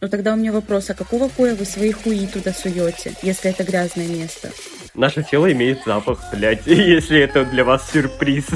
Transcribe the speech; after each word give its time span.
Но 0.00 0.08
тогда 0.08 0.32
у 0.32 0.36
меня 0.36 0.50
вопрос, 0.50 0.88
а 0.88 0.94
какого 0.94 1.28
хуя 1.28 1.54
вы 1.54 1.66
свои 1.66 1.92
хуи 1.92 2.26
туда 2.26 2.54
суете, 2.54 3.12
если 3.22 3.50
это 3.50 3.64
грязное 3.64 4.08
место? 4.08 4.50
Наше 4.94 5.22
тело 5.22 5.52
имеет 5.52 5.84
запах, 5.84 6.24
блядь, 6.32 6.62
если 6.66 7.20
это 7.20 7.44
для 7.44 7.64
вас 7.64 7.90
сюрприз. 7.92 8.46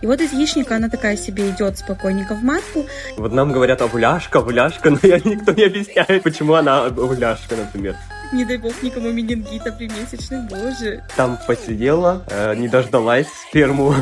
И 0.00 0.06
вот 0.06 0.20
из 0.20 0.32
яичника 0.32 0.76
она 0.76 0.88
такая 0.88 1.16
себе 1.16 1.50
идет 1.50 1.76
спокойненько 1.78 2.34
в 2.34 2.42
матку. 2.42 2.86
Вот 3.16 3.32
нам 3.32 3.52
говорят 3.52 3.82
овуляшка, 3.82 4.38
овуляшка, 4.38 4.90
но 4.90 4.98
я 5.02 5.18
никто 5.18 5.52
не 5.52 5.64
объясняет, 5.64 6.22
почему 6.22 6.54
она 6.54 6.86
овуляшка, 6.86 7.56
например. 7.56 7.96
Не 8.32 8.44
дай 8.44 8.58
бог 8.58 8.82
никому 8.82 9.10
менингита 9.10 9.72
при 9.72 9.88
месячных, 9.88 10.48
боже. 10.48 11.02
Там 11.16 11.38
посидела, 11.46 12.22
э, 12.30 12.54
не 12.54 12.68
дождалась 12.68 13.26
сперму. 13.48 13.94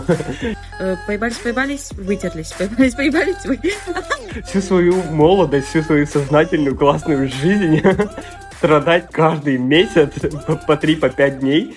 Э, 0.81 0.97
поебались, 1.07 1.39
поебались, 1.39 1.93
вытерлись, 1.93 2.53
поебались, 2.53 2.95
поебались, 2.95 3.45
вы... 3.45 3.59
Всю 4.47 4.61
свою 4.61 5.03
молодость, 5.11 5.69
всю 5.69 5.83
свою 5.83 6.07
сознательную 6.07 6.77
классную 6.77 7.29
жизнь 7.29 7.83
страдать 8.59 9.11
каждый 9.11 9.59
месяц 9.59 10.11
по 10.67 10.73
3-5 10.73 11.01
по 11.17 11.31
дней. 11.31 11.77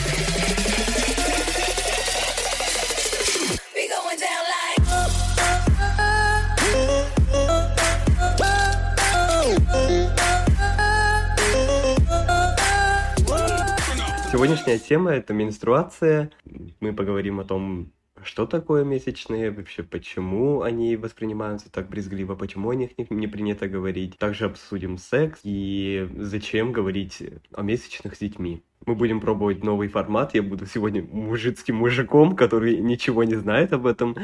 Сегодняшняя 14.31 14.79
тема– 14.79 15.11
это 15.13 15.33
менструация. 15.33 16.31
Мы 16.79 16.93
поговорим 16.93 17.41
о 17.41 17.43
том, 17.43 17.91
что 18.23 18.45
такое 18.45 18.85
месячные, 18.85 19.51
вообще 19.51 19.83
почему 19.83 20.61
они 20.61 20.95
воспринимаются 20.95 21.69
так 21.69 21.89
брезгливо, 21.89 22.35
почему 22.35 22.69
о 22.69 22.75
них 22.75 22.91
не, 22.97 23.27
принято 23.27 23.67
говорить. 23.67 24.17
Также 24.17 24.45
обсудим 24.45 24.97
секс 24.97 25.41
и 25.43 26.07
зачем 26.15 26.71
говорить 26.71 27.21
о 27.53 27.61
месячных 27.61 28.15
с 28.15 28.19
детьми. 28.19 28.63
Мы 28.85 28.95
будем 28.95 29.19
пробовать 29.19 29.65
новый 29.65 29.89
формат. 29.89 30.33
Я 30.33 30.43
буду 30.43 30.65
сегодня 30.65 31.03
мужицким 31.03 31.75
мужиком, 31.75 32.37
который 32.37 32.77
ничего 32.77 33.25
не 33.25 33.35
знает 33.35 33.73
об 33.73 33.85
этом. 33.85 34.15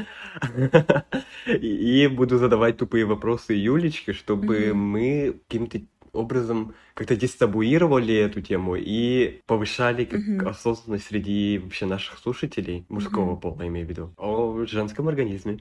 И 1.46 2.06
буду 2.06 2.38
задавать 2.38 2.78
тупые 2.78 3.04
вопросы 3.04 3.52
Юлечке, 3.52 4.14
чтобы 4.14 4.72
мы 4.72 5.38
каким-то 5.46 5.80
образом 6.12 6.74
как-то 6.98 7.14
дестабуировали 7.14 8.12
эту 8.12 8.40
тему 8.40 8.74
и 8.74 9.40
повышали 9.46 10.04
как 10.04 10.18
угу. 10.18 10.48
осознанность 10.48 11.06
среди 11.06 11.58
вообще 11.58 11.86
наших 11.86 12.18
слушателей, 12.18 12.84
мужского 12.88 13.34
угу. 13.34 13.40
пола, 13.40 13.68
имею 13.68 13.86
в 13.86 13.88
виду, 13.88 14.12
о 14.16 14.64
женском 14.66 15.06
организме. 15.06 15.60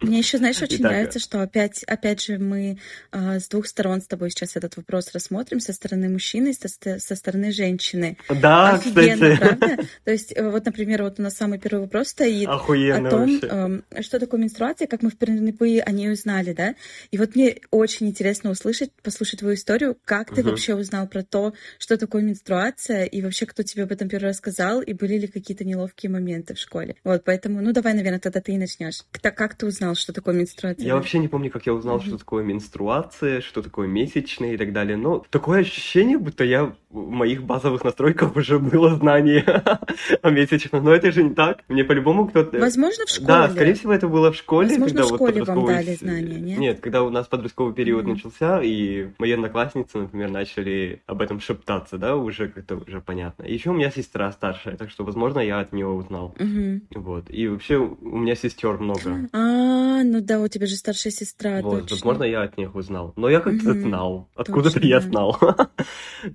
Мне 0.00 0.18
еще, 0.18 0.38
знаешь, 0.38 0.60
очень 0.60 0.78
Итак, 0.78 0.90
нравится, 0.90 1.18
что 1.18 1.42
опять, 1.42 1.84
опять 1.84 2.22
же 2.22 2.38
мы 2.38 2.78
э, 3.12 3.38
с 3.38 3.48
двух 3.48 3.66
сторон 3.66 4.00
с 4.00 4.06
тобой 4.06 4.30
сейчас 4.30 4.56
этот 4.56 4.76
вопрос 4.76 5.12
рассмотрим, 5.12 5.60
со 5.60 5.72
стороны 5.72 6.08
мужчины 6.08 6.50
и 6.50 6.52
со, 6.54 6.68
со 6.98 7.16
стороны 7.16 7.52
женщины. 7.52 8.16
Да, 8.28 8.70
Офигенно, 8.70 9.34
кстати. 9.34 9.38
правда? 9.38 9.84
То 10.04 10.10
есть, 10.10 10.32
э, 10.34 10.48
вот, 10.48 10.64
например, 10.64 11.04
вот 11.04 11.20
у 11.20 11.22
нас 11.22 11.36
самый 11.36 11.58
первый 11.58 11.82
вопрос 11.82 12.08
стоит 12.08 12.48
Охуенно 12.48 13.08
о 13.08 13.10
том, 13.10 13.40
э, 13.42 14.02
что 14.02 14.18
такое 14.18 14.40
менструация, 14.40 14.88
как 14.88 15.02
мы 15.02 15.10
впервые 15.10 15.82
о 15.82 15.92
ней 15.92 16.10
узнали, 16.10 16.52
да? 16.52 16.74
И 17.12 17.18
вот 17.18 17.36
мне 17.36 17.60
очень 17.70 18.08
интересно 18.08 18.50
услышать, 18.50 18.90
послушать 19.02 19.40
твою 19.40 19.54
историю, 19.54 19.96
как 20.04 20.34
ты 20.34 20.42
угу. 20.42 20.51
Вообще 20.52 20.74
узнал 20.74 21.06
про 21.06 21.22
то, 21.22 21.52
что 21.78 21.96
такое 21.96 22.22
менструация, 22.22 23.04
и 23.04 23.22
вообще, 23.22 23.46
кто 23.46 23.62
тебе 23.62 23.84
об 23.84 23.92
этом 23.92 24.08
первый 24.08 24.26
раз 24.26 24.36
сказал, 24.36 24.80
и 24.80 24.92
были 24.92 25.18
ли 25.18 25.26
какие-то 25.26 25.64
неловкие 25.64 26.10
моменты 26.10 26.54
в 26.54 26.58
школе. 26.58 26.96
Вот, 27.04 27.24
поэтому, 27.24 27.60
ну, 27.60 27.72
давай, 27.72 27.94
наверное, 27.94 28.20
тогда 28.20 28.40
ты 28.40 28.52
и 28.52 28.58
начнешь. 28.58 29.02
Так, 29.20 29.36
как 29.36 29.54
ты 29.54 29.66
узнал, 29.66 29.94
что 29.94 30.12
такое 30.12 30.34
менструация? 30.34 30.86
Я 30.86 30.94
вообще 30.94 31.18
не 31.18 31.28
помню, 31.28 31.50
как 31.50 31.66
я 31.66 31.74
узнал, 31.74 31.98
mm-hmm. 31.98 32.06
что 32.06 32.18
такое 32.18 32.44
менструация, 32.44 33.40
что 33.40 33.62
такое 33.62 33.88
месячные 33.88 34.54
и 34.54 34.56
так 34.56 34.72
далее, 34.72 34.96
но 34.96 35.24
такое 35.30 35.60
ощущение, 35.60 36.18
будто 36.18 36.44
я 36.44 36.74
в 36.90 37.08
моих 37.08 37.42
базовых 37.42 37.84
настройках 37.84 38.36
уже 38.36 38.58
было 38.58 38.94
знание 38.94 39.44
о 40.22 40.30
месячных, 40.30 40.82
но 40.82 40.94
это 40.94 41.10
же 41.10 41.22
не 41.22 41.34
так. 41.34 41.60
Мне 41.68 41.84
по-любому 41.84 42.28
кто-то... 42.28 42.58
Возможно, 42.58 43.06
в 43.06 43.08
школе. 43.08 43.26
Да, 43.26 43.48
скорее 43.48 43.74
всего, 43.74 43.92
это 43.92 44.08
было 44.08 44.32
в 44.32 44.36
школе. 44.36 44.68
Возможно, 44.68 44.98
когда 44.98 45.02
в 45.02 45.16
школе 45.16 45.40
вот 45.40 45.48
вам 45.48 45.66
дали 45.66 45.94
знания, 45.94 46.38
нет? 46.38 46.58
Нет, 46.58 46.80
когда 46.80 47.02
у 47.02 47.10
нас 47.10 47.26
подростковый 47.26 47.74
период 47.74 48.04
mm-hmm. 48.04 48.08
начался, 48.08 48.60
и 48.62 49.08
мои 49.18 49.32
одноклассницы, 49.32 49.98
например, 49.98 50.30
начали 50.42 51.02
об 51.06 51.22
этом 51.22 51.40
шептаться, 51.40 51.98
да, 51.98 52.16
уже 52.16 52.48
как-то 52.48 52.76
уже 52.76 53.00
понятно. 53.00 53.44
Еще 53.44 53.70
у 53.70 53.74
меня 53.74 53.90
сестра 53.90 54.30
старшая, 54.32 54.76
так 54.76 54.90
что, 54.90 55.04
возможно, 55.04 55.38
я 55.38 55.60
от 55.60 55.72
нее 55.72 55.86
узнал. 55.86 56.34
Mm-hmm. 56.38 56.80
Вот. 56.96 57.30
И 57.30 57.48
вообще 57.48 57.76
у 57.76 58.18
меня 58.18 58.34
сестер 58.34 58.78
много. 58.78 59.28
А, 59.32 60.02
ну 60.02 60.20
да, 60.20 60.40
у 60.40 60.48
тебя 60.48 60.66
же 60.66 60.74
старшая 60.74 61.12
сестра, 61.12 61.60
Вот, 61.62 61.82
точно. 61.82 61.96
возможно, 61.96 62.24
я 62.24 62.42
от 62.42 62.56
них 62.58 62.74
узнал. 62.74 63.12
Но 63.16 63.28
я 63.28 63.40
как-то 63.40 63.72
знал. 63.72 64.28
Откуда-то 64.34 64.80
я 64.80 65.00
знал. 65.00 65.38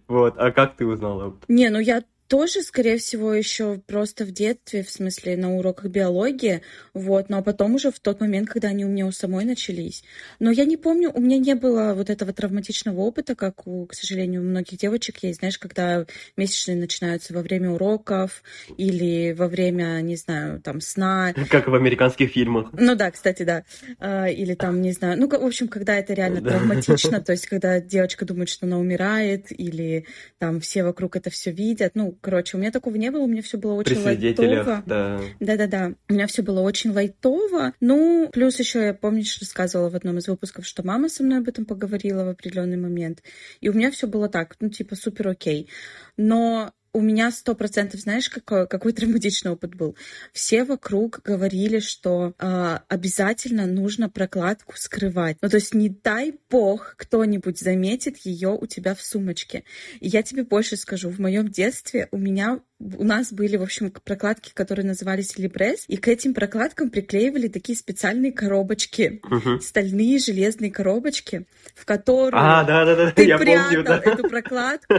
Вот. 0.07 0.35
А 0.38 0.51
как 0.51 0.75
ты 0.75 0.85
узнала? 0.85 1.38
Не, 1.47 1.69
ну 1.69 1.79
я 1.79 2.03
тоже, 2.27 2.61
скорее 2.61 2.97
всего, 2.97 3.33
еще 3.33 3.79
просто 3.88 4.25
в 4.25 4.31
детстве, 4.31 4.83
в 4.83 4.89
смысле, 4.89 5.38
на 5.38 5.55
уроках 5.55 5.85
биологии, 5.85 6.61
вот, 6.93 7.29
но 7.29 7.41
потом 7.41 7.75
уже 7.75 7.91
в 7.91 7.99
тот 7.99 8.19
момент, 8.19 8.49
когда 8.49 8.69
они 8.69 8.85
у 8.85 8.89
меня 8.89 9.05
у 9.05 9.11
самой 9.11 9.45
начались. 9.45 10.03
Но 10.39 10.51
я 10.51 10.65
не 10.65 10.77
помню, 10.77 11.11
у 11.13 11.21
меня 11.21 11.38
не 11.38 11.55
было 11.55 11.93
вот 11.95 12.09
этого 12.09 12.33
травматичного 12.33 12.99
опыта, 12.99 13.35
как, 13.35 13.65
у, 13.65 13.85
к 13.85 13.93
сожалению, 13.93 14.41
у 14.41 14.45
многих 14.45 14.77
девочек 14.77 15.23
есть, 15.23 15.39
знаешь, 15.39 15.57
когда 15.57 16.05
месячные 16.35 16.77
начинаются 16.77 17.33
во 17.33 17.41
время 17.41 17.71
уроков 17.71 18.44
или 18.77 19.31
во 19.31 19.47
время, 19.47 20.01
не 20.01 20.17
знаю, 20.17 20.61
там, 20.61 20.81
сна. 20.81 21.33
Как 21.49 21.67
в 21.67 21.75
американских 21.75 22.31
фильмах. 22.31 22.69
Ну 22.73 22.95
да, 22.95 23.09
кстати, 23.11 23.44
да. 23.44 23.63
А, 23.99 24.27
или 24.27 24.53
там, 24.53 24.81
не 24.81 24.91
знаю, 24.91 25.17
ну, 25.17 25.29
в 25.29 25.45
общем, 25.45 25.67
когда 25.67 25.95
это 25.95 26.13
реально 26.13 26.41
травматично, 26.41 27.21
то 27.21 27.31
есть 27.33 27.47
когда 27.47 27.79
девочка 27.79 28.25
думает, 28.25 28.49
что 28.49 28.65
она 28.65 28.77
умирает, 28.77 29.47
или 29.49 30.05
там 30.39 30.59
все 30.59 30.83
вокруг 30.83 31.15
это 31.15 31.29
все 31.29 31.51
видят, 31.51 31.91
ну, 31.95 32.16
короче, 32.22 32.57
у 32.57 32.59
меня 32.59 32.72
такого 32.72 32.95
не 32.95 33.11
было, 33.11 33.22
у 33.22 33.28
меня 33.28 33.41
все 33.41 33.57
было 33.57 33.73
очень 33.73 34.01
лайтово. 34.01 34.83
Да. 34.85 35.22
Да-да-да. 35.39 35.94
У 36.09 36.13
меня 36.13 36.28
все 36.28 36.41
было 36.41 36.61
очень 36.61 36.91
лайтово. 36.91 37.73
Ну, 37.79 38.29
плюс 38.31 38.59
еще 38.59 38.85
я, 38.85 38.94
помнишь, 38.94 39.39
рассказывала 39.39 39.89
в 39.89 39.95
одном 39.95 40.17
из 40.17 40.27
выпусков, 40.27 40.66
что 40.66 40.85
мама 40.85 41.09
со 41.09 41.23
мной 41.23 41.39
об 41.39 41.47
этом 41.47 41.66
поговорила 41.66 42.23
в 42.23 42.29
определенный 42.29 42.77
момент. 42.77 43.23
И 43.61 43.69
у 43.69 43.73
меня 43.73 43.91
все 43.91 44.07
было 44.07 44.29
так, 44.29 44.56
ну, 44.59 44.69
типа, 44.69 44.95
супер 44.95 45.27
окей. 45.29 45.69
Но 46.17 46.73
у 46.97 47.01
меня 47.01 47.29
сто 47.31 47.53
процентов, 47.53 48.01
знаешь, 48.01 48.27
какой, 48.27 48.67
какой 48.67 48.91
травматичный 48.91 49.51
опыт 49.51 49.75
был. 49.75 49.95
Все 50.33 50.63
вокруг 50.63 51.21
говорили, 51.23 51.77
что 51.79 52.33
э, 52.39 52.79
обязательно 52.87 53.67
нужно 53.67 54.09
прокладку 54.09 54.73
скрывать. 54.75 55.37
Ну, 55.41 55.49
то 55.49 55.57
есть 55.57 55.75
не 55.75 55.89
дай 55.89 56.33
бог 56.49 56.95
кто-нибудь 56.97 57.59
заметит 57.59 58.17
ее 58.17 58.49
у 58.49 58.65
тебя 58.65 58.95
в 58.95 59.01
сумочке. 59.01 59.63
И 59.99 60.07
я 60.07 60.23
тебе 60.23 60.43
больше 60.43 60.75
скажу, 60.75 61.11
в 61.11 61.19
моем 61.19 61.49
детстве 61.49 62.07
у 62.09 62.17
меня 62.17 62.61
у 62.79 63.03
нас 63.03 63.33
были, 63.33 63.57
в 63.57 63.63
общем, 63.63 63.91
прокладки, 63.91 64.51
которые 64.53 64.85
назывались 64.85 65.38
Либрес, 65.38 65.85
и 65.88 65.97
к 65.97 66.07
этим 66.07 66.33
прокладкам 66.33 66.89
приклеивали 66.89 67.47
такие 67.47 67.77
специальные 67.77 68.31
коробочки, 68.31 69.19
угу. 69.23 69.59
стальные 69.59 70.19
железные 70.19 70.71
коробочки, 70.71 71.47
в 71.74 71.85
которые 71.85 72.39
а, 72.39 72.63
да, 72.63 72.85
да, 72.85 72.95
да, 72.95 73.12
ты 73.12 73.25
я 73.25 73.38
прятал 73.38 73.65
помню, 73.65 73.83
да. 73.83 74.01
эту 74.03 74.29
прокладку. 74.29 74.94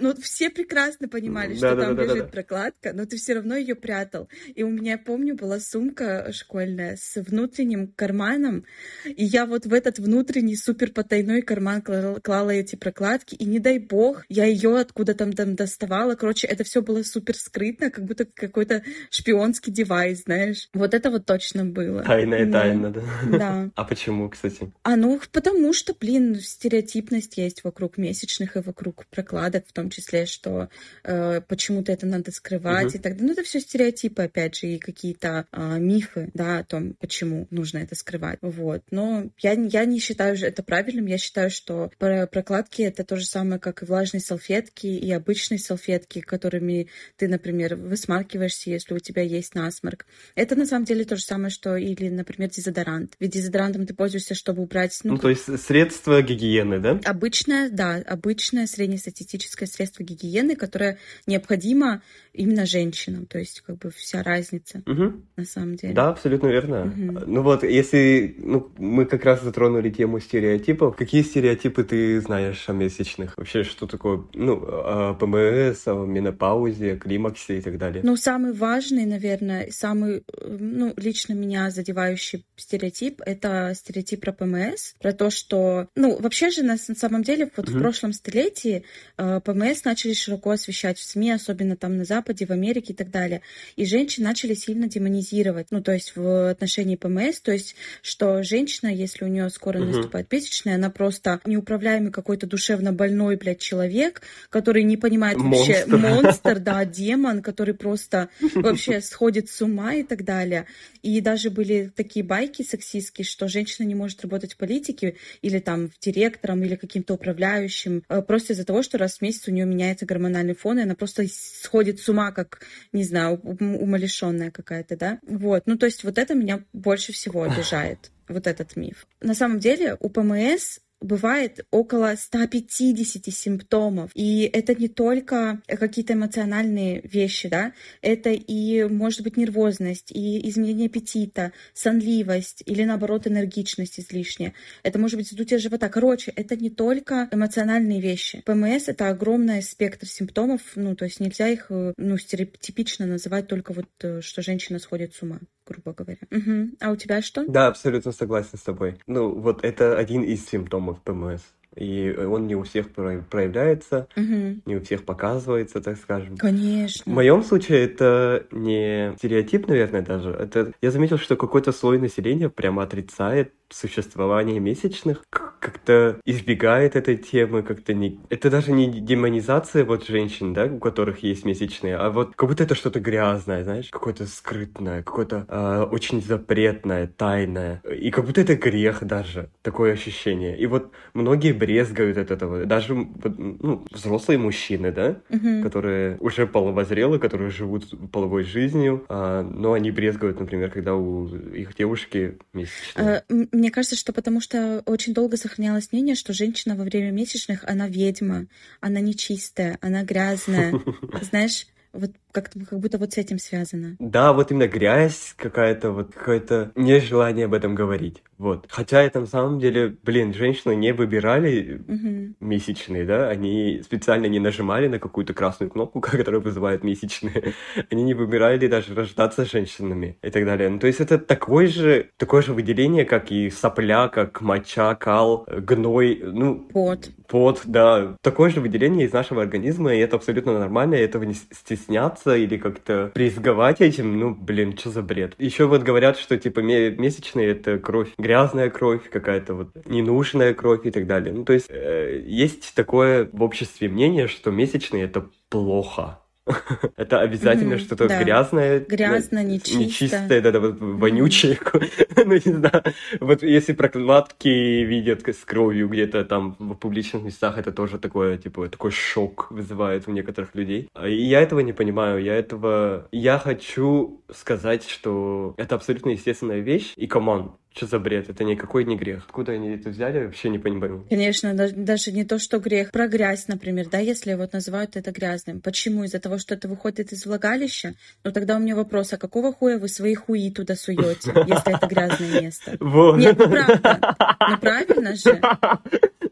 Ну, 0.00 0.14
все 0.20 0.50
прекрасно 0.50 1.08
понимали, 1.08 1.54
что 1.54 1.76
там 1.76 1.96
лежит 1.96 2.30
прокладка, 2.30 2.92
но 2.92 3.04
ты 3.04 3.16
все 3.16 3.34
равно 3.34 3.54
ее 3.54 3.74
прятал. 3.74 4.28
И 4.54 4.62
у 4.62 4.70
меня, 4.70 4.98
помню, 4.98 5.36
была 5.36 5.60
сумка 5.60 6.32
школьная 6.32 6.96
с 7.00 7.20
внутренним 7.20 7.88
карманом, 7.88 8.64
и 9.04 9.24
я 9.24 9.46
вот 9.46 9.66
в 9.66 9.72
этот 9.72 9.98
внутренний 9.98 10.56
супер 10.56 10.90
потайной 10.90 11.42
карман 11.42 11.82
клала, 11.82 12.50
эти 12.50 12.76
прокладки, 12.76 13.34
и 13.34 13.44
не 13.44 13.60
дай 13.60 13.78
бог, 13.78 14.24
я 14.28 14.46
ее 14.46 14.78
откуда 14.78 15.14
там, 15.14 15.32
там 15.32 15.54
доставала. 15.54 16.14
Короче, 16.14 16.46
это 16.46 16.64
все 16.64 16.82
было 16.82 17.03
супер 17.04 17.36
скрытно, 17.36 17.90
как 17.90 18.04
будто 18.04 18.24
какой-то 18.24 18.82
шпионский 19.10 19.72
девайс, 19.72 20.24
знаешь. 20.24 20.68
Вот 20.74 20.94
это 20.94 21.10
вот 21.10 21.26
точно 21.26 21.64
было. 21.64 22.02
Тайная 22.02 22.50
тайна, 22.50 22.90
да? 22.90 23.02
Да. 23.30 23.70
А 23.74 23.84
почему, 23.84 24.28
кстати? 24.28 24.72
А 24.82 24.96
ну, 24.96 25.20
потому 25.32 25.72
что, 25.72 25.94
блин, 25.94 26.36
стереотипность 26.40 27.36
есть 27.36 27.64
вокруг 27.64 27.98
месячных 27.98 28.56
и 28.56 28.60
вокруг 28.60 29.06
прокладок, 29.10 29.66
в 29.66 29.72
том 29.72 29.90
числе, 29.90 30.26
что 30.26 30.68
э, 31.02 31.40
почему-то 31.46 31.92
это 31.92 32.06
надо 32.06 32.32
скрывать 32.32 32.88
угу. 32.88 32.96
и 32.96 32.98
так 32.98 33.12
далее. 33.12 33.26
Ну, 33.26 33.32
это 33.32 33.42
все 33.42 33.60
стереотипы, 33.60 34.22
опять 34.22 34.56
же, 34.56 34.66
и 34.66 34.78
какие-то 34.78 35.46
э, 35.52 35.78
мифы, 35.78 36.30
да, 36.34 36.58
о 36.58 36.64
том, 36.64 36.94
почему 36.94 37.46
нужно 37.50 37.78
это 37.78 37.94
скрывать. 37.94 38.38
Вот. 38.42 38.82
Но 38.90 39.30
я, 39.38 39.52
я 39.52 39.84
не 39.84 39.98
считаю 39.98 40.36
это 40.40 40.62
правильным. 40.62 41.06
Я 41.06 41.18
считаю, 41.18 41.50
что 41.50 41.90
прокладки 41.98 42.82
это 42.82 43.04
то 43.04 43.16
же 43.16 43.26
самое, 43.26 43.60
как 43.60 43.82
и 43.82 43.86
влажные 43.86 44.20
салфетки, 44.20 44.86
и 44.86 45.10
обычные 45.12 45.58
салфетки, 45.58 46.20
которыми 46.20 46.88
ты, 47.16 47.28
например, 47.28 47.76
высмаркиваешься, 47.76 48.70
если 48.70 48.94
у 48.94 48.98
тебя 48.98 49.22
есть 49.22 49.54
насморк. 49.54 50.06
Это 50.34 50.56
на 50.56 50.66
самом 50.66 50.84
деле 50.84 51.04
то 51.04 51.16
же 51.16 51.22
самое, 51.22 51.50
что 51.50 51.76
или, 51.76 52.08
например, 52.08 52.50
дезодорант. 52.50 53.14
Ведь 53.20 53.32
дезодорантом 53.32 53.86
ты 53.86 53.94
пользуешься, 53.94 54.34
чтобы 54.34 54.62
убрать... 54.62 54.98
Ну, 55.04 55.14
ну 55.14 55.18
то 55.18 55.28
есть 55.28 55.44
средство 55.60 56.22
гигиены, 56.22 56.80
да? 56.80 57.00
Обычное, 57.04 57.70
да, 57.70 57.96
обычное 58.06 58.66
среднестатистическое 58.66 59.68
средство 59.68 60.02
гигиены, 60.02 60.56
которое 60.56 60.98
необходимо 61.26 62.02
именно 62.34 62.66
женщинам. 62.66 63.26
То 63.26 63.38
есть 63.38 63.60
как 63.60 63.78
бы 63.78 63.90
вся 63.90 64.22
разница 64.22 64.82
угу. 64.86 65.22
на 65.36 65.44
самом 65.44 65.76
деле. 65.76 65.94
Да, 65.94 66.10
абсолютно 66.10 66.48
верно. 66.48 66.82
Угу. 66.82 67.24
Ну 67.26 67.42
вот, 67.42 67.62
если 67.62 68.34
ну, 68.38 68.72
мы 68.76 69.06
как 69.06 69.24
раз 69.24 69.42
затронули 69.42 69.90
тему 69.90 70.20
стереотипов, 70.20 70.96
какие 70.96 71.22
стереотипы 71.22 71.84
ты 71.84 72.20
знаешь 72.20 72.68
о 72.68 72.72
месячных? 72.72 73.36
Вообще, 73.36 73.62
что 73.62 73.86
такое, 73.86 74.24
ну, 74.34 74.62
о 74.66 75.14
ПМС, 75.14 75.86
о 75.86 76.04
менопаузе, 76.04 76.96
климаксе 76.96 77.58
и 77.58 77.60
так 77.60 77.78
далее? 77.78 78.02
Ну, 78.04 78.16
самый 78.16 78.52
важный, 78.52 79.06
наверное, 79.06 79.68
самый, 79.70 80.24
ну, 80.42 80.92
лично 80.96 81.34
меня 81.34 81.70
задевающий 81.70 82.44
стереотип— 82.56 83.20
это 83.26 83.72
стереотип 83.74 84.20
про 84.20 84.32
ПМС, 84.32 84.94
про 85.00 85.12
то, 85.12 85.30
что, 85.30 85.88
ну, 85.94 86.18
вообще 86.18 86.50
же 86.50 86.62
на, 86.62 86.76
на 86.88 86.94
самом 86.94 87.22
деле 87.22 87.50
вот 87.56 87.68
угу. 87.68 87.78
в 87.78 87.80
прошлом 87.80 88.12
столетии 88.12 88.84
э, 89.16 89.40
ПМС 89.44 89.84
начали 89.84 90.12
широко 90.12 90.50
освещать 90.50 90.98
в 90.98 91.04
СМИ, 91.04 91.32
особенно 91.32 91.76
там 91.76 91.96
на 91.96 92.04
Западе, 92.04 92.23
в 92.32 92.50
Америке 92.50 92.92
и 92.92 92.96
так 92.96 93.10
далее. 93.10 93.42
И 93.76 93.84
женщин 93.84 94.24
начали 94.24 94.54
сильно 94.54 94.88
демонизировать, 94.88 95.68
ну, 95.70 95.82
то 95.82 95.92
есть 95.92 96.16
в 96.16 96.50
отношении 96.50 96.96
ПМС, 96.96 97.40
то 97.40 97.52
есть, 97.52 97.76
что 98.02 98.42
женщина, 98.42 98.88
если 98.88 99.24
у 99.24 99.28
нее 99.28 99.50
скоро 99.50 99.78
угу. 99.78 99.86
наступает 99.86 100.32
месячная, 100.32 100.76
она 100.76 100.90
просто 100.90 101.40
неуправляемый 101.44 102.12
какой-то 102.12 102.46
душевно 102.46 102.92
больной, 102.92 103.36
блядь, 103.36 103.60
человек, 103.60 104.22
который 104.50 104.84
не 104.84 104.96
понимает 104.96 105.38
вообще... 105.38 105.84
Монстр. 105.86 105.96
Монстр, 105.96 106.58
да, 106.60 106.84
демон, 106.84 107.42
который 107.42 107.74
просто 107.74 108.28
вообще 108.54 109.00
сходит 109.00 109.50
с 109.50 109.60
ума 109.60 109.94
и 109.94 110.02
так 110.02 110.24
далее. 110.24 110.66
И 111.02 111.20
даже 111.20 111.50
были 111.50 111.92
такие 111.94 112.24
байки 112.24 112.62
сексистские, 112.62 113.24
что 113.24 113.48
женщина 113.48 113.86
не 113.86 113.94
может 113.94 114.22
работать 114.22 114.54
в 114.54 114.56
политике 114.56 115.16
или 115.42 115.58
там 115.58 115.88
в 115.88 115.98
директором 115.98 116.62
или 116.62 116.76
каким-то 116.76 117.14
управляющим 117.14 118.02
э, 118.08 118.22
просто 118.22 118.52
из-за 118.52 118.64
того, 118.64 118.82
что 118.82 118.98
раз 118.98 119.18
в 119.18 119.22
месяц 119.22 119.46
у 119.48 119.50
нее 119.50 119.66
меняется 119.66 120.06
гормональный 120.06 120.54
фон, 120.54 120.78
и 120.78 120.82
она 120.82 120.94
просто 120.94 121.26
сходит 121.28 122.00
с 122.00 122.08
ума, 122.08 122.13
как, 122.32 122.60
не 122.92 123.04
знаю, 123.04 123.40
умалишенная 123.40 124.50
какая-то, 124.50 124.96
да? 124.96 125.18
Вот. 125.26 125.64
Ну, 125.66 125.76
то 125.76 125.86
есть 125.86 126.04
вот 126.04 126.18
это 126.18 126.34
меня 126.34 126.64
больше 126.72 127.12
всего 127.12 127.42
обижает 127.42 128.10
вот 128.28 128.46
этот 128.46 128.76
миф. 128.76 129.06
На 129.20 129.34
самом 129.34 129.58
деле 129.58 129.96
у 130.00 130.08
ПМС 130.08 130.78
бывает 131.04 131.60
около 131.70 132.14
150 132.16 133.32
симптомов. 133.32 134.10
И 134.14 134.50
это 134.52 134.74
не 134.74 134.88
только 134.88 135.62
какие-то 135.66 136.14
эмоциональные 136.14 137.02
вещи, 137.02 137.48
да, 137.48 137.72
это 138.00 138.30
и, 138.30 138.84
может 138.84 139.22
быть, 139.22 139.36
нервозность, 139.36 140.10
и 140.10 140.48
изменение 140.48 140.86
аппетита, 140.86 141.52
сонливость 141.74 142.62
или, 142.66 142.84
наоборот, 142.84 143.26
энергичность 143.26 144.00
излишняя. 144.00 144.54
Это 144.82 144.98
может 144.98 145.16
быть 145.16 145.30
вздутие 145.30 145.58
живота. 145.58 145.88
Короче, 145.88 146.32
это 146.34 146.56
не 146.56 146.70
только 146.70 147.28
эмоциональные 147.30 148.00
вещи. 148.00 148.42
ПМС— 148.44 148.84
это 148.88 149.08
огромный 149.08 149.62
спектр 149.62 150.06
симптомов, 150.06 150.60
ну, 150.74 150.96
то 150.96 151.04
есть 151.04 151.20
нельзя 151.20 151.48
их, 151.48 151.66
ну, 151.70 152.18
стереотипично 152.18 153.06
называть 153.06 153.46
только 153.48 153.72
вот, 153.72 153.88
э, 154.02 154.20
что 154.22 154.42
женщина 154.42 154.78
сходит 154.78 155.14
с 155.14 155.22
ума 155.22 155.40
грубо 155.66 155.92
говоря. 155.92 156.18
Угу. 156.30 156.76
А 156.80 156.90
у 156.90 156.96
тебя 156.96 157.22
что? 157.22 157.44
Да, 157.46 157.68
абсолютно 157.68 158.12
согласен 158.12 158.58
с 158.58 158.62
тобой. 158.62 158.98
Ну, 159.06 159.30
вот 159.34 159.64
это 159.64 159.96
один 159.96 160.22
из 160.22 160.46
симптомов 160.46 161.00
ПМС. 161.02 161.42
И 161.76 162.14
он 162.16 162.46
не 162.46 162.54
у 162.54 162.62
всех 162.62 162.90
проявляется, 162.92 164.06
угу. 164.16 164.60
не 164.64 164.76
у 164.76 164.80
всех 164.80 165.04
показывается, 165.04 165.80
так 165.80 165.96
скажем. 165.96 166.36
Конечно. 166.36 167.10
В 167.10 167.14
моем 167.14 167.42
случае 167.42 167.84
это 167.84 168.46
не 168.52 169.12
стереотип, 169.18 169.66
наверное, 169.66 170.02
даже. 170.02 170.30
Это 170.30 170.72
я 170.80 170.90
заметил, 170.92 171.18
что 171.18 171.36
какой-то 171.36 171.72
слой 171.72 171.98
населения 171.98 172.48
прямо 172.48 172.84
отрицает 172.84 173.52
существование 173.74 174.60
месячных, 174.60 175.24
как-то 175.30 176.20
избегает 176.24 176.94
этой 176.94 177.16
темы, 177.16 177.62
как-то 177.62 177.92
не... 177.92 178.20
Это 178.30 178.50
даже 178.50 178.72
не 178.72 178.86
демонизация 179.00 179.84
вот 179.84 180.06
женщин, 180.06 180.54
да, 180.54 180.66
у 180.66 180.78
которых 180.78 181.22
есть 181.22 181.44
месячные, 181.44 181.96
а 181.96 182.10
вот 182.10 182.34
как 182.36 182.48
будто 182.48 182.62
это 182.62 182.74
что-то 182.74 183.00
грязное, 183.00 183.64
знаешь, 183.64 183.88
какое-то 183.90 184.26
скрытное, 184.26 185.02
какое-то 185.02 185.46
э, 185.48 185.88
очень 185.90 186.22
запретное, 186.22 187.06
тайное. 187.06 187.82
И 187.98 188.10
как 188.10 188.26
будто 188.26 188.40
это 188.42 188.54
грех 188.54 189.02
даже, 189.04 189.50
такое 189.62 189.94
ощущение. 189.94 190.56
И 190.58 190.66
вот 190.66 190.92
многие 191.14 191.52
брезгают 191.52 192.18
от 192.18 192.30
этого. 192.30 192.64
Даже 192.66 192.94
ну, 192.94 193.84
взрослые 193.90 194.38
мужчины, 194.38 194.92
да, 194.92 195.16
угу. 195.30 195.62
которые 195.62 196.16
уже 196.20 196.46
половозрелы, 196.46 197.18
которые 197.18 197.50
живут 197.50 197.84
половой 198.12 198.44
жизнью, 198.44 199.04
э, 199.08 199.42
но 199.42 199.72
они 199.72 199.90
брезгают, 199.90 200.38
например, 200.38 200.70
когда 200.70 200.94
у 200.94 201.26
их 201.26 201.74
девушки 201.74 202.38
месячные. 202.52 203.22
А, 203.28 203.34
мне 203.64 203.70
кажется, 203.70 203.96
что 203.96 204.12
потому 204.12 204.42
что 204.42 204.82
очень 204.84 205.14
долго 205.14 205.38
сохранялось 205.38 205.90
мнение, 205.90 206.16
что 206.16 206.34
женщина 206.34 206.76
во 206.76 206.84
время 206.84 207.12
месячных, 207.12 207.64
она 207.64 207.88
ведьма, 207.88 208.46
она 208.82 209.00
нечистая, 209.00 209.78
она 209.80 210.02
грязная. 210.02 210.78
Знаешь, 211.22 211.66
вот 211.94 212.10
как, 212.34 212.50
как 212.68 212.78
будто 212.80 212.98
вот 212.98 213.12
с 213.12 213.18
этим 213.18 213.38
связано. 213.38 213.96
Да, 213.98 214.32
вот 214.32 214.50
именно 214.50 214.66
грязь 214.66 215.34
какая-то, 215.36 215.92
вот 215.92 216.12
какое-то 216.12 216.72
нежелание 216.74 217.46
об 217.46 217.54
этом 217.54 217.74
говорить. 217.74 218.22
Вот. 218.38 218.66
Хотя 218.68 219.02
это 219.02 219.20
на 219.20 219.26
самом 219.26 219.60
деле, 219.60 219.96
блин, 220.02 220.34
женщины 220.34 220.74
не 220.74 220.92
выбирали 220.92 221.80
угу. 221.86 222.34
месячные, 222.40 223.04
да, 223.04 223.28
они 223.28 223.80
специально 223.84 224.26
не 224.26 224.40
нажимали 224.40 224.88
на 224.88 224.98
какую-то 224.98 225.32
красную 225.32 225.70
кнопку, 225.70 226.00
которая 226.02 226.40
вызывает 226.40 226.82
месячные. 226.82 227.54
Они 227.90 228.02
не 228.02 228.14
выбирали 228.14 228.66
даже 228.66 228.94
рождаться 228.94 229.44
женщинами 229.44 230.18
и 230.22 230.30
так 230.30 230.44
далее. 230.44 230.68
Ну, 230.68 230.78
то 230.80 230.88
есть 230.88 231.00
это 231.00 231.18
такое 231.18 231.68
же, 231.68 232.10
такое 232.16 232.42
же 232.42 232.52
выделение, 232.52 233.04
как 233.04 233.30
и 233.30 233.50
сопля, 233.50 234.08
как 234.08 234.40
моча, 234.40 234.94
кал, 234.96 235.46
гной, 235.48 236.20
ну... 236.24 236.56
Пот. 236.56 237.10
Пот, 237.28 237.62
да. 237.64 238.16
Такое 238.20 238.50
же 238.50 238.60
выделение 238.60 239.06
из 239.06 239.12
нашего 239.12 239.42
организма, 239.42 239.94
и 239.94 239.98
это 239.98 240.16
абсолютно 240.16 240.58
нормально, 240.58 240.96
и 240.96 241.00
этого 241.00 241.22
не 241.22 241.34
стесняться 241.34 242.23
стесняться 242.24 242.36
или 242.36 242.56
как-то 242.56 243.10
призговать 243.14 243.80
этим, 243.80 244.18
ну, 244.18 244.34
блин, 244.34 244.76
что 244.76 244.90
за 244.90 245.02
бред. 245.02 245.34
Еще 245.38 245.66
вот 245.66 245.82
говорят, 245.82 246.18
что, 246.18 246.36
типа, 246.36 246.60
месячные— 246.60 247.48
это 247.50 247.78
кровь, 247.78 248.08
грязная 248.18 248.70
кровь, 248.70 249.08
какая-то 249.10 249.54
вот 249.54 249.68
ненужная 249.86 250.54
кровь 250.54 250.86
и 250.86 250.90
так 250.90 251.06
далее. 251.06 251.32
Ну, 251.32 251.44
то 251.44 251.52
есть, 251.52 251.66
э, 251.68 252.22
есть 252.26 252.74
такое 252.74 253.28
в 253.32 253.42
обществе 253.42 253.88
мнение, 253.88 254.28
что 254.28 254.50
месячные— 254.50 255.04
это 255.04 255.28
плохо. 255.48 256.20
Это 256.96 257.20
обязательно 257.20 257.78
что-то 257.78 258.06
грязное. 258.06 258.80
Грязное, 258.80 259.44
нечистое. 259.44 259.84
Нечистое, 259.84 260.40
да, 260.40 260.52
да, 260.52 260.60
вот 260.60 260.76
вонючее. 260.78 261.58
ну, 262.16 262.34
не 262.34 262.38
знаю. 262.38 262.82
Вот 263.20 263.42
если 263.42 263.72
прокладки 263.72 264.48
видят 264.48 265.26
с 265.26 265.44
кровью 265.44 265.88
где-то 265.88 266.24
там 266.24 266.56
в 266.58 266.74
публичных 266.74 267.22
местах, 267.22 267.56
это 267.58 267.72
тоже 267.72 267.98
такое, 267.98 268.36
типа, 268.36 268.68
такой 268.68 268.90
шок 268.90 269.50
вызывает 269.50 270.06
у 270.06 270.12
некоторых 270.12 270.54
людей. 270.54 270.88
И 271.02 271.14
я 271.14 271.40
этого 271.40 271.60
не 271.60 271.72
понимаю. 271.72 272.22
Я 272.22 272.34
этого... 272.34 273.08
Я 273.10 273.38
хочу 273.38 274.22
сказать, 274.30 274.86
что 274.86 275.54
это 275.56 275.76
абсолютно 275.76 276.10
естественная 276.10 276.60
вещь. 276.60 276.92
И, 276.96 277.06
come 277.06 277.35
on, 277.35 277.56
что 277.74 277.86
за 277.86 277.98
бред? 277.98 278.30
Это 278.30 278.44
никакой 278.44 278.84
не 278.84 278.96
грех. 278.96 279.24
Откуда 279.26 279.52
они 279.52 279.70
это 279.70 279.90
взяли, 279.90 280.26
вообще 280.26 280.48
не 280.48 280.60
понимаю. 280.60 281.04
Конечно, 281.10 281.54
даже, 281.54 282.12
не 282.12 282.24
то, 282.24 282.38
что 282.38 282.60
грех. 282.60 282.92
Про 282.92 283.08
грязь, 283.08 283.48
например, 283.48 283.88
да, 283.90 283.98
если 283.98 284.34
вот 284.34 284.52
называют 284.52 284.96
это 284.96 285.10
грязным. 285.10 285.60
Почему? 285.60 286.04
Из-за 286.04 286.20
того, 286.20 286.38
что 286.38 286.54
это 286.54 286.68
выходит 286.68 287.12
из 287.12 287.26
влагалища? 287.26 287.94
Ну 288.22 288.30
тогда 288.30 288.56
у 288.56 288.60
меня 288.60 288.76
вопрос, 288.76 289.12
а 289.12 289.16
какого 289.16 289.52
хуя 289.52 289.78
вы 289.78 289.88
свои 289.88 290.14
хуи 290.14 290.50
туда 290.50 290.76
суете, 290.76 291.32
если 291.48 291.76
это 291.76 291.86
грязное 291.86 292.42
место? 292.42 292.78
Нет, 293.18 293.38
ну 293.38 293.50
правда. 293.50 294.16
Ну 294.50 294.58
правильно 294.58 295.16
же. 295.16 295.40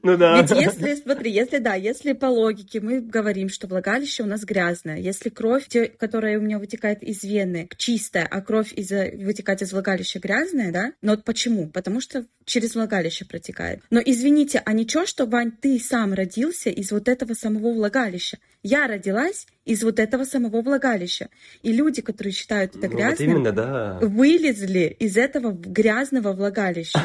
Ну 0.03 0.17
да. 0.17 0.41
Ведь 0.41 0.51
если, 0.51 0.97
смотри, 0.97 1.31
если 1.31 1.59
да, 1.59 1.75
если 1.75 2.13
по 2.13 2.27
логике 2.27 2.81
мы 2.81 3.01
говорим, 3.01 3.49
что 3.49 3.69
влагалище 3.69 4.25
у 4.25 4.27
нас 4.27 4.45
грязное, 4.45 4.99
если 4.99 5.29
кровь, 5.29 5.69
которая 5.97 6.39
у 6.39 6.43
меня 6.43 6.59
вытекает 6.59 7.03
из 7.05 7.23
вены, 7.23 7.69
чистая, 7.77 8.27
а 8.27 8.41
кровь 8.41 8.73
из 8.73 8.91
вытекает 8.91 9.63
из 9.63 9.73
влагалища 9.73 10.19
грязная, 10.19 10.73
да? 10.73 10.93
Но 11.03 11.13
вот 11.13 11.25
почему? 11.33 11.67
Потому 11.67 12.03
что 12.03 12.27
через 12.45 12.75
влагалище 12.75 13.25
протекает. 13.25 13.81
Но 13.89 14.01
извините, 14.05 14.61
а 14.67 14.75
ничего, 14.75 15.07
что, 15.07 15.25
Вань, 15.25 15.51
ты 15.51 15.79
сам 15.79 16.12
родился 16.12 16.69
из 16.69 16.93
вот 16.93 17.09
этого 17.09 17.33
самого 17.33 17.73
влагалища? 17.73 18.37
Я 18.62 18.87
родилась 18.87 19.47
из 19.65 19.83
вот 19.83 19.99
этого 19.99 20.25
самого 20.25 20.61
влагалища. 20.61 21.29
И 21.62 21.73
люди, 21.73 22.03
которые 22.03 22.35
считают 22.35 22.77
это 22.77 22.87
Ну, 22.87 22.93
вот 22.93 22.97
грязным, 22.97 23.31
именно, 23.31 23.53
да. 23.53 23.99
вылезли 24.03 24.95
из 24.99 25.17
этого 25.17 25.53
грязного 25.53 26.35
влагалища. 26.35 27.01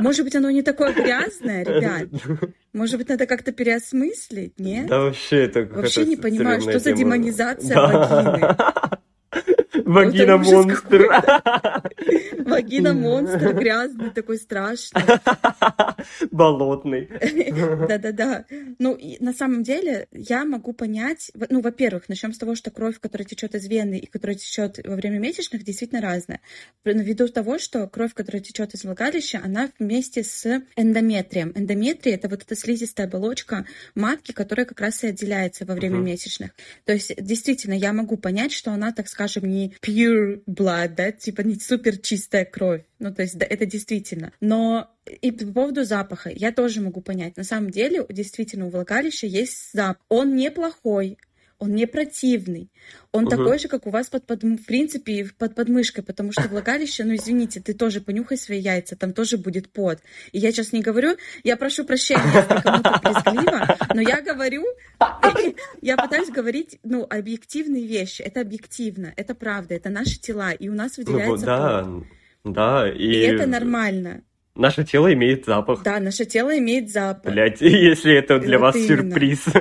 Может 0.00 0.24
быть, 0.24 0.36
оно 0.36 0.50
не 0.50 0.62
такое 0.62 0.92
грязное, 0.92 1.64
ребят? 1.64 2.08
Может 2.74 2.98
быть, 2.98 3.08
надо 3.08 3.24
как-то 3.24 3.52
переосмыслить, 3.52 4.60
нет? 4.60 4.86
Да 4.86 5.00
вообще 5.00 5.44
это 5.44 5.64
Вообще 5.64 6.04
не 6.04 6.16
понимаю, 6.16 6.60
что 6.60 6.78
за 6.78 6.92
демонизация 6.92 7.74
Да. 7.74 9.00
Вагина 9.84 10.36
монстр. 10.36 11.06
Вагина 12.38 12.94
монстр 12.94 13.54
грязный, 13.54 14.10
такой 14.10 14.38
страшный. 14.38 15.02
Болотный. 16.30 17.08
Да-да-да. 17.88 18.44
Ну, 18.78 18.98
на 19.20 19.32
самом 19.32 19.62
деле, 19.62 20.06
я 20.12 20.44
могу 20.44 20.72
понять, 20.72 21.30
ну, 21.48 21.60
во-первых, 21.60 22.08
начнем 22.08 22.32
с 22.32 22.38
того, 22.38 22.54
что 22.54 22.70
кровь, 22.70 22.98
которая 23.00 23.26
течет 23.26 23.54
из 23.54 23.66
вены 23.66 23.98
и 23.98 24.06
которая 24.06 24.36
течет 24.36 24.80
во 24.84 24.96
время 24.96 25.18
месячных, 25.18 25.64
действительно 25.64 26.00
разная. 26.00 26.40
Ввиду 26.84 27.28
того, 27.28 27.58
что 27.58 27.86
кровь, 27.86 28.14
которая 28.14 28.42
течет 28.42 28.74
из 28.74 28.84
влагалища, 28.84 29.40
она 29.44 29.70
вместе 29.78 30.24
с 30.24 30.62
эндометрием. 30.76 31.52
Эндометрия 31.54 32.14
это 32.14 32.28
вот 32.28 32.42
эта 32.42 32.56
слизистая 32.56 33.06
оболочка 33.06 33.66
матки, 33.94 34.32
которая 34.32 34.66
как 34.66 34.80
раз 34.80 35.04
и 35.04 35.08
отделяется 35.08 35.64
во 35.64 35.74
время 35.74 35.98
месячных. 35.98 36.52
То 36.84 36.92
есть, 36.92 37.14
действительно, 37.16 37.74
я 37.74 37.92
могу 37.92 38.16
понять, 38.16 38.52
что 38.52 38.72
она, 38.72 38.92
так 38.92 39.08
скажем, 39.08 39.44
не 39.44 39.69
pure 39.80 40.42
blood, 40.46 40.94
да, 40.96 41.12
типа 41.12 41.42
не 41.42 41.54
супер 41.56 41.98
чистая 41.98 42.44
кровь. 42.44 42.82
Ну, 42.98 43.14
то 43.14 43.22
есть, 43.22 43.38
да, 43.38 43.46
это 43.48 43.66
действительно. 43.66 44.32
Но 44.40 44.90
и 45.22 45.30
по 45.32 45.46
поводу 45.46 45.84
запаха 45.84 46.30
я 46.30 46.52
тоже 46.52 46.80
могу 46.80 47.00
понять. 47.00 47.36
На 47.36 47.44
самом 47.44 47.70
деле, 47.70 48.04
действительно, 48.08 48.66
у 48.66 48.70
влагалища 48.70 49.26
есть 49.26 49.72
запах. 49.72 50.02
Он 50.08 50.36
неплохой, 50.36 51.18
он 51.60 51.74
не 51.74 51.86
противный. 51.86 52.72
Он 53.12 53.24
Мгм. 53.24 53.30
такой 53.30 53.58
же, 53.58 53.68
как 53.68 53.86
у 53.86 53.90
вас 53.90 54.08
под, 54.08 54.26
под- 54.26 54.42
в 54.42 54.64
принципе, 54.64 55.28
под 55.38 55.54
подмышкой, 55.54 56.02
потому 56.02 56.32
что 56.32 56.48
влагалище, 56.48 57.04
ну 57.04 57.14
извините, 57.14 57.60
ты 57.60 57.74
тоже 57.74 58.00
понюхай 58.00 58.38
свои 58.38 58.58
яйца, 58.58 58.96
там 58.96 59.12
тоже 59.12 59.36
будет 59.36 59.70
пот. 59.70 59.98
И 60.32 60.38
я 60.38 60.50
сейчас 60.52 60.72
не 60.72 60.80
говорю, 60.80 61.16
я 61.44 61.56
прошу 61.56 61.84
прощения, 61.84 62.24
если 62.34 62.60
кому-то 62.62 63.00
брезгливо, 63.02 63.76
но 63.94 64.00
я 64.00 64.22
говорю, 64.22 64.64
я 65.82 65.96
пытаюсь 65.96 66.30
говорить, 66.30 66.78
ну, 66.82 67.06
объективные 67.08 67.86
вещи. 67.86 68.22
Это 68.22 68.40
объективно, 68.40 69.12
это 69.16 69.34
правда, 69.34 69.74
это 69.74 69.90
наши 69.90 70.18
тела, 70.18 70.52
и 70.52 70.68
у 70.68 70.74
нас 70.74 70.96
Ну, 70.96 71.04
выделяется 71.04 71.30
вот, 71.36 71.44
да, 71.44 71.84
пот. 71.84 72.54
да, 72.54 72.90
и... 72.90 73.04
И 73.04 73.18
это 73.20 73.46
нормально. 73.46 74.22
Наше 74.56 74.84
тело 74.84 75.12
имеет 75.12 75.46
запах. 75.46 75.82
Да, 75.84 76.00
наше 76.00 76.24
тело 76.24 76.56
имеет 76.58 76.90
запах. 76.90 77.32
Блять, 77.32 77.60
если 77.60 78.12
это 78.14 78.38
для 78.40 78.58
Вот 78.58 78.74
вас 78.74 78.76
именно. 78.76 79.02
сюрприз. 79.10 79.44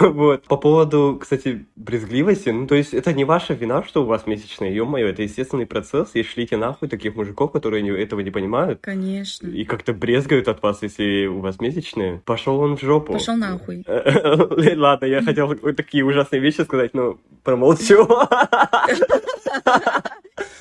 Вот. 0.00 0.44
По 0.44 0.56
поводу, 0.56 1.18
кстати, 1.20 1.66
брезгливости, 1.76 2.50
ну, 2.50 2.66
то 2.66 2.74
есть 2.74 2.92
это 2.94 3.12
не 3.12 3.24
ваша 3.24 3.54
вина, 3.54 3.82
что 3.84 4.02
у 4.02 4.06
вас 4.06 4.26
месячные, 4.26 4.74
ё-моё, 4.74 5.08
это 5.08 5.22
естественный 5.22 5.66
процесс, 5.66 6.10
и 6.14 6.22
шлите 6.22 6.56
нахуй 6.56 6.88
таких 6.88 7.14
мужиков, 7.16 7.52
которые 7.52 8.02
этого 8.02 8.20
не 8.20 8.30
понимают 8.30 8.80
Конечно. 8.82 9.48
и 9.48 9.64
как-то 9.64 9.92
брезгают 9.92 10.48
от 10.48 10.62
вас, 10.62 10.82
если 10.82 11.26
у 11.26 11.40
вас 11.40 11.58
месячные. 11.60 12.20
Пошел 12.24 12.60
он 12.60 12.76
в 12.76 12.82
жопу. 12.82 13.14
Пошел 13.14 13.34
нахуй. 13.36 13.84
Ладно, 14.76 15.06
я 15.06 15.22
хотел 15.22 15.54
такие 15.74 16.04
ужасные 16.04 16.40
вещи 16.40 16.60
сказать, 16.60 16.92
но 16.94 17.18
промолчу. 17.42 18.06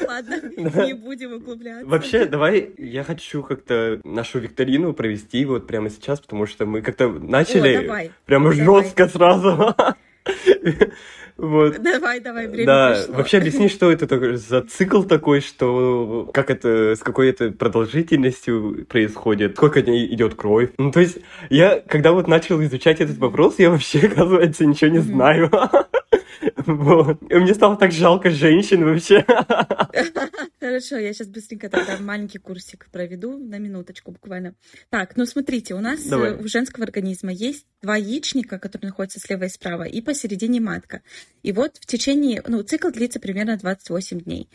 Ладно, 0.07 0.41
не 0.85 0.93
будем 0.93 1.33
углубляться. 1.33 1.85
Вообще, 1.87 2.25
давай, 2.25 2.71
я 2.77 3.03
хочу 3.03 3.43
как-то 3.43 3.99
нашу 4.03 4.39
викторину 4.39 4.93
провести 4.93 5.43
вот 5.45 5.67
прямо 5.67 5.89
сейчас, 5.89 6.19
потому 6.19 6.45
что 6.45 6.65
мы 6.65 6.81
как-то 6.81 7.09
начали 7.09 8.09
прямо 8.25 8.51
жестко 8.51 9.07
сразу. 9.07 9.75
Вот. 11.37 11.81
Давай, 11.81 12.19
давай, 12.19 12.47
время 12.47 12.65
Да, 12.67 12.93
пришло. 12.93 13.15
вообще 13.15 13.37
объясни, 13.37 13.67
что 13.67 13.91
это 13.91 14.05
такое 14.05 14.37
за 14.37 14.61
цикл 14.61 15.01
такой, 15.01 15.41
что 15.41 16.29
как 16.33 16.51
это, 16.51 16.95
с 16.95 16.99
какой 16.99 17.29
это 17.29 17.49
продолжительностью 17.49 18.85
происходит, 18.87 19.55
сколько 19.55 19.81
дней 19.81 20.05
идет 20.13 20.35
кровь. 20.35 20.69
Ну, 20.77 20.91
то 20.91 20.99
есть, 20.99 21.17
я, 21.49 21.81
когда 21.87 22.11
вот 22.11 22.27
начал 22.27 22.61
изучать 22.61 23.01
этот 23.01 23.17
вопрос, 23.17 23.55
я 23.57 23.71
вообще, 23.71 23.99
оказывается, 24.07 24.65
ничего 24.65 24.91
не 24.91 24.99
знаю. 24.99 25.49
Вот. 26.65 27.21
И 27.29 27.35
мне 27.35 27.53
стало 27.53 27.75
так 27.77 27.91
жалко 27.91 28.29
женщин 28.29 28.83
вообще. 28.83 29.25
Хорошо, 30.59 30.97
я 30.97 31.13
сейчас 31.13 31.27
быстренько 31.27 31.69
тогда 31.69 31.97
маленький 31.99 32.37
курсик 32.37 32.87
проведу 32.91 33.37
на 33.37 33.57
минуточку 33.57 34.11
буквально. 34.11 34.55
Так, 34.89 35.17
ну 35.17 35.25
смотрите, 35.25 35.73
у 35.73 35.79
нас 35.79 36.03
Давай. 36.05 36.31
э, 36.31 36.35
у 36.35 36.47
женского 36.47 36.85
организма 36.85 37.31
есть 37.31 37.65
два 37.81 37.97
яичника, 37.97 38.59
которые 38.59 38.89
находятся 38.89 39.19
слева 39.19 39.45
и 39.45 39.49
справа, 39.49 39.83
и 39.83 40.01
посередине 40.01 40.61
матка. 40.61 41.01
И 41.43 41.51
вот 41.51 41.77
в 41.77 41.85
течение, 41.85 42.43
ну, 42.47 42.61
цикл 42.63 42.89
длится 42.89 43.19
примерно 43.19 43.57
28 43.57 44.19
дней. 44.21 44.49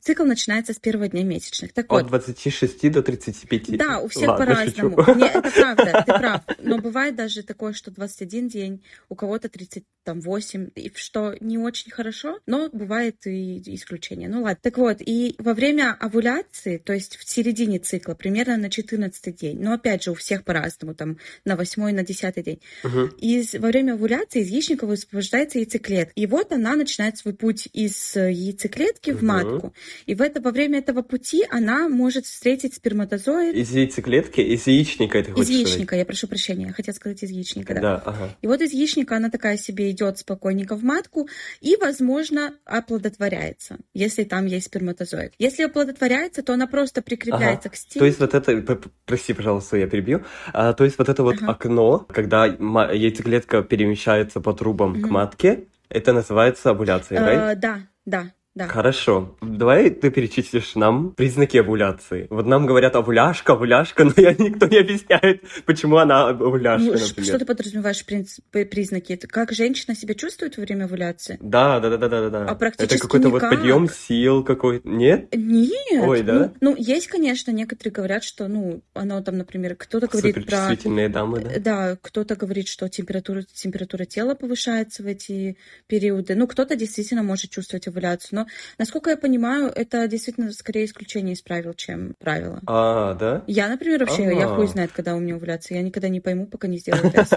Цикл 0.00 0.24
начинается 0.24 0.72
с 0.72 0.78
первого 0.78 1.08
дня 1.08 1.24
месячных. 1.24 1.72
Так 1.72 1.90
вот, 1.90 2.02
От 2.02 2.08
26 2.08 2.90
до 2.92 3.02
35. 3.02 3.76
Да, 3.76 4.00
у 4.00 4.08
всех 4.08 4.26
по-разному. 4.36 5.00
это 5.00 5.50
правда, 5.50 6.04
ты 6.06 6.12
прав. 6.18 6.42
Но 6.60 6.78
бывает 6.78 7.16
даже 7.16 7.42
такое, 7.42 7.72
что 7.72 7.90
21 7.90 8.48
день, 8.48 8.84
у 9.08 9.14
кого-то 9.16 9.48
38, 9.48 10.68
и 10.76 10.92
что 10.94 11.34
не 11.40 11.58
очень 11.58 11.90
хорошо, 11.90 12.38
но 12.46 12.68
бывает 12.72 13.26
и 13.26 13.62
исключение. 13.74 14.28
Ну 14.28 14.42
ладно. 14.42 14.58
Так 14.62 14.78
вот, 14.78 14.98
и 15.00 15.34
во 15.38 15.54
время 15.54 15.96
овуляции, 15.98 16.78
то 16.78 16.92
есть 16.92 17.16
в 17.16 17.28
середине 17.28 17.78
цикла, 17.78 18.14
примерно 18.14 18.56
на 18.56 18.70
14 18.70 19.34
день, 19.34 19.60
но 19.60 19.72
опять 19.72 20.04
же 20.04 20.12
у 20.12 20.14
всех 20.14 20.44
по-разному, 20.44 20.94
там 20.94 21.18
на 21.44 21.56
8 21.56 21.90
на 21.90 22.04
10 22.04 22.42
день, 22.44 22.60
Мгм. 22.84 23.08
из, 23.18 23.54
во 23.54 23.68
время 23.68 23.94
овуляции 23.94 24.40
из 24.42 24.48
яичника 24.48 24.86
высвобождается 24.86 25.58
яйцеклетка. 25.58 26.12
И 26.14 26.26
вот 26.26 26.52
она 26.52 26.76
начинает 26.76 27.18
свой 27.18 27.34
путь 27.34 27.68
из 27.72 28.14
яйцеклетки 28.14 29.10
в 29.10 29.22
Мгм. 29.22 29.26
Матку. 29.64 29.74
И 30.06 30.14
в 30.14 30.22
это, 30.22 30.40
во 30.40 30.50
время 30.50 30.78
этого 30.78 31.02
пути 31.02 31.44
она 31.50 31.88
может 31.88 32.26
встретить 32.26 32.74
сперматозоид 32.74 33.54
Из 33.54 33.70
яйцеклетки, 33.70 34.40
из 34.40 34.66
яичника 34.66 35.18
это 35.18 35.30
из 35.30 35.34
хочешь 35.34 35.54
сказать? 35.54 35.66
яичника, 35.70 35.96
я 35.96 36.04
прошу 36.04 36.28
прощения, 36.28 36.66
я 36.66 36.72
хотела 36.72 36.94
сказать 36.94 37.22
из 37.22 37.30
яичника, 37.30 37.74
да. 37.74 37.80
Да, 37.80 38.02
ага. 38.04 38.36
И 38.42 38.46
вот 38.46 38.60
из 38.60 38.72
яичника 38.72 39.16
она 39.16 39.30
такая 39.30 39.56
себе 39.56 39.90
идет 39.90 40.18
спокойненько 40.18 40.76
в 40.76 40.84
матку 40.84 41.28
и, 41.60 41.76
возможно, 41.76 42.54
оплодотворяется, 42.64 43.78
если 43.94 44.24
там 44.24 44.46
есть 44.46 44.66
сперматозоид. 44.66 45.32
Если 45.38 45.62
оплодотворяется, 45.62 46.42
то 46.42 46.52
она 46.54 46.66
просто 46.66 47.02
прикрепляется 47.02 47.68
к 47.68 47.76
стенке. 47.76 47.98
То 48.00 48.04
есть 48.06 48.20
вот 48.20 48.34
это, 48.34 48.80
прости, 49.06 49.32
пожалуйста, 49.32 49.76
я 49.76 49.86
перебью. 49.86 50.24
А, 50.52 50.72
то 50.72 50.84
есть 50.84 50.98
вот 50.98 51.08
это 51.08 51.22
вот 51.22 51.36
Ага. 51.42 51.52
окно, 51.52 51.98
когда 52.08 52.46
яйцеклетка 52.46 53.62
перемещается 53.62 54.40
по 54.40 54.52
трубам 54.52 54.94
к 54.94 55.04
Мгм. 55.06 55.14
матке, 55.14 55.64
это 55.88 56.12
называется 56.12 56.70
овуляцией, 56.70 57.20
right? 57.20 57.52
Э, 57.52 57.56
да, 57.56 57.80
да, 58.04 58.32
да. 58.54 58.68
Хорошо. 58.68 59.36
Давай 59.42 59.90
ты 59.90 60.10
перечислишь 60.10 60.74
нам 60.76 61.12
признаки 61.12 61.56
овуляции. 61.56 62.26
Вот 62.30 62.46
нам 62.46 62.66
говорят 62.66 62.94
овуляшка, 62.96 63.54
овуляшка, 63.54 64.04
но 64.04 64.12
я, 64.16 64.32
никто 64.34 64.66
не 64.66 64.78
объясняет, 64.78 65.42
почему 65.66 65.96
она 65.96 66.28
овуляшка, 66.28 66.84
Ну, 66.86 66.92
например. 66.92 67.24
что 67.28 67.38
ты 67.38 67.44
подразумеваешь 67.46 68.04
принц- 68.08 68.40
п- 68.52 68.64
признаки? 68.64 69.12
Это 69.12 69.26
как 69.26 69.52
женщина 69.52 69.94
себя 69.96 70.14
чувствует 70.14 70.56
во 70.56 70.62
время 70.62 70.84
овуляции? 70.84 71.38
Да, 71.40 71.80
да, 71.80 71.90
да, 71.90 71.96
да, 71.98 72.08
да, 72.08 72.30
да. 72.30 72.44
А 72.46 72.54
практически 72.54 72.94
Это 72.94 73.02
какой-то 73.02 73.28
вот 73.30 73.40
подъем 73.40 73.88
сил 73.88 74.44
какой-то. 74.44 74.88
Нет? 74.88 75.28
Нет. 75.34 76.04
Ой, 76.06 76.22
да? 76.22 76.52
Ну, 76.60 76.70
ну, 76.72 76.76
есть, 76.76 77.08
конечно, 77.08 77.50
некоторые 77.50 77.92
говорят, 77.92 78.22
что, 78.24 78.46
ну, 78.48 78.82
оно 78.94 79.20
там, 79.22 79.36
например, 79.38 79.74
кто-то 79.76 80.06
говорит 80.06 80.46
про 80.46 80.76
дамы, 81.08 81.40
да? 81.40 81.50
Э, 81.52 81.60
Да, 81.60 81.96
кто-то 82.00 82.36
говорит, 82.36 82.68
что 82.68 82.88
температура, 82.88 83.42
температура 83.52 84.04
тела 84.04 84.34
повышается 84.34 85.02
в 85.02 85.06
эти 85.06 85.56
периоды. 85.86 86.34
Ну, 86.34 86.46
кто-то 86.46 86.76
действительно 86.76 87.22
может 87.22 87.50
чувствовать 87.50 87.88
овуляцию. 87.88 88.40
Но, 88.40 88.43
насколько 88.78 89.10
я 89.10 89.16
понимаю, 89.16 89.70
это 89.74 90.06
действительно 90.08 90.52
скорее 90.52 90.84
исключение 90.84 91.34
из 91.34 91.42
правил, 91.42 91.74
чем 91.74 92.14
правило. 92.18 92.60
А, 92.66 93.14
да? 93.14 93.42
Я, 93.46 93.68
например, 93.68 94.00
вообще, 94.00 94.24
я 94.24 94.46
А. 94.46 94.56
хуй 94.56 94.66
знает, 94.66 94.90
когда 94.92 95.14
у 95.14 95.20
меня 95.20 95.36
овуляция. 95.36 95.78
Я 95.78 95.82
никогда 95.82 96.08
не 96.08 96.20
пойму, 96.20 96.46
пока 96.46 96.68
не 96.68 96.78
сделаю 96.78 97.10
тест. 97.10 97.34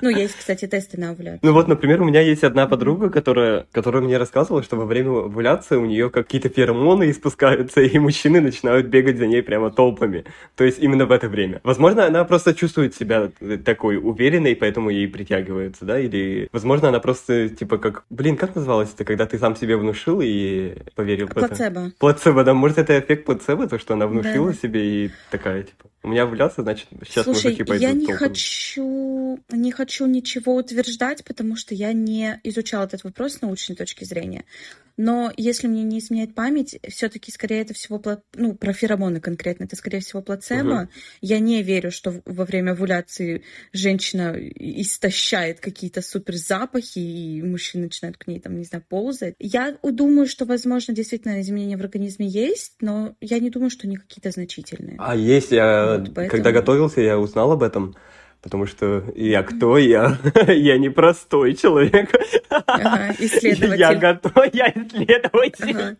Ну, 0.00 0.08
есть, 0.08 0.34
кстати, 0.36 0.66
тесты 0.66 0.98
на 0.98 1.10
овуляцию. 1.10 1.40
Ну 1.42 1.52
вот, 1.52 1.68
например, 1.68 2.02
у 2.02 2.04
меня 2.04 2.20
есть 2.20 2.42
одна 2.44 2.66
подруга, 2.66 3.08
которая, 3.10 3.66
которая 3.72 4.02
мне 4.02 4.18
рассказывала, 4.18 4.62
что 4.62 4.76
во 4.76 4.84
время 4.84 5.10
овуляции 5.10 5.76
у 5.76 5.86
нее 5.86 6.10
какие-то 6.10 6.48
феромоны 6.48 7.10
испускаются, 7.10 7.80
и 7.80 7.98
мужчины 7.98 8.40
начинают 8.40 8.86
бегать 8.86 9.18
за 9.18 9.26
ней 9.26 9.42
прямо 9.42 9.70
толпами. 9.70 10.24
То 10.56 10.64
есть 10.64 10.78
именно 10.80 11.06
в 11.06 11.12
это 11.12 11.28
время. 11.28 11.60
Возможно, 11.62 12.06
она 12.06 12.24
просто 12.24 12.54
чувствует 12.54 12.94
себя 12.94 13.30
такой 13.64 13.96
уверенной, 13.96 14.56
поэтому 14.56 14.90
ей 14.90 15.06
притягивается, 15.08 15.84
да? 15.84 16.00
Или, 16.00 16.48
возможно, 16.52 16.88
она 16.88 16.98
просто, 16.98 17.48
типа, 17.48 17.78
как... 17.78 18.04
Блин, 18.10 18.36
как 18.36 18.54
называлось 18.54 18.92
это, 18.94 19.04
когда 19.04 19.26
ты 19.26 19.38
сам 19.38 19.56
себе 19.56 19.76
внушил 19.76 20.20
и 20.20 20.26
поверил 20.94 21.26
в 21.26 21.30
это? 21.30 21.48
Плацебо. 21.48 21.92
Плацебо, 21.98 22.44
да, 22.44 22.54
может, 22.54 22.78
это 22.78 22.98
эффект 22.98 23.24
плацебо, 23.24 23.68
то, 23.68 23.78
что 23.78 23.94
она 23.94 24.06
внушила 24.06 24.50
Да. 24.52 24.56
себе 24.56 25.04
и 25.06 25.10
такая, 25.30 25.62
типа, 25.64 25.86
у 26.02 26.08
меня 26.08 26.24
овуляция, 26.24 26.62
значит, 26.64 26.88
сейчас 27.04 27.24
Слушай, 27.24 27.44
мужики 27.44 27.64
пойдут 27.64 27.82
я 27.82 27.92
не 27.92 28.06
толпами». 28.06 28.28
хочу 28.28 29.38
не 29.50 29.70
хочу 29.70 30.06
ничего 30.06 30.56
утверждать, 30.56 31.24
потому 31.24 31.56
что 31.56 31.74
я 31.74 31.92
не 31.92 32.40
изучала 32.44 32.84
этот 32.84 33.04
вопрос 33.04 33.34
с 33.34 33.40
научной 33.40 33.76
точки 33.76 34.04
зрения. 34.04 34.44
Но 34.96 35.32
если 35.36 35.66
мне 35.68 35.82
не 35.82 35.98
изменяет 35.98 36.34
память, 36.34 36.78
все-таки 36.88 37.30
скорее 37.30 37.62
это 37.62 37.74
всего 37.74 38.00
ну, 38.34 38.54
про 38.54 38.72
феромоны 38.72 39.20
конкретно, 39.20 39.64
это 39.64 39.76
скорее 39.76 40.00
всего 40.00 40.22
плацебо. 40.22 40.82
Угу. 40.82 40.88
Я 41.22 41.38
не 41.38 41.62
верю, 41.62 41.90
что 41.90 42.20
во 42.26 42.44
время 42.44 42.72
овуляции 42.72 43.42
женщина 43.72 44.36
истощает 44.38 45.60
какие-то 45.60 46.02
супер 46.02 46.36
запахи, 46.36 46.98
и 46.98 47.42
мужчина 47.42 47.84
начинает 47.84 48.16
к 48.18 48.26
ней, 48.26 48.40
там, 48.40 48.58
не 48.58 48.64
знаю, 48.64 48.84
ползать. 48.86 49.34
Я 49.38 49.76
думаю, 49.82 50.26
что, 50.26 50.44
возможно, 50.44 50.94
действительно 50.94 51.40
изменения 51.40 51.76
в 51.76 51.80
организме 51.80 52.26
есть, 52.26 52.74
но 52.80 53.16
я 53.20 53.38
не 53.38 53.50
думаю, 53.50 53.70
что 53.70 53.86
они 53.86 53.96
какие-то 53.96 54.30
значительные. 54.30 54.96
А 54.98 55.16
есть, 55.16 55.52
я, 55.52 55.91
вот, 55.91 55.91
поэтому... 55.98 56.28
когда 56.28 56.52
готовился, 56.52 57.00
я 57.00 57.18
узнал 57.18 57.52
об 57.52 57.62
этом. 57.62 57.94
Потому 58.42 58.66
что 58.66 59.04
я 59.14 59.44
кто? 59.44 59.78
Я, 59.78 60.18
я 60.48 60.76
не 60.76 60.88
простой 60.88 61.54
человек. 61.54 62.10
Ага, 62.48 63.14
исследователь. 63.18 63.80
Я 63.80 63.94
готов, 63.94 64.32
я 64.52 64.68
исследователь. 64.68 65.76
Ага. 65.76 65.96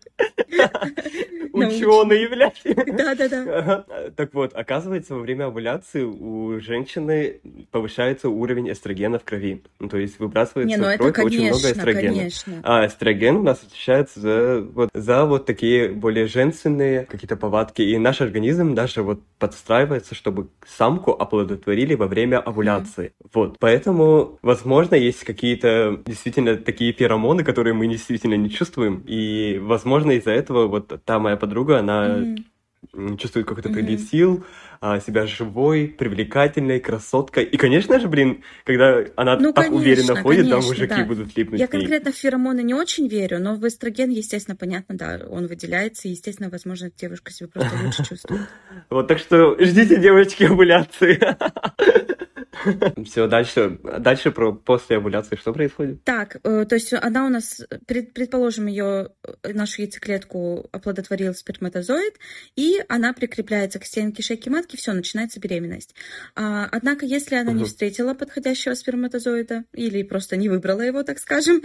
Ученый, 1.53 2.27
блядь. 2.27 2.61
Да-да-да. 2.65 3.85
Так 4.15 4.33
вот, 4.33 4.53
оказывается, 4.55 5.13
во 5.13 5.21
время 5.21 5.45
овуляции 5.45 6.01
у 6.03 6.59
женщины 6.59 7.41
повышается 7.71 8.29
уровень 8.29 8.71
эстрогена 8.71 9.19
в 9.19 9.23
крови. 9.23 9.61
Ну, 9.79 9.87
то 9.87 9.97
есть 9.97 10.19
выбрасывается 10.19 10.75
не, 10.75 10.77
ну 10.77 10.91
в 10.91 10.97
кровь 10.97 11.13
конечно, 11.13 11.23
очень 11.23 11.49
много 11.49 11.71
эстрогена. 11.71 12.13
Конечно. 12.13 12.53
А 12.63 12.85
эстроген 12.87 13.35
у 13.37 13.43
нас 13.43 13.63
отвечает 13.63 14.09
за 14.15 14.61
вот, 14.61 14.89
за 14.93 15.25
вот 15.25 15.45
такие 15.45 15.89
более 15.89 16.25
женственные 16.25 17.05
какие-то 17.05 17.37
повадки. 17.37 17.83
И 17.83 17.97
наш 17.97 18.21
организм 18.21 18.73
даже 18.73 19.03
вот 19.03 19.21
подстраивается, 19.37 20.15
чтобы 20.15 20.49
самку 20.65 21.11
оплодотворили 21.11 21.93
во 21.93 22.07
время 22.07 22.32
овуляции. 22.39 23.13
Mm. 23.23 23.29
Вот. 23.33 23.57
Поэтому, 23.59 24.39
возможно, 24.41 24.95
есть 24.95 25.23
какие-то 25.23 25.99
действительно 26.05 26.57
такие 26.57 26.93
феромоны, 26.93 27.43
которые 27.43 27.73
мы 27.73 27.87
действительно 27.87 28.35
не 28.35 28.49
чувствуем. 28.49 29.03
И, 29.07 29.59
возможно, 29.61 30.11
из-за 30.11 30.31
этого 30.31 30.67
вот 30.67 31.01
та 31.05 31.19
моя 31.19 31.37
подруга, 31.37 31.79
она 31.79 32.17
mm. 32.17 33.17
чувствует 33.17 33.47
какой-то 33.47 33.69
прилив 33.69 33.99
mm-hmm. 33.99 34.09
сил, 34.09 34.43
себя 35.05 35.25
живой, 35.25 35.87
привлекательной, 35.87 36.79
красоткой. 36.79 37.45
И, 37.45 37.57
конечно 37.57 37.99
же, 37.99 38.07
блин, 38.07 38.43
когда 38.65 39.03
она 39.15 39.37
ну, 39.37 39.53
так 39.53 39.65
конечно, 39.65 39.75
уверенно 39.75 40.21
ходит, 40.21 40.41
конечно, 40.41 40.59
там 40.59 40.65
мужики 40.65 40.95
да. 40.95 41.05
будут 41.05 41.37
липнуть 41.37 41.59
Я 41.59 41.67
конкретно 41.67 42.11
в 42.11 42.15
феромоны 42.15 42.63
не 42.63 42.73
очень 42.73 43.07
верю, 43.07 43.39
но 43.39 43.55
в 43.55 43.65
эстроген, 43.65 44.09
естественно, 44.09 44.57
понятно, 44.57 44.95
да, 44.95 45.21
он 45.29 45.47
выделяется, 45.47 46.07
и, 46.07 46.11
естественно, 46.11 46.49
возможно, 46.49 46.91
девушка 46.91 47.31
себя 47.31 47.47
просто 47.47 47.71
лучше 47.83 48.03
чувствует. 48.09 48.41
Вот, 48.89 49.07
так 49.07 49.19
что 49.19 49.57
ждите, 49.63 49.99
девочки, 49.99 50.43
овуляции. 50.43 51.19
Все, 53.05 53.27
дальше, 53.27 53.79
дальше 53.99 54.31
про 54.31 54.53
после 54.53 54.97
овуляции 54.97 55.35
что 55.35 55.53
происходит? 55.53 56.03
Так, 56.03 56.37
э, 56.43 56.65
то 56.65 56.75
есть 56.75 56.93
она 56.93 57.25
у 57.25 57.29
нас, 57.29 57.61
пред, 57.87 58.13
предположим, 58.13 58.67
ее, 58.67 59.09
э, 59.23 59.53
нашу 59.53 59.81
яйцеклетку 59.81 60.69
оплодотворил 60.71 61.33
сперматозоид, 61.33 62.15
и 62.55 62.79
она 62.87 63.13
прикрепляется 63.13 63.79
к 63.79 63.85
стенке 63.85 64.23
шейки 64.23 64.49
матки, 64.49 64.72
все, 64.77 64.93
начинается 64.93 65.39
беременность. 65.39 65.95
А, 66.35 66.67
однако, 66.71 67.05
если 67.05 67.35
она 67.35 67.51
угу. 67.51 67.59
не 67.59 67.65
встретила 67.65 68.13
подходящего 68.13 68.73
сперматозоида, 68.73 69.65
или 69.73 70.03
просто 70.03 70.35
не 70.35 70.49
выбрала 70.49 70.81
его, 70.81 71.03
так 71.03 71.19
скажем, 71.19 71.61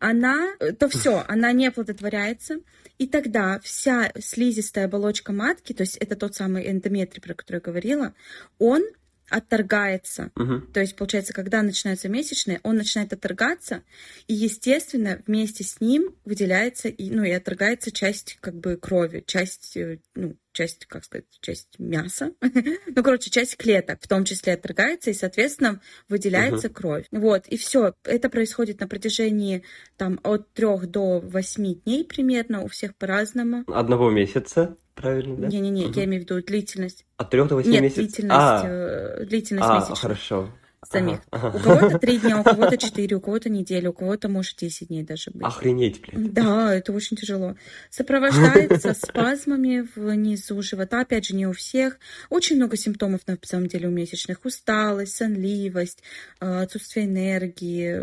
она, 0.00 0.54
э, 0.60 0.72
то 0.72 0.88
все, 0.88 1.24
она 1.28 1.52
не 1.52 1.66
оплодотворяется, 1.68 2.60
и 2.98 3.06
тогда 3.06 3.60
вся 3.60 4.12
слизистая 4.20 4.84
оболочка 4.84 5.32
матки, 5.32 5.72
то 5.72 5.82
есть 5.82 5.96
это 5.96 6.16
тот 6.16 6.34
самый 6.34 6.70
эндометрий, 6.70 7.22
про 7.22 7.34
который 7.34 7.56
я 7.56 7.60
говорила, 7.60 8.14
он 8.58 8.82
отторгается. 9.28 10.30
Угу. 10.36 10.72
То 10.72 10.80
есть, 10.80 10.96
получается, 10.96 11.32
когда 11.32 11.62
начинаются 11.62 12.08
месячные, 12.08 12.60
он 12.62 12.76
начинает 12.76 13.12
отторгаться, 13.12 13.82
и, 14.26 14.34
естественно, 14.34 15.22
вместе 15.26 15.64
с 15.64 15.80
ним 15.80 16.14
выделяется, 16.24 16.88
и, 16.88 17.10
ну, 17.10 17.22
и 17.22 17.30
отторгается 17.30 17.90
часть, 17.90 18.38
как 18.40 18.54
бы, 18.54 18.76
крови, 18.76 19.24
часть, 19.26 19.76
э, 19.76 19.98
ну, 20.14 20.36
часть, 20.52 20.86
как 20.86 21.04
сказать, 21.04 21.24
часть 21.40 21.78
мяса, 21.78 22.32
ну, 22.40 23.02
короче, 23.02 23.30
часть 23.30 23.56
клеток 23.56 24.00
в 24.02 24.08
том 24.08 24.24
числе 24.24 24.52
отторгается, 24.54 25.10
и, 25.10 25.14
соответственно, 25.14 25.80
выделяется 26.08 26.68
uh-huh. 26.68 26.72
кровь. 26.72 27.06
Вот, 27.10 27.46
и 27.48 27.56
все. 27.56 27.94
Это 28.04 28.28
происходит 28.28 28.80
на 28.80 28.88
протяжении 28.88 29.64
там 29.96 30.20
от 30.22 30.52
трех 30.52 30.86
до 30.86 31.20
восьми 31.20 31.80
дней 31.86 32.04
примерно, 32.04 32.62
у 32.62 32.68
всех 32.68 32.94
по-разному. 32.96 33.64
Одного 33.66 34.10
месяца, 34.10 34.76
правильно, 34.94 35.36
да? 35.36 35.48
Не-не-не, 35.48 35.86
uh-huh. 35.86 35.96
я 35.96 36.04
имею 36.04 36.22
в 36.22 36.24
виду 36.24 36.42
длительность. 36.42 37.04
От 37.16 37.30
трех 37.30 37.48
до 37.48 37.56
восьми 37.56 37.80
месяцев? 37.80 38.04
Нет, 38.04 38.12
длительность, 38.12 38.40
а. 38.40 38.62
э, 38.64 39.24
длительность 39.26 39.68
а, 39.68 39.74
месячных. 39.76 39.98
хорошо 40.00 40.48
самих. 40.92 41.20
Ага, 41.30 41.48
ага. 41.48 41.56
У 41.56 41.60
кого-то 41.60 41.98
три 41.98 42.18
дня, 42.18 42.40
у 42.40 42.44
кого-то 42.44 42.76
четыре, 42.78 43.16
у 43.16 43.20
кого-то 43.20 43.48
неделю, 43.48 43.90
у 43.90 43.92
кого-то 43.92 44.28
может 44.28 44.58
десять 44.58 44.88
дней 44.88 45.02
даже 45.02 45.30
быть. 45.32 45.42
Охренеть, 45.42 46.00
блядь. 46.00 46.32
Да, 46.32 46.74
это 46.74 46.92
очень 46.92 47.16
тяжело. 47.16 47.56
Сопровождается 47.90 48.94
спазмами 49.06 49.86
внизу 49.94 50.60
живота, 50.62 51.00
опять 51.00 51.26
же, 51.26 51.34
не 51.34 51.46
у 51.46 51.52
всех. 51.52 51.98
Очень 52.30 52.56
много 52.56 52.76
симптомов, 52.76 53.20
на 53.26 53.36
самом 53.42 53.66
деле, 53.66 53.88
у 53.88 53.90
месячных. 53.90 54.44
Усталость, 54.44 55.16
сонливость, 55.16 56.02
э, 56.40 56.62
отсутствие 56.62 57.06
энергии, 57.06 58.00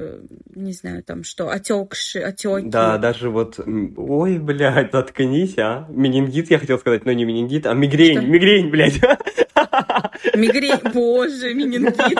не 0.55 0.73
знаю, 0.73 1.03
там 1.03 1.23
что, 1.23 1.49
отекши, 1.49 2.19
отеки. 2.19 2.67
Да, 2.69 2.97
даже 2.97 3.29
вот, 3.29 3.59
ой, 3.59 4.39
блядь, 4.39 4.91
заткнись, 4.91 5.57
а. 5.57 5.87
Менингит, 5.89 6.49
я 6.49 6.59
хотел 6.59 6.79
сказать, 6.79 7.05
но 7.05 7.11
не 7.11 7.25
менингит, 7.25 7.65
а 7.65 7.73
мигрень, 7.73 8.19
что? 8.19 8.27
мигрень, 8.27 8.69
блядь. 8.69 8.99
Мигрень, 10.35 10.91
боже, 10.93 11.53
менингит. 11.53 12.19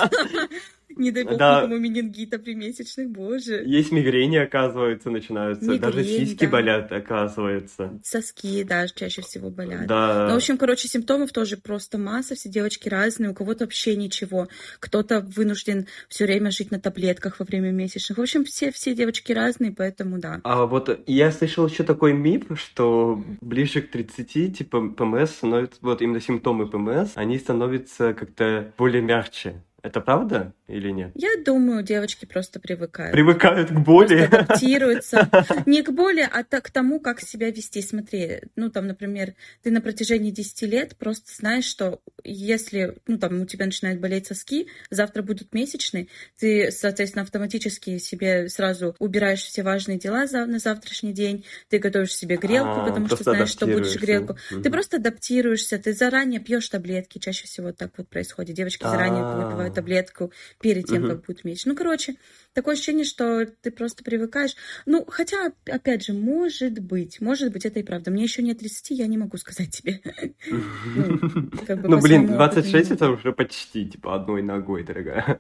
Не 0.99 1.12
дай 1.12 1.23
бог 1.23 1.38
да. 1.38 1.62
никому 1.62 1.77
менингита 1.79 2.38
при 2.39 2.53
месячных, 2.53 3.09
боже. 3.09 3.63
Есть 3.65 3.91
мигрени, 3.93 4.35
оказывается, 4.35 5.09
начинаются. 5.09 5.63
Мигрень, 5.63 5.79
Даже 5.79 6.03
сиськи 6.03 6.45
да. 6.45 6.51
болят, 6.51 6.91
оказывается. 6.91 7.99
Соски, 8.03 8.63
да, 8.63 8.85
чаще 8.89 9.21
всего 9.21 9.49
болят. 9.49 9.88
Да. 9.88 10.27
Ну, 10.27 10.33
в 10.33 10.38
общем, 10.38 10.57
короче, 10.57 10.89
симптомов 10.89 11.31
тоже 11.31 11.55
просто 11.55 11.97
масса, 11.97 12.35
все 12.35 12.49
девочки 12.49 12.89
разные, 12.89 13.31
у 13.31 13.33
кого-то 13.33 13.63
вообще 13.63 13.95
ничего. 13.95 14.49
Кто-то 14.81 15.21
вынужден 15.21 15.88
все 16.09 16.25
время 16.25 16.51
жить 16.51 16.69
на 16.69 16.81
таблетках 16.81 17.39
во 17.39 17.45
время 17.45 17.71
месячных. 17.71 18.17
В 18.17 18.21
общем, 18.21 18.43
все, 18.43 18.71
все 18.71 18.93
девочки 18.93 19.31
разные, 19.31 19.71
поэтому 19.71 20.19
да. 20.19 20.41
А 20.43 20.65
вот 20.65 20.99
я 21.07 21.31
слышал 21.31 21.65
еще 21.65 21.83
такой 21.83 22.12
миф, 22.12 22.43
что 22.55 23.23
ближе 23.39 23.81
к 23.81 23.89
30, 23.89 24.57
типа, 24.57 24.89
ПМС 24.89 25.31
становится, 25.31 25.77
вот 25.81 26.01
именно 26.01 26.19
симптомы 26.19 26.69
ПМС, 26.69 27.12
они 27.15 27.38
становятся 27.38 28.13
как-то 28.13 28.73
более 28.77 29.01
мягче. 29.01 29.63
Это 29.81 30.01
правда 30.01 30.53
или 30.69 30.89
нет? 30.91 31.12
Я 31.15 31.29
думаю, 31.43 31.84
девочки 31.84 32.25
просто 32.25 32.60
привыкают. 32.60 33.13
Привыкают 33.13 33.69
к 33.69 33.79
боли. 33.79 34.27
Просто 34.27 34.39
адаптируются. 34.39 35.29
Не 35.65 35.84
к 35.84 35.91
боли, 35.91 36.27
а 36.32 36.43
к 36.43 36.71
тому, 36.71 36.99
как 36.99 37.21
себя 37.21 37.49
вести. 37.49 37.82
Смотри, 37.82 38.41
ну 38.55 38.69
там, 38.69 38.88
например, 38.88 39.34
ты 39.63 39.71
на 39.71 39.82
протяжении 39.82 40.32
10 40.32 40.62
лет 40.63 40.95
просто 40.97 41.32
знаешь, 41.34 41.65
что 41.65 42.01
если, 42.23 42.95
ну 43.08 43.17
там, 43.17 43.41
у 43.41 43.45
тебя 43.45 43.65
начинают 43.65 43.99
болеть 43.99 44.27
соски, 44.27 44.67
завтра 44.89 45.23
будут 45.23 45.53
месячные, 45.53 46.08
ты, 46.38 46.71
соответственно, 46.71 47.23
автоматически 47.23 47.97
себе 47.97 48.49
сразу 48.49 48.95
убираешь 48.99 49.43
все 49.43 49.63
важные 49.63 49.97
дела 49.97 50.25
на 50.45 50.60
завтрашний 50.60 51.13
день, 51.13 51.45
ты 51.69 51.79
готовишь 51.79 52.13
себе 52.13 52.38
грелку, 52.38 52.82
а, 52.82 52.86
потому 52.86 53.08
что 53.08 53.23
знаешь, 53.23 53.49
что 53.49 53.65
будешь 53.65 53.95
грелку. 53.95 54.38
Ты 54.49 54.69
просто 54.69 54.97
адаптируешься, 54.97 55.77
ты 55.79 55.93
заранее 55.93 56.39
пьешь 56.39 56.69
таблетки, 56.69 57.19
чаще 57.19 57.45
всего 57.45 57.71
так 57.71 57.91
вот 57.97 58.08
происходит. 58.08 58.55
Девочки 58.55 58.84
заранее 58.84 59.23
выпивают 59.23 59.73
таблетку 59.73 60.32
перед 60.60 60.86
тем, 60.86 61.04
угу. 61.04 61.12
как 61.12 61.26
будет 61.26 61.43
меч. 61.43 61.65
Ну, 61.65 61.76
короче, 61.76 62.15
такое 62.54 62.76
ощущение, 62.76 63.06
что 63.06 63.45
ты 63.45 63.72
просто 63.72 64.04
привыкаешь. 64.04 64.56
Ну, 64.86 65.06
хотя, 65.08 65.54
опять 65.65 66.06
же, 66.06 66.13
может 66.13 66.80
быть, 66.80 67.22
может 67.22 67.52
быть, 67.52 67.65
это 67.65 67.80
и 67.80 67.84
правда. 67.84 68.12
Мне 68.12 68.24
еще 68.24 68.41
нет 68.41 68.60
30, 68.60 68.91
я 68.91 69.08
не 69.08 69.17
могу 69.17 69.38
сказать 69.38 69.72
тебе. 69.72 70.02
Ну, 70.45 72.00
блин, 72.02 72.28
26 72.28 72.91
это 72.91 73.10
уже 73.10 73.32
почти, 73.32 73.86
типа, 73.86 74.15
одной 74.15 74.41
ногой, 74.41 74.84
дорогая. 74.84 75.39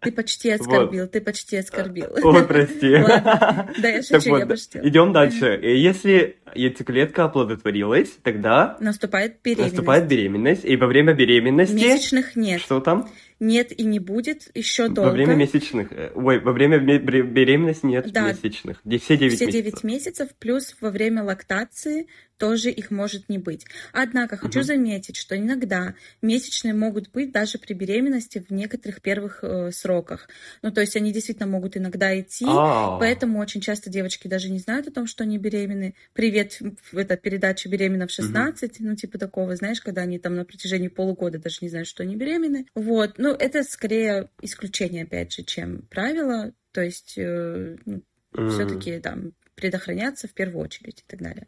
Ты 0.00 0.12
почти 0.12 0.50
оскорбил, 0.50 1.06
ты 1.06 1.20
почти 1.20 1.56
оскорбил. 1.56 2.08
Ой, 2.22 2.44
прости. 2.44 2.96
Да, 3.82 3.88
я 3.88 4.02
шучу, 4.02 4.36
я 4.36 4.46
пошутила. 4.46 4.88
Идем 4.88 5.12
дальше. 5.12 5.58
Если 5.62 6.36
яйцеклетка 6.54 7.24
оплодотворилась, 7.24 8.10
тогда... 8.22 8.76
Наступает 8.80 9.36
беременность. 9.42 9.72
Наступает 9.74 10.08
беременность. 10.08 10.64
И 10.64 10.76
во 10.76 10.86
время 10.86 11.14
беременности... 11.14 11.74
Месячных 11.74 12.36
нет. 12.36 12.60
Что 12.60 12.80
там? 12.80 13.08
Нет 13.40 13.78
и 13.78 13.84
не 13.84 13.98
будет 13.98 14.50
еще 14.54 14.88
долго. 14.88 15.08
Во 15.08 15.12
время 15.12 15.34
месячных. 15.34 15.92
Э, 15.92 16.12
ой, 16.14 16.40
во 16.40 16.52
время 16.52 16.78
беременности 16.78 17.86
нет 17.86 18.10
да. 18.12 18.30
месячных. 18.30 18.80
Все 18.80 19.16
9 19.16 19.34
Все 19.34 19.46
месяцев. 19.46 19.50
9 19.50 19.84
месяцев, 19.84 20.28
плюс 20.38 20.76
во 20.80 20.90
время 20.90 21.22
лактации 21.22 22.06
тоже 22.38 22.70
их 22.70 22.90
может 22.90 23.28
не 23.28 23.38
быть. 23.38 23.66
Однако 23.92 24.36
хочу 24.36 24.60
угу. 24.60 24.66
заметить, 24.66 25.16
что 25.16 25.36
иногда 25.36 25.94
месячные 26.22 26.74
могут 26.74 27.10
быть 27.10 27.32
даже 27.32 27.58
при 27.58 27.72
беременности 27.72 28.44
в 28.46 28.52
некоторых 28.52 29.00
первых 29.00 29.40
э, 29.42 29.70
сроках. 29.72 30.28
Ну, 30.62 30.70
то 30.70 30.80
есть 30.80 30.96
они 30.96 31.12
действительно 31.12 31.46
могут 31.46 31.76
иногда 31.76 32.18
идти, 32.18 32.44
А-а-а. 32.46 32.98
поэтому 32.98 33.38
очень 33.38 33.60
часто 33.60 33.90
девочки 33.90 34.28
даже 34.28 34.50
не 34.50 34.58
знают 34.58 34.86
о 34.88 34.92
том, 34.92 35.06
что 35.06 35.24
они 35.24 35.38
беременны. 35.38 35.94
Привет, 36.12 36.58
это 36.92 37.16
передача 37.16 37.68
«Беременна 37.68 38.06
в 38.06 38.10
16», 38.10 38.64
угу. 38.64 38.74
ну, 38.80 38.96
типа 38.96 39.18
такого, 39.18 39.56
знаешь, 39.56 39.80
когда 39.80 40.02
они 40.02 40.18
там 40.18 40.34
на 40.34 40.44
протяжении 40.44 40.88
полугода 40.88 41.38
даже 41.38 41.58
не 41.62 41.68
знают, 41.68 41.88
что 41.88 42.02
они 42.02 42.16
беременны. 42.16 42.66
Вот, 42.74 43.14
ну, 43.18 43.32
это 43.32 43.62
скорее 43.62 44.28
исключение, 44.42 45.04
опять 45.04 45.32
же, 45.32 45.42
чем 45.42 45.82
правило. 45.88 46.52
То 46.72 46.82
есть, 46.82 47.14
э, 47.16 47.76
ну, 47.84 48.02
mm. 48.32 48.50
все-таки 48.50 49.00
там 49.00 49.32
предохраняться 49.54 50.28
в 50.28 50.34
первую 50.34 50.62
очередь 50.64 51.00
и 51.00 51.04
так 51.06 51.20
далее. 51.20 51.46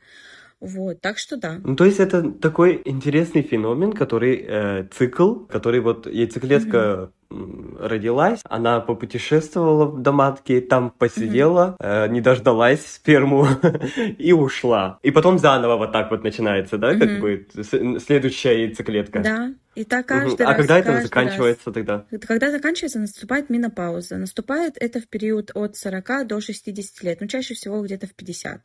Вот, 0.61 1.01
так 1.01 1.19
что 1.19 1.37
да. 1.37 1.61
Ну, 1.63 1.77
то 1.77 1.85
есть 1.85 2.01
это 2.01 2.31
такой 2.33 2.83
интересный 2.85 3.43
феномен, 3.43 3.93
который 3.93 4.45
э, 4.47 4.89
цикл, 4.91 5.47
который 5.47 5.81
вот 5.81 6.07
яйцеклетка 6.07 6.77
mm-hmm 6.77 7.13
родилась, 7.31 8.41
она 8.45 8.81
попутешествовала 8.81 9.99
до 9.99 10.13
матки, 10.13 10.61
там 10.61 10.91
посидела, 10.91 11.77
mm-hmm. 11.79 12.07
э, 12.07 12.09
не 12.09 12.21
дождалась 12.21 12.85
сперму 12.87 13.47
и 14.19 14.33
ушла. 14.33 14.99
И 15.03 15.11
потом 15.11 15.39
заново 15.39 15.77
вот 15.77 15.93
так 15.93 16.11
вот 16.11 16.25
начинается, 16.25 16.79
да, 16.79 16.95
mm-hmm. 16.95 16.99
как 16.99 17.21
бы 17.21 18.01
следующая 18.01 18.65
яйцеклетка. 18.65 19.21
Да, 19.21 19.53
и 19.75 19.85
так 19.85 20.07
каждый 20.07 20.33
угу. 20.33 20.43
раз. 20.43 20.51
А 20.51 20.55
когда 20.55 20.79
это 20.79 21.03
заканчивается 21.03 21.67
раз. 21.67 21.75
тогда? 21.75 22.05
Когда 22.27 22.51
заканчивается, 22.51 22.99
наступает 22.99 23.49
менопауза. 23.49 24.17
Наступает 24.17 24.75
это 24.81 25.01
в 25.01 25.07
период 25.07 25.53
от 25.55 25.77
40 25.77 26.27
до 26.27 26.41
60 26.41 27.05
лет, 27.05 27.21
ну, 27.21 27.29
чаще 27.29 27.55
всего 27.55 27.81
где-то 27.81 28.09
в 28.09 28.15
50. 28.15 28.63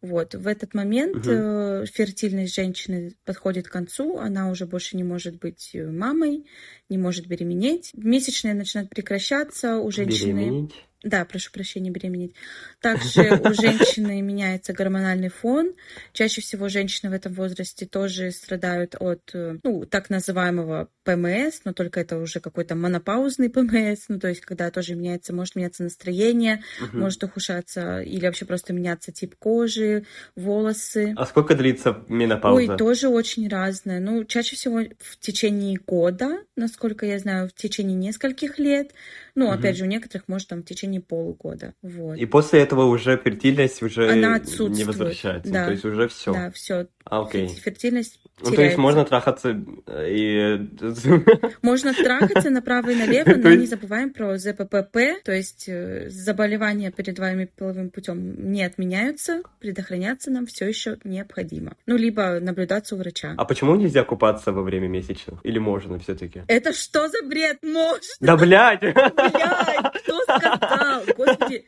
Вот, 0.00 0.34
в 0.34 0.46
этот 0.46 0.74
момент 0.74 1.26
угу. 1.26 1.84
фертильность 1.86 2.54
женщины 2.54 3.14
подходит 3.24 3.66
к 3.66 3.72
концу, 3.72 4.18
она 4.18 4.48
уже 4.48 4.64
больше 4.64 4.96
не 4.96 5.02
может 5.02 5.40
быть 5.40 5.70
э, 5.74 5.90
мамой, 5.90 6.46
не 6.88 6.98
может 6.98 7.26
беременеть. 7.26 7.90
Месячные 7.94 8.54
начинают 8.54 8.90
прекращаться 8.90 9.78
у 9.78 9.90
женщины. 9.90 10.40
Беременеть? 10.40 10.87
Да, 11.04 11.24
прошу 11.24 11.52
прощения, 11.52 11.90
беременеть. 11.90 12.34
Также 12.80 13.40
у 13.44 13.54
женщины 13.54 14.20
меняется 14.22 14.72
гормональный 14.72 15.28
фон. 15.28 15.74
Чаще 16.12 16.40
всего 16.40 16.68
женщины 16.68 17.10
в 17.10 17.14
этом 17.14 17.34
возрасте 17.34 17.86
тоже 17.86 18.32
страдают 18.32 18.96
от, 18.98 19.30
э, 19.32 19.58
ну, 19.62 19.84
так 19.84 20.10
называемого 20.10 20.88
ПМС, 21.04 21.60
но 21.64 21.72
только 21.72 22.00
это 22.00 22.18
уже 22.18 22.40
какой-то 22.40 22.74
монопаузный 22.74 23.48
ПМС, 23.48 24.08
ну, 24.08 24.18
то 24.18 24.28
есть 24.28 24.40
когда 24.40 24.70
тоже 24.70 24.96
меняется, 24.96 25.32
может 25.32 25.54
меняться 25.54 25.84
настроение, 25.84 26.62
угу. 26.82 26.98
может 26.98 27.22
ухудшаться 27.22 28.00
или 28.00 28.26
вообще 28.26 28.44
просто 28.44 28.72
меняться 28.72 29.12
тип 29.12 29.36
кожи, 29.38 30.04
волосы. 30.34 31.14
А 31.16 31.24
сколько 31.26 31.54
длится 31.54 32.04
менопауза? 32.08 32.72
Ой, 32.72 32.76
тоже 32.76 33.08
очень 33.08 33.48
разное. 33.48 34.00
Ну, 34.00 34.24
чаще 34.24 34.56
всего 34.56 34.80
в 34.98 35.18
течение 35.18 35.78
года, 35.78 36.40
насколько 36.56 37.06
я 37.06 37.20
знаю, 37.20 37.48
в 37.48 37.54
течение 37.54 37.96
нескольких 37.96 38.58
лет. 38.58 38.92
Ну, 39.34 39.46
угу. 39.46 39.54
опять 39.54 39.76
же, 39.76 39.84
у 39.84 39.88
некоторых 39.88 40.26
может 40.26 40.48
там 40.48 40.62
в 40.62 40.66
течение 40.66 40.87
полугода. 40.98 41.74
Вот. 41.82 42.16
И 42.16 42.24
после 42.24 42.60
этого 42.60 42.84
уже 42.84 43.18
фертильность 43.22 43.82
уже 43.82 44.10
Она 44.10 44.38
не 44.38 44.84
возвращается. 44.84 45.52
Да. 45.52 45.66
То 45.66 45.72
есть 45.72 45.84
уже 45.84 46.08
все. 46.08 46.32
Да, 46.32 46.50
все. 46.50 46.86
А, 47.04 47.22
окей. 47.22 47.48
Фертильность 47.48 48.18
ну, 48.40 48.52
то 48.52 48.62
есть 48.62 48.76
можно 48.76 49.04
трахаться 49.04 49.60
э, 49.86 50.10
и... 50.10 50.68
Можно 51.62 51.92
трахаться 51.92 52.50
направо 52.50 52.90
и 52.90 52.94
налево, 52.94 53.34
но 53.36 53.52
не 53.54 53.66
забываем 53.66 54.12
про 54.12 54.38
ЗППП, 54.38 55.22
то 55.24 55.32
есть 55.32 55.68
э, 55.68 56.08
заболевания, 56.08 56.90
передаваемые 56.92 57.48
половым 57.48 57.90
путем, 57.90 58.52
не 58.52 58.62
отменяются, 58.62 59.42
предохраняться 59.58 60.30
нам 60.30 60.46
все 60.46 60.68
еще 60.68 60.98
необходимо. 61.04 61.74
Ну, 61.86 61.96
либо 61.96 62.38
наблюдаться 62.40 62.94
у 62.94 62.98
врача. 62.98 63.34
А 63.36 63.44
почему 63.44 63.74
нельзя 63.74 64.04
купаться 64.04 64.52
во 64.52 64.62
время 64.62 64.88
месячных? 64.88 65.40
Или 65.42 65.58
можно 65.58 65.98
все-таки? 65.98 66.42
Это 66.46 66.72
что 66.72 67.08
за 67.08 67.26
бред? 67.26 67.58
Можно! 67.62 68.00
Да, 68.20 68.36
блядь! 68.36 68.80
Блядь, 68.80 69.87
кто 70.08 70.22
сказал? 70.22 71.02
Господи, 71.16 71.64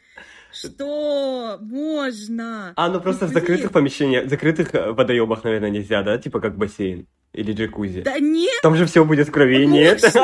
что? 0.53 1.59
Можно. 1.61 2.73
А, 2.77 2.89
ну 2.89 3.01
просто 3.01 3.27
в 3.27 3.31
закрытых 3.31 3.73
помещениях, 3.73 4.27
в 4.27 4.31
закрытых 4.31 4.75
э, 4.75 4.93
водоемах, 4.93 5.45
наверное, 5.45 5.71
нельзя, 5.71 6.03
да? 6.03 6.19
Типа 6.19 6.41
как 6.41 6.57
бассейн 6.57 7.07
или 7.33 7.53
джакузи. 7.53 8.03
Да 8.03 8.19
нет! 8.19 8.61
Там 8.63 8.75
же 8.77 8.87
все 8.87 9.05
будет 9.05 9.29
в 9.29 9.33
крови, 9.33 9.67
нет? 9.67 10.03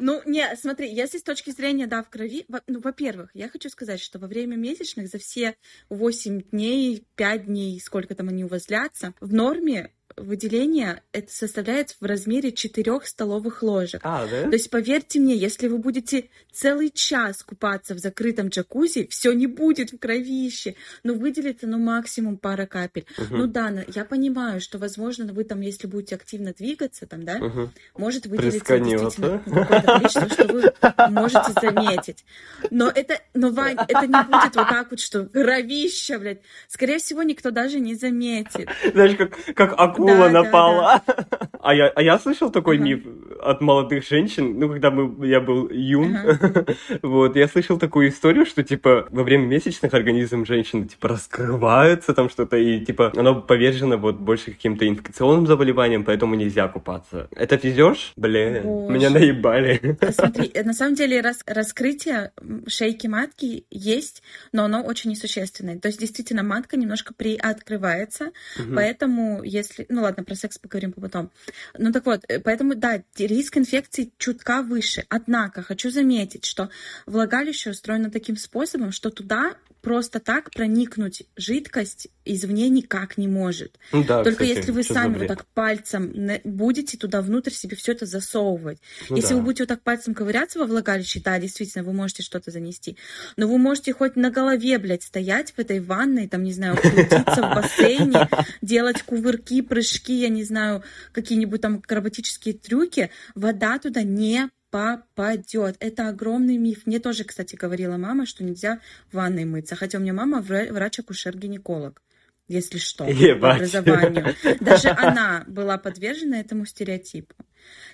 Ну, 0.00 0.20
не, 0.26 0.44
смотри, 0.56 0.92
если 0.92 1.18
с 1.18 1.22
точки 1.22 1.50
зрения, 1.50 1.86
да, 1.86 2.02
в 2.02 2.10
крови, 2.10 2.44
ну, 2.66 2.80
во-первых, 2.80 3.30
я 3.34 3.48
хочу 3.48 3.68
сказать, 3.68 4.00
что 4.00 4.18
во 4.18 4.26
время 4.26 4.56
месячных 4.56 5.08
за 5.08 5.18
все 5.18 5.54
8 5.90 6.42
дней, 6.50 7.06
5 7.14 7.46
дней, 7.46 7.80
сколько 7.80 8.14
там 8.16 8.28
они 8.28 8.44
у 8.44 8.48
вас 8.48 8.66
длятся, 8.66 9.14
в 9.20 9.32
норме 9.32 9.92
выделение 10.16 11.02
это 11.12 11.32
составляет 11.32 11.96
в 12.00 12.04
размере 12.04 12.52
4 12.52 13.00
столовых 13.04 13.62
ложек. 13.62 14.00
А, 14.04 14.26
да? 14.26 14.44
То 14.44 14.52
есть, 14.52 14.70
поверьте 14.70 15.20
мне, 15.20 15.36
если 15.36 15.68
вы 15.68 15.78
будете 15.78 16.28
целый 16.52 16.90
час 16.90 17.42
купаться 17.42 17.94
в 17.94 17.98
закрытом 17.98 18.48
джакузи, 18.48 19.06
все 19.08 19.32
не 19.32 19.46
будет 19.46 19.92
в 19.92 19.98
кровище. 19.98 20.74
Но 21.02 21.14
выделится, 21.14 21.66
ну, 21.66 21.78
максимум 21.78 22.38
пара 22.38 22.66
капель. 22.66 23.06
Угу. 23.18 23.36
Ну 23.36 23.46
да, 23.46 23.84
я 23.94 24.04
понимаю, 24.04 24.60
что, 24.60 24.78
возможно, 24.78 25.32
вы 25.32 25.44
там, 25.44 25.60
если 25.60 25.86
будете 25.86 26.14
активно 26.14 26.52
двигаться, 26.52 27.06
там, 27.06 27.24
да, 27.24 27.36
угу. 27.36 27.70
может 27.96 28.26
выделиться 28.26 28.78
действительно 28.78 29.38
какое-то 29.38 29.82
количество, 29.82 30.28
что 30.28 30.52
вы 30.52 31.10
можете 31.10 31.52
заметить. 31.60 32.24
Но 32.70 32.88
это, 32.88 33.20
но, 33.34 33.50
Вань, 33.50 33.76
это 33.86 34.06
не 34.06 34.24
будет 34.24 34.56
вот 34.56 34.68
так 34.68 34.90
вот, 34.90 35.00
что 35.00 35.26
кровища, 35.26 36.18
блядь. 36.18 36.40
Скорее 36.68 36.98
всего, 36.98 37.22
никто 37.22 37.50
даже 37.50 37.80
не 37.80 37.94
заметит. 37.94 38.68
Знаешь, 38.92 39.16
как, 39.16 39.36
как 39.54 39.74
акула 39.76 40.05
акула 40.12 40.30
да, 40.30 40.42
напала. 40.42 41.02
Да, 41.06 41.14
да. 41.16 41.36
А, 41.66 41.74
я, 41.74 41.88
а 41.88 42.00
я 42.00 42.16
слышал 42.20 42.52
такой 42.52 42.76
ага. 42.76 42.84
миф 42.84 43.00
от 43.42 43.60
молодых 43.60 44.06
женщин, 44.06 44.56
ну, 44.58 44.68
когда 44.68 44.92
мы, 44.92 45.26
я 45.26 45.40
был 45.40 45.68
юн, 45.68 46.16
ага. 46.16 46.64
вот, 47.02 47.34
я 47.34 47.48
слышал 47.48 47.76
такую 47.76 48.10
историю, 48.10 48.46
что, 48.46 48.62
типа, 48.62 49.08
во 49.10 49.24
время 49.24 49.46
месячных 49.46 49.92
организм 49.94 50.44
женщины, 50.46 50.86
типа, 50.86 51.08
раскрывается 51.08 52.14
там 52.14 52.30
что-то, 52.30 52.56
и, 52.56 52.84
типа, 52.84 53.12
оно 53.16 53.40
повержено 53.40 53.96
вот 53.96 54.16
больше 54.16 54.52
каким-то 54.52 54.86
инфекционным 54.86 55.46
заболеваниям, 55.46 56.04
поэтому 56.04 56.36
нельзя 56.36 56.68
купаться. 56.68 57.28
Это 57.34 57.58
физеж? 57.58 58.12
Блин, 58.16 58.62
Боже. 58.62 58.94
меня 58.94 59.10
наебали. 59.10 59.98
Смотри, 60.12 60.52
на 60.62 60.72
самом 60.72 60.94
деле 60.94 61.20
рас 61.20 61.42
раскрытие 61.46 62.30
шейки 62.68 63.08
матки 63.08 63.66
есть, 63.70 64.22
но 64.52 64.64
оно 64.64 64.82
очень 64.82 65.10
несущественное. 65.10 65.78
То 65.78 65.88
есть, 65.88 66.00
действительно, 66.00 66.42
матка 66.42 66.76
немножко 66.76 67.12
приоткрывается, 67.14 68.26
угу. 68.58 68.74
поэтому, 68.74 69.42
если, 69.42 69.86
ну 69.96 70.02
ладно, 70.02 70.24
про 70.24 70.34
секс 70.34 70.58
поговорим 70.58 70.92
потом. 70.92 71.30
Ну 71.78 71.90
так 71.90 72.04
вот, 72.04 72.24
э, 72.28 72.38
поэтому, 72.38 72.74
да, 72.74 73.02
риск 73.16 73.56
инфекции 73.56 74.12
чутка 74.18 74.62
выше. 74.62 75.04
Однако, 75.08 75.62
хочу 75.62 75.90
заметить, 75.90 76.44
что 76.44 76.68
влагалище 77.06 77.70
устроено 77.70 78.10
таким 78.10 78.36
способом, 78.36 78.92
что 78.92 79.08
туда 79.10 79.56
просто 79.86 80.18
так 80.18 80.50
проникнуть 80.50 81.22
жидкость 81.36 82.08
извне 82.24 82.68
никак 82.68 83.16
не 83.18 83.28
может. 83.28 83.78
Ну, 83.92 84.02
да, 84.02 84.24
Только 84.24 84.42
кстати, 84.42 84.58
если 84.58 84.72
вы 84.72 84.82
сами 84.82 85.18
вот 85.18 85.28
так 85.28 85.46
пальцем 85.54 86.12
будете 86.42 86.98
туда 86.98 87.22
внутрь 87.22 87.52
себе 87.52 87.76
все 87.76 87.92
это 87.92 88.04
засовывать. 88.04 88.78
Ну, 89.08 89.14
если 89.14 89.30
да. 89.30 89.36
вы 89.36 89.42
будете 89.42 89.62
вот 89.62 89.68
так 89.68 89.82
пальцем 89.82 90.12
ковыряться 90.12 90.58
во 90.58 90.66
влагалище, 90.66 91.20
да, 91.24 91.38
действительно, 91.38 91.84
вы 91.84 91.92
можете 91.92 92.24
что-то 92.24 92.50
занести. 92.50 92.96
Но 93.36 93.46
вы 93.46 93.58
можете 93.58 93.92
хоть 93.92 94.16
на 94.16 94.30
голове, 94.30 94.78
блядь, 94.78 95.04
стоять 95.04 95.52
в 95.52 95.60
этой 95.60 95.78
ванной, 95.78 96.26
там, 96.26 96.42
не 96.42 96.52
знаю, 96.52 96.76
крутиться 96.76 97.42
в 97.42 97.54
бассейне, 97.54 98.28
делать 98.62 99.02
кувырки, 99.02 99.62
прыжки, 99.62 99.85
я 100.12 100.28
не 100.28 100.44
знаю, 100.44 100.82
какие-нибудь 101.12 101.60
там 101.60 101.76
акробатические 101.76 102.54
трюки. 102.54 103.10
Вода 103.34 103.78
туда 103.78 104.02
не 104.02 104.50
попадет. 104.70 105.76
Это 105.80 106.08
огромный 106.08 106.58
миф. 106.58 106.86
Мне 106.86 106.98
тоже, 106.98 107.24
кстати, 107.24 107.56
говорила 107.56 107.96
мама, 107.96 108.26
что 108.26 108.44
нельзя 108.44 108.80
в 109.10 109.16
ванной 109.16 109.44
мыться. 109.44 109.76
Хотя 109.76 109.98
у 109.98 110.00
меня 110.00 110.12
мама 110.12 110.40
врач-акушер-гинеколог 110.40 112.02
если 112.48 112.78
что, 112.78 113.04
Ебать. 113.04 113.56
образованию. 113.56 114.34
Даже 114.60 114.90
она 114.90 115.44
была 115.46 115.78
подвержена 115.78 116.38
этому 116.38 116.64
стереотипу. 116.64 117.34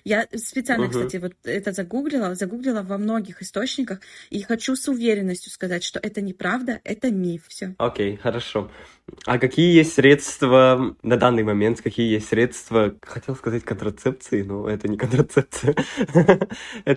Я 0.04 0.26
специально, 0.34 0.86
угу. 0.86 0.92
кстати, 0.92 1.16
вот 1.16 1.32
это 1.44 1.72
загуглила, 1.72 2.34
загуглила 2.34 2.82
во 2.82 2.98
многих 2.98 3.40
источниках, 3.40 4.00
и 4.28 4.42
хочу 4.42 4.76
с 4.76 4.88
уверенностью 4.88 5.50
сказать, 5.50 5.82
что 5.82 5.98
это 5.98 6.20
неправда, 6.20 6.80
это 6.84 7.10
миф, 7.10 7.46
все. 7.48 7.74
Окей, 7.78 8.16
хорошо. 8.16 8.70
А 9.24 9.38
какие 9.38 9.74
есть 9.74 9.94
средства 9.94 10.96
на 11.02 11.16
данный 11.16 11.42
момент, 11.42 11.80
какие 11.80 12.10
есть 12.10 12.28
средства, 12.28 12.94
хотел 13.02 13.36
сказать 13.36 13.64
контрацепции, 13.64 14.42
но 14.42 14.68
это 14.68 14.88
не 14.88 14.96
контрацепция. 14.96 15.74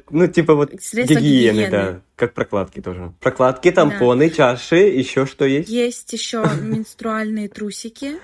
Ну, 0.10 0.28
типа 0.28 0.56
вот 0.56 0.72
гигиены, 0.72 1.70
да, 1.70 2.02
как 2.16 2.34
прокладки 2.34 2.82
тоже. 2.82 3.14
Прокладки, 3.20 3.72
тампоны, 3.72 4.30
чаши, 4.30 4.78
еще 4.78 5.26
что 5.26 5.46
есть? 5.46 5.70
Есть 5.70 6.14
еще 6.14 6.44
менструальные 6.62 7.50
трусики, 7.50 8.16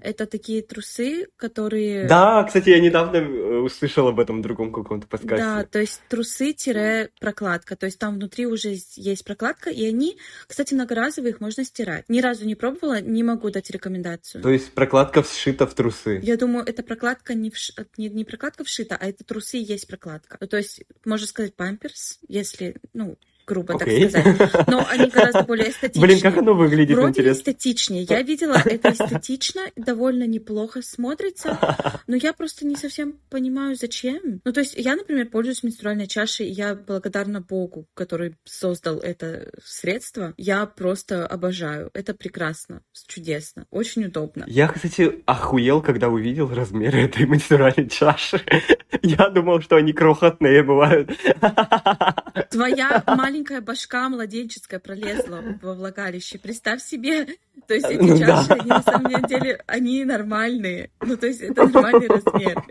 Это 0.00 0.26
такие 0.26 0.62
трусы, 0.62 1.28
которые... 1.36 2.06
Да, 2.06 2.44
кстати, 2.44 2.70
я 2.70 2.80
недавно 2.80 3.16
э, 3.16 3.58
услышал 3.58 4.08
об 4.08 4.20
этом 4.20 4.38
в 4.38 4.42
другом 4.42 4.72
каком-то 4.72 5.06
подкасте. 5.06 5.44
Да, 5.44 5.64
то 5.64 5.78
есть 5.78 6.00
трусы-прокладка. 6.08 7.76
То 7.76 7.86
есть 7.86 7.98
там 7.98 8.14
внутри 8.14 8.46
уже 8.46 8.76
есть 8.96 9.24
прокладка, 9.24 9.70
и 9.70 9.86
они, 9.86 10.18
кстати, 10.46 10.74
многоразовые, 10.74 11.32
их 11.32 11.40
можно 11.40 11.64
стирать. 11.64 12.04
Ни 12.08 12.20
разу 12.20 12.46
не 12.46 12.54
пробовала, 12.54 13.00
не 13.00 13.22
могу 13.22 13.50
дать 13.50 13.70
рекомендацию. 13.70 14.42
То 14.42 14.50
есть 14.50 14.72
прокладка 14.72 15.22
вшита 15.22 15.66
в 15.66 15.74
трусы? 15.74 16.20
Я 16.22 16.36
думаю, 16.36 16.64
эта 16.66 16.82
прокладка 16.82 17.34
не, 17.34 17.50
вш... 17.50 17.72
не, 17.96 18.08
не 18.08 18.24
прокладка 18.24 18.64
вшита, 18.64 18.96
а 18.98 19.08
это 19.08 19.24
трусы 19.24 19.58
есть 19.58 19.86
прокладка. 19.86 20.38
То 20.46 20.56
есть, 20.56 20.82
можно 21.04 21.26
сказать, 21.26 21.54
памперс, 21.54 22.18
если, 22.28 22.76
ну, 22.92 23.16
грубо 23.50 23.74
okay. 23.74 24.08
так 24.08 24.36
сказать. 24.36 24.68
Но 24.68 24.86
они 24.88 25.06
гораздо 25.10 25.42
более 25.42 25.70
эстетичные. 25.70 26.06
Блин, 26.06 26.20
как 26.20 26.36
оно 26.38 26.54
выглядит, 26.54 26.96
Вроде 26.96 27.08
интересно. 27.08 27.40
эстетичнее. 27.40 28.02
Я 28.08 28.22
видела, 28.22 28.56
это 28.64 28.92
эстетично, 28.92 29.62
довольно 29.76 30.26
неплохо 30.26 30.82
смотрится, 30.82 31.58
но 32.06 32.14
я 32.14 32.32
просто 32.32 32.64
не 32.64 32.76
совсем 32.76 33.18
понимаю, 33.28 33.74
зачем. 33.74 34.40
Ну, 34.44 34.52
то 34.52 34.60
есть 34.60 34.74
я, 34.76 34.94
например, 34.94 35.26
пользуюсь 35.28 35.64
менструальной 35.64 36.06
чашей, 36.06 36.46
и 36.46 36.52
я 36.52 36.76
благодарна 36.76 37.40
Богу, 37.40 37.86
который 37.94 38.36
создал 38.44 38.98
это 38.98 39.50
средство. 39.64 40.32
Я 40.36 40.66
просто 40.66 41.26
обожаю. 41.26 41.90
Это 41.92 42.14
прекрасно, 42.14 42.82
чудесно, 43.08 43.66
очень 43.70 44.04
удобно. 44.04 44.44
Я, 44.46 44.68
кстати, 44.68 45.22
охуел, 45.26 45.82
когда 45.82 46.08
увидел 46.08 46.54
размеры 46.54 47.02
этой 47.02 47.26
менструальной 47.26 47.88
чаши. 47.88 48.40
Я 49.02 49.28
думал, 49.28 49.60
что 49.60 49.76
они 49.76 49.92
крохотные 49.92 50.62
бывают. 50.62 51.10
Твоя 52.50 53.02
маленькая 53.06 53.39
маленькая 53.40 53.60
башка 53.62 54.08
младенческая 54.08 54.80
пролезла 54.80 55.42
во 55.62 55.74
влагалище. 55.74 56.38
Представь 56.38 56.82
себе, 56.82 57.26
то 57.66 57.74
есть 57.74 57.86
эти 57.86 58.02
ну, 58.02 58.18
чаши, 58.18 58.52
они 58.52 58.68
на 58.68 58.82
самом 58.82 59.22
деле, 59.24 59.62
они 59.66 60.04
нормальные. 60.04 60.90
Ну, 61.00 61.16
то 61.16 61.26
есть 61.26 61.40
это 61.40 61.66
нормальный 61.68 62.08
размер. 62.08 62.62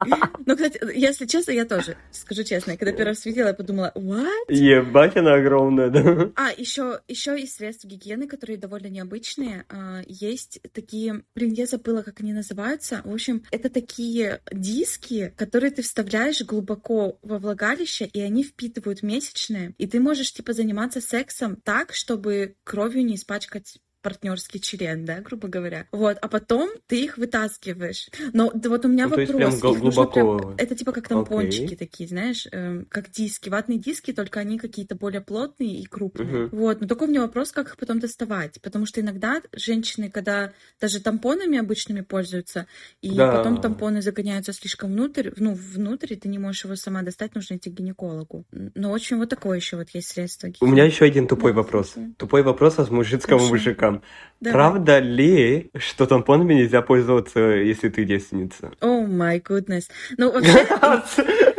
Ну, 0.46 0.56
кстати, 0.56 0.80
если 0.94 1.26
честно, 1.26 1.52
я 1.52 1.64
тоже, 1.64 1.96
скажу 2.10 2.42
честно, 2.42 2.76
когда 2.76 2.92
первый 2.92 3.10
раз 3.10 3.24
видела, 3.24 3.48
я 3.48 3.54
подумала, 3.54 3.92
what? 3.94 4.26
Ебать, 4.48 5.16
она 5.16 5.34
огромная, 5.34 5.90
да? 5.90 6.32
А, 6.34 6.50
еще, 6.56 7.00
еще 7.06 7.38
и 7.38 7.46
средства 7.46 7.88
гигиены, 7.88 8.26
которые 8.26 8.58
довольно 8.58 8.88
необычные. 8.88 9.64
А, 9.68 10.02
есть 10.06 10.60
такие, 10.72 11.22
блин, 11.34 11.52
я 11.52 11.66
забыла, 11.66 12.02
как 12.02 12.20
они 12.20 12.32
называются. 12.32 13.02
В 13.04 13.12
общем, 13.12 13.44
это 13.52 13.70
такие 13.70 14.40
диски, 14.50 15.32
которые 15.36 15.70
ты 15.70 15.82
вставляешь 15.82 16.42
глубоко 16.42 17.18
во 17.22 17.38
влагалище, 17.38 18.06
и 18.06 18.20
они 18.20 18.42
впитывают 18.42 19.02
месячные. 19.02 19.74
И 19.78 19.86
ты 19.86 20.00
можешь, 20.00 20.32
типа, 20.32 20.52
заниматься 20.52 21.00
сексом 21.00 21.56
так, 21.56 21.94
чтобы 21.94 22.56
кровью 22.64 23.04
не 23.04 23.14
испачкать 23.14 23.78
партнерский 24.02 24.60
член, 24.60 25.04
да, 25.04 25.20
грубо 25.20 25.48
говоря. 25.48 25.86
Вот, 25.92 26.16
а 26.20 26.28
потом 26.28 26.70
ты 26.86 27.04
их 27.04 27.18
вытаскиваешь. 27.18 28.08
Но 28.32 28.50
да, 28.54 28.68
вот 28.68 28.84
у 28.84 28.88
меня 28.88 29.04
ну, 29.04 29.10
вопрос. 29.10 29.28
То 29.28 29.38
есть 29.38 29.60
прям 29.60 29.80
глубоко... 29.80 30.38
Прям, 30.38 30.54
это 30.56 30.74
типа 30.74 30.92
как 30.92 31.08
тампончики 31.08 31.74
okay. 31.74 31.76
такие, 31.76 32.08
знаешь, 32.08 32.46
э, 32.50 32.84
как 32.88 33.10
диски, 33.10 33.48
ватные 33.48 33.78
диски, 33.78 34.12
только 34.12 34.40
они 34.40 34.58
какие-то 34.58 34.94
более 34.94 35.20
плотные 35.20 35.80
и 35.80 35.84
крупные. 35.84 36.28
Uh-huh. 36.28 36.48
Вот, 36.52 36.80
но 36.80 36.86
такой 36.86 37.08
у 37.08 37.10
меня 37.10 37.20
вопрос, 37.20 37.52
как 37.52 37.68
их 37.68 37.76
потом 37.76 38.00
доставать, 38.00 38.60
потому 38.60 38.86
что 38.86 39.00
иногда 39.00 39.42
женщины, 39.52 40.10
когда 40.10 40.52
даже 40.80 41.00
тампонами 41.00 41.58
обычными 41.58 42.00
пользуются, 42.00 42.66
и 43.02 43.14
да. 43.14 43.32
потом 43.32 43.60
тампоны 43.60 44.02
загоняются 44.02 44.52
слишком 44.52 44.92
внутрь, 44.92 45.30
ну, 45.36 45.54
внутрь, 45.54 46.14
и 46.14 46.16
ты 46.16 46.28
не 46.28 46.38
можешь 46.38 46.64
его 46.64 46.76
сама 46.76 47.02
достать, 47.02 47.34
нужно 47.34 47.56
идти 47.56 47.70
к 47.70 47.74
гинекологу. 47.74 48.44
Но 48.50 48.90
очень 48.90 49.16
вот 49.16 49.28
такое 49.28 49.56
еще 49.56 49.76
вот 49.76 49.90
есть 49.90 50.08
средство. 50.08 50.50
У 50.60 50.66
меня 50.66 50.84
еще 50.84 51.04
один 51.04 51.26
тупой 51.26 51.52
да, 51.52 51.58
вопрос. 51.58 51.94
Тупой 52.16 52.42
вопрос 52.42 52.78
от 52.78 52.90
мужицкого 52.90 53.46
мужика 53.46 53.89
там. 53.92 54.02
Давай. 54.40 54.54
Правда 54.54 54.98
ли, 54.98 55.70
что 55.76 56.06
тампонами 56.06 56.54
нельзя 56.54 56.82
пользоваться, 56.82 57.40
если 57.40 57.88
ты 57.88 58.04
девственница? 58.04 58.72
О, 58.80 59.02
май 59.02 59.40
гуднес. 59.40 59.88
Ну, 60.16 60.32
вообще... 60.32 60.66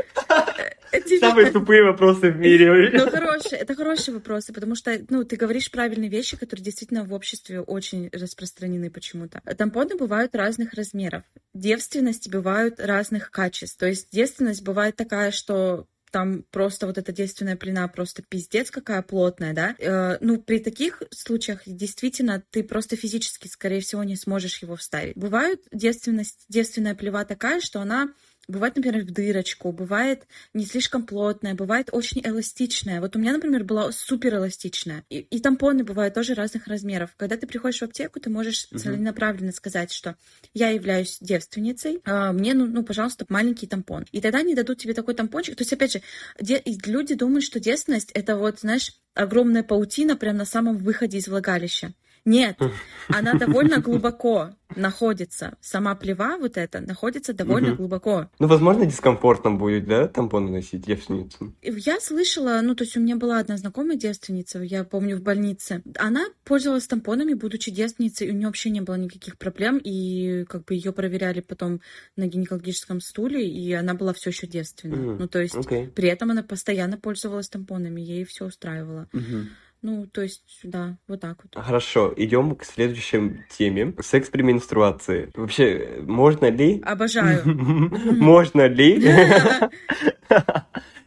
Самые 1.19 1.51
тупые 1.51 1.83
вопросы 1.83 2.31
в 2.31 2.37
мире. 2.37 2.91
Ну, 2.93 3.09
хорошие, 3.09 3.59
это 3.59 3.75
хорошие 3.75 4.15
вопросы, 4.15 4.53
потому 4.53 4.75
что, 4.75 4.99
ну, 5.09 5.23
ты 5.23 5.35
говоришь 5.35 5.71
правильные 5.71 6.09
вещи, 6.09 6.37
которые 6.37 6.63
действительно 6.63 7.03
в 7.03 7.13
обществе 7.13 7.61
очень 7.61 8.09
распространены 8.11 8.89
почему-то. 8.89 9.41
Тампоны 9.55 9.95
бывают 9.95 10.35
разных 10.35 10.73
размеров. 10.73 11.23
Девственности 11.53 12.29
бывают 12.29 12.79
разных 12.79 13.31
качеств. 13.31 13.77
То 13.77 13.87
есть 13.87 14.09
девственность 14.11 14.63
бывает 14.63 14.95
такая, 14.95 15.31
что 15.31 15.85
там 16.12 16.43
просто 16.52 16.86
вот 16.86 16.97
эта 16.97 17.12
действенная 17.12 17.56
пелена 17.56 17.88
просто 17.88 18.21
пиздец 18.21 18.69
какая 18.69 19.02
плотная, 19.02 19.54
да. 19.54 19.76
Э, 19.80 20.17
ну, 20.21 20.39
при 20.41 20.60
таких 20.60 21.02
случаях 21.12 21.62
действительно 21.65 22.43
ты 22.52 22.63
просто 22.63 22.95
физически, 22.95 23.47
скорее 23.47 23.82
всего, 23.82 24.04
не 24.04 24.15
сможешь 24.15 24.62
его 24.62 24.76
вставить. 24.76 25.15
Бывает 25.15 25.62
девственность, 25.71 26.45
девственная 26.50 26.95
плева 26.95 27.26
такая, 27.26 27.62
что 27.62 27.82
она 27.82 28.10
Бывает, 28.47 28.75
например, 28.75 29.04
в 29.04 29.12
дырочку, 29.12 29.71
бывает 29.71 30.23
не 30.54 30.65
слишком 30.65 31.06
плотная, 31.06 31.54
бывает 31.54 31.89
очень 31.91 32.21
эластичная. 32.23 32.99
Вот 32.99 33.15
у 33.15 33.19
меня, 33.19 33.34
например, 33.34 33.63
была 33.63 33.91
супер 33.91 34.36
эластичная. 34.36 35.04
И, 35.10 35.19
и 35.19 35.39
тампоны 35.39 35.84
бывают 35.84 36.15
тоже 36.15 36.34
разных 36.34 36.67
размеров. 36.67 37.12
Когда 37.17 37.38
ты 37.38 37.47
приходишь 37.47 37.80
в 37.80 37.84
аптеку, 37.84 38.19
ты 38.19 38.30
можешь 38.30 38.67
uh-huh. 38.71 38.80
целенаправленно 38.80 39.51
сказать, 39.51 39.91
что 39.91 40.15
я 40.54 40.69
являюсь 40.69 41.19
девственницей, 41.21 42.01
а 42.04 42.34
мне, 42.34 42.54
ну, 42.54 42.65
ну, 42.65 42.84
пожалуйста, 42.84 43.25
маленький 43.30 43.67
тампон. 43.67 44.06
И 44.12 44.19
тогда 44.21 44.39
они 44.39 44.56
дадут 44.56 44.80
тебе 44.80 44.93
такой 44.93 45.13
тампончик. 45.13 45.56
То 45.56 45.62
есть, 45.62 45.73
опять 45.73 45.93
же, 45.93 46.01
де- 46.39 46.63
люди 46.65 47.13
думают, 47.13 47.43
что 47.43 47.60
девственность— 47.60 48.12
это 48.13 48.36
вот, 48.36 48.60
знаешь, 48.60 48.93
огромная 49.13 49.63
паутина 49.63 50.15
прямо 50.15 50.39
на 50.39 50.45
самом 50.45 50.77
выходе 50.77 51.19
из 51.19 51.27
влагалища. 51.27 51.93
Нет, 52.25 52.60
она 53.07 53.34
довольно 53.34 53.77
глубоко 53.81 54.51
находится. 54.75 55.57
Сама 55.60 55.95
плева 55.95 56.38
вот 56.39 56.57
эта 56.57 56.79
находится 56.79 57.34
довольно 57.34 57.75
глубоко. 57.75 58.29
Ну, 58.39 58.47
возможно, 58.47 58.86
дискомфортно 58.86 59.51
будет, 59.51 59.86
да, 59.86 60.07
тампоны 60.07 60.51
носить 60.51 60.86
девственницу? 60.86 61.53
Я 61.62 61.99
слышала, 61.99 62.60
ну, 62.62 62.75
то 62.75 62.84
есть 62.84 62.95
у 62.97 62.99
меня 62.99 63.15
была 63.15 63.39
одна 63.39 63.57
знакомая 63.57 63.97
девственница, 63.97 64.60
я 64.60 64.84
помню, 64.84 65.17
в 65.17 65.21
больнице. 65.21 65.81
Она 65.97 66.25
пользовалась 66.43 66.88
тампонами, 66.88 67.34
будучи 67.34 67.71
девственницей, 67.71 68.27
и 68.27 68.31
у 68.31 68.34
нее 68.34 68.47
вообще 68.47 68.69
не 68.69 68.81
было 68.81 68.95
никаких 68.95 69.38
проблем, 69.38 69.79
и 69.84 70.45
как 70.45 70.65
бы 70.65 70.75
ее 70.75 70.91
проверяли 70.91 71.41
потом 71.41 71.81
на 72.15 72.27
гинекологическом 72.27 73.01
стуле, 73.01 73.47
и 73.47 73.73
она 73.73 73.93
была 73.93 74.13
все 74.13 74.29
еще 74.29 74.47
девственна. 74.47 74.95
Mm, 74.95 75.17
ну, 75.19 75.27
то 75.27 75.39
есть 75.39 75.55
okay. 75.55 75.89
при 75.89 76.07
этом 76.10 76.31
она 76.31 76.43
постоянно 76.43 76.97
пользовалась 76.97 77.49
тампонами, 77.49 78.01
ей 78.01 78.25
все 78.25 78.45
устраивало. 78.45 79.07
Mm-hmm. 79.13 79.45
Ну, 79.81 80.05
то 80.05 80.21
есть, 80.21 80.59
да, 80.63 80.97
вот 81.07 81.21
так 81.21 81.37
вот. 81.43 81.63
Хорошо, 81.63 82.13
идем 82.15 82.55
к 82.55 82.63
следующей 82.63 83.43
теме. 83.49 83.95
Секс 83.99 84.29
при 84.29 84.43
менструации. 84.43 85.31
Вообще, 85.35 86.03
можно 86.03 86.45
ли? 86.51 86.81
Обожаю. 86.85 87.41
Можно 87.45 88.67
ли? 88.67 89.01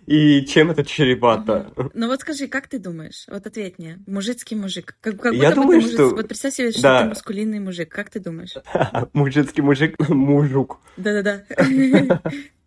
И 0.07 0.45
чем 0.45 0.71
это 0.71 0.85
чревато? 0.85 1.73
Ну 1.95 2.09
вот 2.09 2.21
скажи, 2.21 2.47
как 2.47 2.69
ты 2.69 2.79
думаешь? 2.79 3.27
Вот 3.29 3.47
ответь 3.47 3.79
мне. 3.79 4.03
Мужицкий 4.07 4.57
мужик. 4.57 4.97
Как, 5.01 5.19
как 5.19 5.33
Я 5.33 5.53
думаю, 5.53 5.81
мужик... 5.81 5.93
что... 5.93 6.11
Вот 6.11 6.29
представь 6.29 6.55
себе, 6.55 6.73
что 6.73 6.83
да. 6.83 7.03
ты 7.03 7.09
маскулинный 7.09 7.61
мужик. 7.61 7.91
Как 7.91 8.11
ты 8.11 8.21
думаешь? 8.21 8.55
Мужицкий 9.15 9.63
мужик, 9.63 9.97
мужик. 10.09 10.77
Да-да-да. 10.97 11.45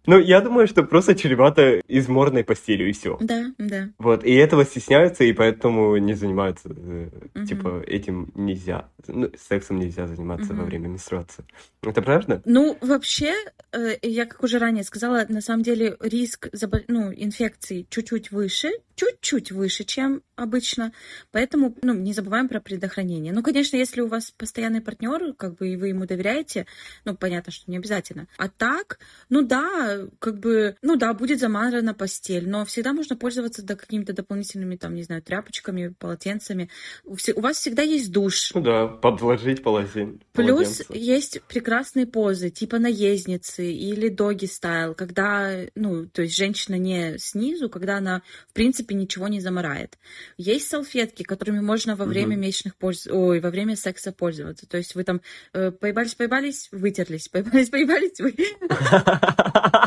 Ну, 0.07 0.17
я 0.19 0.39
думаю, 0.39 0.67
что 0.67 0.83
просто 0.83 1.15
чревато 1.15 1.81
изморной 1.85 2.45
постелью 2.45 2.89
и 2.89 2.93
все. 2.93 3.17
Да, 3.19 3.51
да. 3.57 3.89
Вот, 3.97 4.23
и 4.23 4.33
этого 4.33 4.63
стесняются, 4.63 5.25
и 5.25 5.33
поэтому 5.33 5.97
не 5.97 6.13
занимаются. 6.13 6.69
Угу. 6.69 7.45
Типа, 7.45 7.83
этим 7.85 8.31
нельзя. 8.33 8.89
Ну, 9.07 9.29
сексом 9.37 9.79
нельзя 9.79 10.07
заниматься 10.07 10.53
угу. 10.53 10.61
во 10.61 10.65
время 10.65 10.87
менструации. 10.87 11.43
Это 11.83 12.01
правда? 12.01 12.41
Ну, 12.45 12.77
вообще, 12.79 13.33
э, 13.73 13.97
я, 14.01 14.25
как 14.25 14.43
уже 14.43 14.59
ранее 14.59 14.85
сказала, 14.85 15.25
на 15.27 15.41
самом 15.41 15.63
деле 15.63 15.97
риск 15.99 16.47
забол... 16.53 16.79
ну, 16.87 17.13
инфекции 17.13 17.85
чуть-чуть 17.89 18.31
выше, 18.31 18.69
чуть-чуть 18.95 19.51
выше, 19.51 19.83
чем 19.83 20.21
обычно. 20.35 20.93
Поэтому, 21.31 21.75
ну, 21.81 21.93
не 21.93 22.13
забываем 22.13 22.47
про 22.47 22.61
предохранение. 22.61 23.33
Ну, 23.33 23.43
конечно, 23.43 23.75
если 23.75 24.01
у 24.01 24.07
вас 24.07 24.31
постоянный 24.31 24.81
партнер, 24.81 25.33
как 25.33 25.55
бы, 25.55 25.69
и 25.69 25.77
вы 25.77 25.89
ему 25.89 26.05
доверяете, 26.05 26.65
ну, 27.05 27.15
понятно, 27.15 27.51
что 27.51 27.69
не 27.69 27.77
обязательно. 27.77 28.27
А 28.37 28.47
так, 28.47 28.99
ну 29.29 29.41
да, 29.41 29.96
как 30.19 30.39
бы, 30.39 30.75
ну 30.81 30.95
да, 30.95 31.13
будет 31.13 31.39
замарана 31.39 31.93
постель, 31.93 32.47
но 32.47 32.65
всегда 32.65 32.93
можно 32.93 33.15
пользоваться 33.15 33.63
да, 33.63 33.75
какими-то 33.75 34.13
дополнительными, 34.13 34.75
там, 34.75 34.95
не 34.95 35.03
знаю, 35.03 35.21
тряпочками, 35.21 35.93
полотенцами. 35.99 36.69
У, 37.03 37.15
у 37.35 37.41
вас 37.41 37.57
всегда 37.57 37.81
есть 37.81 38.11
душ. 38.11 38.51
Ну 38.53 38.61
да, 38.61 38.87
подложить 38.87 39.63
полотен. 39.63 40.21
Плюс 40.33 40.83
есть 40.89 41.41
прекрасные 41.43 42.05
позы, 42.05 42.49
типа 42.49 42.79
наездницы 42.79 43.71
или 43.71 44.09
доги 44.09 44.45
стайл, 44.45 44.93
когда, 44.93 45.55
ну, 45.75 46.05
то 46.07 46.21
есть 46.21 46.35
женщина 46.35 46.75
не 46.75 47.17
снизу, 47.17 47.69
когда 47.69 47.97
она, 47.97 48.21
в 48.49 48.53
принципе, 48.53 48.95
ничего 48.95 49.27
не 49.27 49.39
заморает. 49.39 49.97
Есть 50.37 50.69
салфетки, 50.69 51.23
которыми 51.23 51.59
можно 51.59 51.95
во 51.95 52.05
время 52.05 52.35
угу. 52.35 52.43
месячных 52.43 52.75
польз... 52.75 53.07
Ой, 53.07 53.39
во 53.39 53.49
время 53.49 53.75
секса 53.75 54.11
пользоваться. 54.11 54.67
То 54.67 54.77
есть 54.77 54.95
вы 54.95 55.03
там 55.03 55.21
э, 55.53 55.71
поебались, 55.71 56.15
поебались, 56.15 56.69
вытерлись, 56.71 57.27
поебались, 57.29 57.69
поебались, 57.69 58.19
вы... 58.19 58.35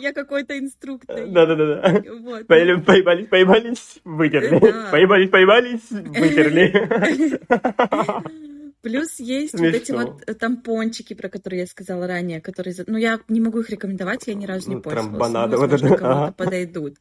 Я 0.00 0.12
какой-то 0.12 0.58
инструктор. 0.58 1.26
Да-да-да. 1.26 2.02
Поебались, 2.46 3.28
поебались, 3.28 4.00
вытерли. 4.04 4.58
Поебались, 4.90 5.30
поебались, 5.30 5.90
вытерли. 5.90 7.40
Плюс 8.82 9.18
есть 9.18 9.54
вот 9.54 9.74
эти 9.74 9.92
вот 9.92 10.24
тампончики, 10.38 11.14
про 11.14 11.28
которые 11.28 11.60
я 11.62 11.66
сказала 11.66 12.06
ранее, 12.06 12.40
которые... 12.40 12.74
Ну, 12.86 12.96
я 12.96 13.18
не 13.28 13.40
могу 13.40 13.60
их 13.60 13.70
рекомендовать, 13.70 14.26
я 14.26 14.34
ни 14.34 14.46
разу 14.46 14.68
не 14.68 14.76
ну, 14.76 14.82
пользовалась. 14.82 15.32
Ну, 15.32 15.58
вот 15.58 15.72
это. 15.72 15.96
кому-то 15.96 16.32
подойдут. 16.32 16.96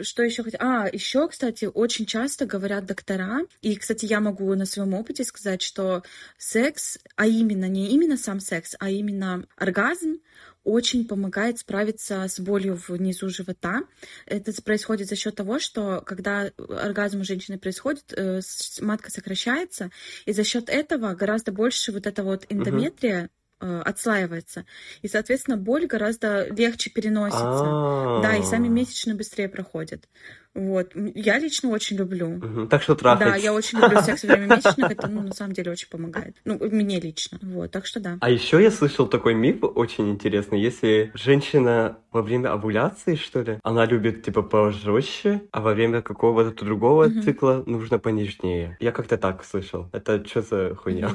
Что 0.00 0.22
еще 0.22 0.44
хотела? 0.44 0.84
А, 0.84 0.88
еще, 0.90 1.28
кстати, 1.28 1.68
очень 1.72 2.06
часто 2.06 2.46
говорят 2.46 2.86
доктора, 2.86 3.40
и, 3.60 3.74
кстати, 3.76 4.06
я 4.06 4.20
могу 4.20 4.54
на 4.54 4.66
своем 4.66 4.94
опыте 4.94 5.24
сказать, 5.24 5.62
что 5.62 6.02
секс, 6.38 6.98
а 7.16 7.26
именно 7.26 7.68
не 7.68 7.88
именно 7.90 8.16
сам 8.16 8.38
секс, 8.40 8.76
а 8.78 8.88
именно 8.88 9.46
оргазм, 9.56 10.18
очень 10.64 11.06
помогает 11.06 11.58
справиться 11.58 12.26
с 12.26 12.40
болью 12.40 12.80
внизу 12.88 13.28
живота. 13.28 13.82
Это 14.26 14.52
происходит 14.62 15.08
за 15.08 15.16
счет 15.16 15.34
того, 15.36 15.58
что 15.58 16.00
когда 16.00 16.50
оргазм 16.56 17.20
у 17.20 17.24
женщины 17.24 17.58
происходит, 17.58 18.12
э, 18.16 18.40
матка 18.80 19.10
сокращается, 19.10 19.90
и 20.24 20.32
за 20.32 20.44
счет 20.44 20.68
этого 20.68 21.14
гораздо 21.14 21.52
больше 21.52 21.92
вот 21.92 22.06
эта 22.06 22.22
вот 22.22 22.46
эндометрия 22.48 23.30
uh-huh. 23.60 23.82
отслаивается. 23.82 24.64
И, 25.02 25.08
соответственно, 25.08 25.56
боль 25.56 25.86
гораздо 25.86 26.48
легче 26.48 26.90
переносится. 26.90 27.44
А-а-а. 27.44 28.22
Да, 28.22 28.36
и 28.36 28.42
сами 28.42 28.68
месячные 28.68 29.14
быстрее 29.14 29.48
проходят. 29.48 30.08
Вот. 30.54 30.92
Я 30.94 31.38
лично 31.38 31.70
очень 31.70 31.96
люблю. 31.96 32.36
Угу. 32.36 32.66
Так 32.66 32.82
что 32.82 32.94
трахать. 32.94 33.26
Да, 33.26 33.36
я 33.36 33.52
очень 33.52 33.78
люблю 33.78 34.00
секс 34.00 34.22
во 34.22 34.34
время 34.34 34.54
месячных. 34.54 34.90
Это, 34.92 35.08
ну, 35.08 35.22
на 35.22 35.32
самом 35.32 35.52
деле, 35.52 35.72
очень 35.72 35.88
помогает. 35.88 36.36
Ну, 36.44 36.58
мне 36.60 37.00
лично. 37.00 37.38
Вот, 37.42 37.70
так 37.72 37.86
что 37.86 38.00
да. 38.00 38.18
А 38.20 38.30
еще 38.30 38.62
я 38.62 38.70
слышал 38.70 39.08
такой 39.08 39.34
миф 39.34 39.58
очень 39.62 40.10
интересный. 40.10 40.60
Если 40.60 41.10
женщина 41.14 41.98
во 42.12 42.22
время 42.22 42.52
овуляции, 42.52 43.16
что 43.16 43.42
ли, 43.42 43.58
она 43.64 43.84
любит, 43.86 44.22
типа, 44.22 44.42
пожестче, 44.42 45.42
а 45.50 45.60
во 45.60 45.74
время 45.74 46.02
какого-то 46.02 46.64
другого 46.64 47.06
угу. 47.06 47.22
цикла 47.22 47.64
нужно 47.66 47.98
понежнее. 47.98 48.76
Я 48.78 48.92
как-то 48.92 49.16
так 49.18 49.44
слышал. 49.44 49.88
Это 49.92 50.24
что 50.24 50.42
за 50.42 50.74
хуйня? 50.76 51.10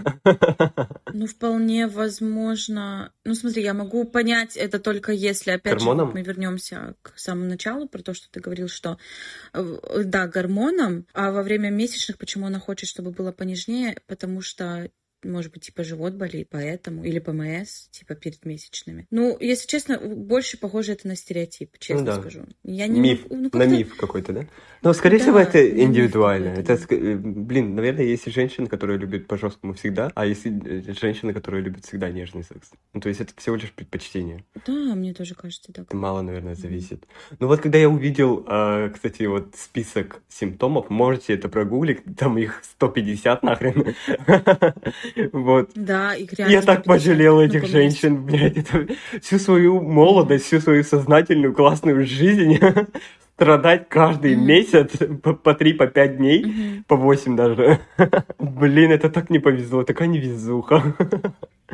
Ну, 1.12 1.26
вполне 1.26 1.88
возможно. 1.88 3.12
Ну, 3.26 3.34
смотри, 3.34 3.64
я 3.64 3.74
могу 3.74 4.04
понять 4.04 4.58
это 4.58 4.80
только 4.80 5.12
если, 5.12 5.52
опять 5.52 5.80
же, 5.80 5.90
мы 5.90 6.22
вернемся 6.22 6.96
к 7.02 7.18
самому 7.18 7.48
началу, 7.48 7.88
про 7.88 8.02
то, 8.02 8.14
что 8.14 8.30
ты 8.30 8.40
говорил, 8.40 8.68
что 8.68 8.98
да, 9.54 10.28
гормоном, 10.28 11.06
а 11.14 11.32
во 11.32 11.44
время 11.44 11.70
месячных 11.70 12.18
почему 12.18 12.48
она 12.48 12.60
хочет, 12.60 12.90
чтобы 12.90 13.12
было 13.12 13.32
понежнее, 13.32 13.98
потому 14.08 14.42
что 14.42 14.90
может 15.24 15.52
быть, 15.52 15.64
типа 15.64 15.84
живот 15.84 16.14
болит, 16.14 16.48
поэтому, 16.52 17.04
или 17.04 17.20
ПМС, 17.20 17.88
типа 17.92 18.16
перед 18.16 18.46
месячными. 18.46 19.08
Ну, 19.12 19.38
если 19.40 19.68
честно, 19.68 20.00
больше 20.00 20.58
похоже 20.58 20.94
это 20.94 21.08
на 21.08 21.16
стереотип, 21.16 21.78
честно 21.80 22.02
ну, 22.02 22.06
да. 22.06 22.22
скажу. 22.22 22.46
Я 22.64 22.88
не 22.88 23.00
миф, 23.00 23.26
ну, 23.30 23.50
на 23.54 23.66
миф 23.66 23.96
какой-то, 23.96 24.34
да? 24.34 24.48
Но, 24.82 24.94
скорее 24.94 25.18
да, 25.18 25.24
всего, 25.24 25.40
это 25.40 25.70
индивидуально. 25.70 26.50
Это, 26.50 26.80
э, 26.90 27.16
блин, 27.16 27.76
наверное, 27.76 28.06
есть 28.06 28.32
женщины, 28.32 28.68
которые 28.68 28.98
любят 28.98 29.28
по-жесткому 29.28 29.74
всегда, 29.74 30.12
а 30.16 30.26
есть 30.26 30.46
э, 30.46 30.94
женщины, 31.00 31.34
которые 31.34 31.64
любят 31.64 31.86
всегда 31.86 32.10
нежный 32.10 32.44
секс. 32.44 32.72
Ну, 32.94 33.02
то 33.02 33.10
есть 33.10 33.22
это 33.22 33.34
всего 33.36 33.56
лишь 33.56 33.72
предпочтение. 33.72 34.46
Да, 34.66 34.96
мне 34.96 35.14
тоже 35.14 35.36
кажется 35.36 35.74
так. 35.74 35.94
Мало, 35.94 36.22
наверное, 36.22 36.56
зависит. 36.56 37.04
Mm-hmm. 37.04 37.38
Ну, 37.40 37.48
вот 37.48 37.62
когда 37.62 37.78
я 37.78 37.90
увидел, 37.90 38.46
а, 38.48 38.90
кстати, 38.90 39.24
вот 39.24 39.56
список 39.56 40.22
симптомов, 40.30 40.90
можете 40.90 41.34
это 41.34 41.50
прогуглить, 41.50 42.02
там 42.18 42.38
их 42.38 42.62
150 42.64 43.44
нахрен. 43.44 43.96
Вот. 45.34 45.72
Да, 45.76 46.16
и 46.16 46.28
Я 46.38 46.62
так 46.62 46.84
пожалел 46.84 47.40
этих 47.40 47.68
женщин, 47.68 48.24
блядь, 48.26 48.58
это 48.58 48.88
всю 49.22 49.40
свою 49.40 49.82
молодость, 49.82 50.46
всю 50.46 50.60
свою 50.60 50.84
сознательную 50.84 51.54
классную 51.54 52.06
жизнь 52.06 52.60
страдать 53.40 53.88
каждый 53.88 54.34
mm-hmm. 54.34 54.46
месяц 54.46 54.92
по, 55.24 55.34
по 55.34 55.54
3 55.54 55.74
по 55.74 55.88
5 55.88 56.18
дней, 56.18 56.44
mm-hmm. 56.44 56.84
по 56.88 56.98
8 56.98 57.36
даже. 57.38 57.80
Блин, 58.38 58.92
это 58.92 59.10
так 59.10 59.30
не 59.30 59.40
повезло, 59.40 59.84
такая 59.84 60.10
невезуха. 60.10 60.84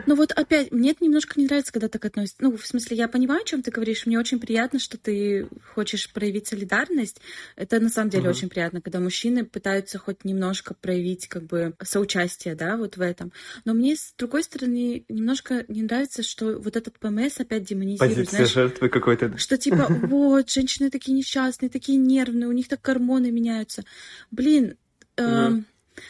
Ну 0.05 0.15
вот 0.15 0.31
опять, 0.31 0.71
мне 0.71 0.91
это 0.91 1.03
немножко 1.03 1.39
не 1.39 1.45
нравится, 1.45 1.71
когда 1.71 1.87
так 1.87 2.03
относится. 2.05 2.37
Ну, 2.41 2.57
в 2.57 2.65
смысле, 2.65 2.97
я 2.97 3.07
понимаю, 3.07 3.41
о 3.41 3.45
чем 3.45 3.61
ты 3.61 3.71
говоришь. 3.71 4.05
Мне 4.05 4.19
очень 4.19 4.39
приятно, 4.39 4.79
что 4.79 4.97
ты 4.97 5.47
хочешь 5.73 6.11
проявить 6.11 6.47
солидарность. 6.47 7.21
Это 7.55 7.79
на 7.79 7.89
самом 7.89 8.09
деле 8.09 8.25
uh-huh. 8.25 8.31
очень 8.31 8.49
приятно, 8.49 8.81
когда 8.81 8.99
мужчины 8.99 9.45
пытаются 9.45 9.97
хоть 9.97 10.25
немножко 10.25 10.73
проявить 10.73 11.27
как 11.27 11.43
бы 11.43 11.73
соучастие, 11.81 12.55
да, 12.55 12.77
вот 12.77 12.97
в 12.97 13.01
этом. 13.01 13.31
Но 13.63 13.73
мне, 13.73 13.95
с 13.95 14.13
другой 14.17 14.43
стороны, 14.43 15.05
немножко 15.07 15.65
не 15.67 15.83
нравится, 15.83 16.23
что 16.23 16.59
вот 16.59 16.75
этот 16.75 16.99
ПМС 16.99 17.39
опять 17.39 17.63
демонизирует. 17.63 18.15
Позиция 18.15 18.37
знаешь, 18.37 18.53
жертвы 18.53 18.89
какой-то. 18.89 19.37
Что 19.37 19.57
типа, 19.57 19.87
вот, 20.03 20.49
женщины 20.49 20.89
такие 20.89 21.13
несчастные, 21.13 21.54
такие 21.57 21.97
нервные, 21.97 22.47
у 22.47 22.51
них 22.51 22.67
так 22.67 22.81
гормоны 22.81 23.31
меняются. 23.31 23.83
Блин, 24.31 24.77
uh-huh. 25.17 25.63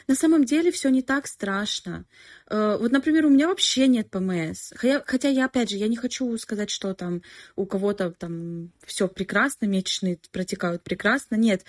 На 0.08 0.16
самом 0.16 0.46
деле 0.46 0.72
все 0.72 0.90
не 0.90 1.02
так 1.02 1.28
страшно. 1.28 2.06
Э, 2.50 2.78
вот, 2.80 2.92
например, 2.92 3.26
у 3.26 3.30
меня 3.30 3.48
вообще 3.48 3.88
нет 3.88 4.10
ПМС. 4.10 4.72
Хотя 5.06 5.30
я, 5.30 5.46
опять 5.46 5.70
же, 5.70 5.78
я 5.78 5.88
не 5.88 5.96
хочу 5.96 6.38
сказать, 6.38 6.70
что 6.70 6.94
там 6.94 7.22
у 7.56 7.66
кого-то 7.66 8.12
там 8.12 8.72
все 8.86 9.08
прекрасно, 9.08 9.66
месячные 9.66 10.20
протекают 10.32 10.84
прекрасно. 10.84 11.36
Нет. 11.36 11.64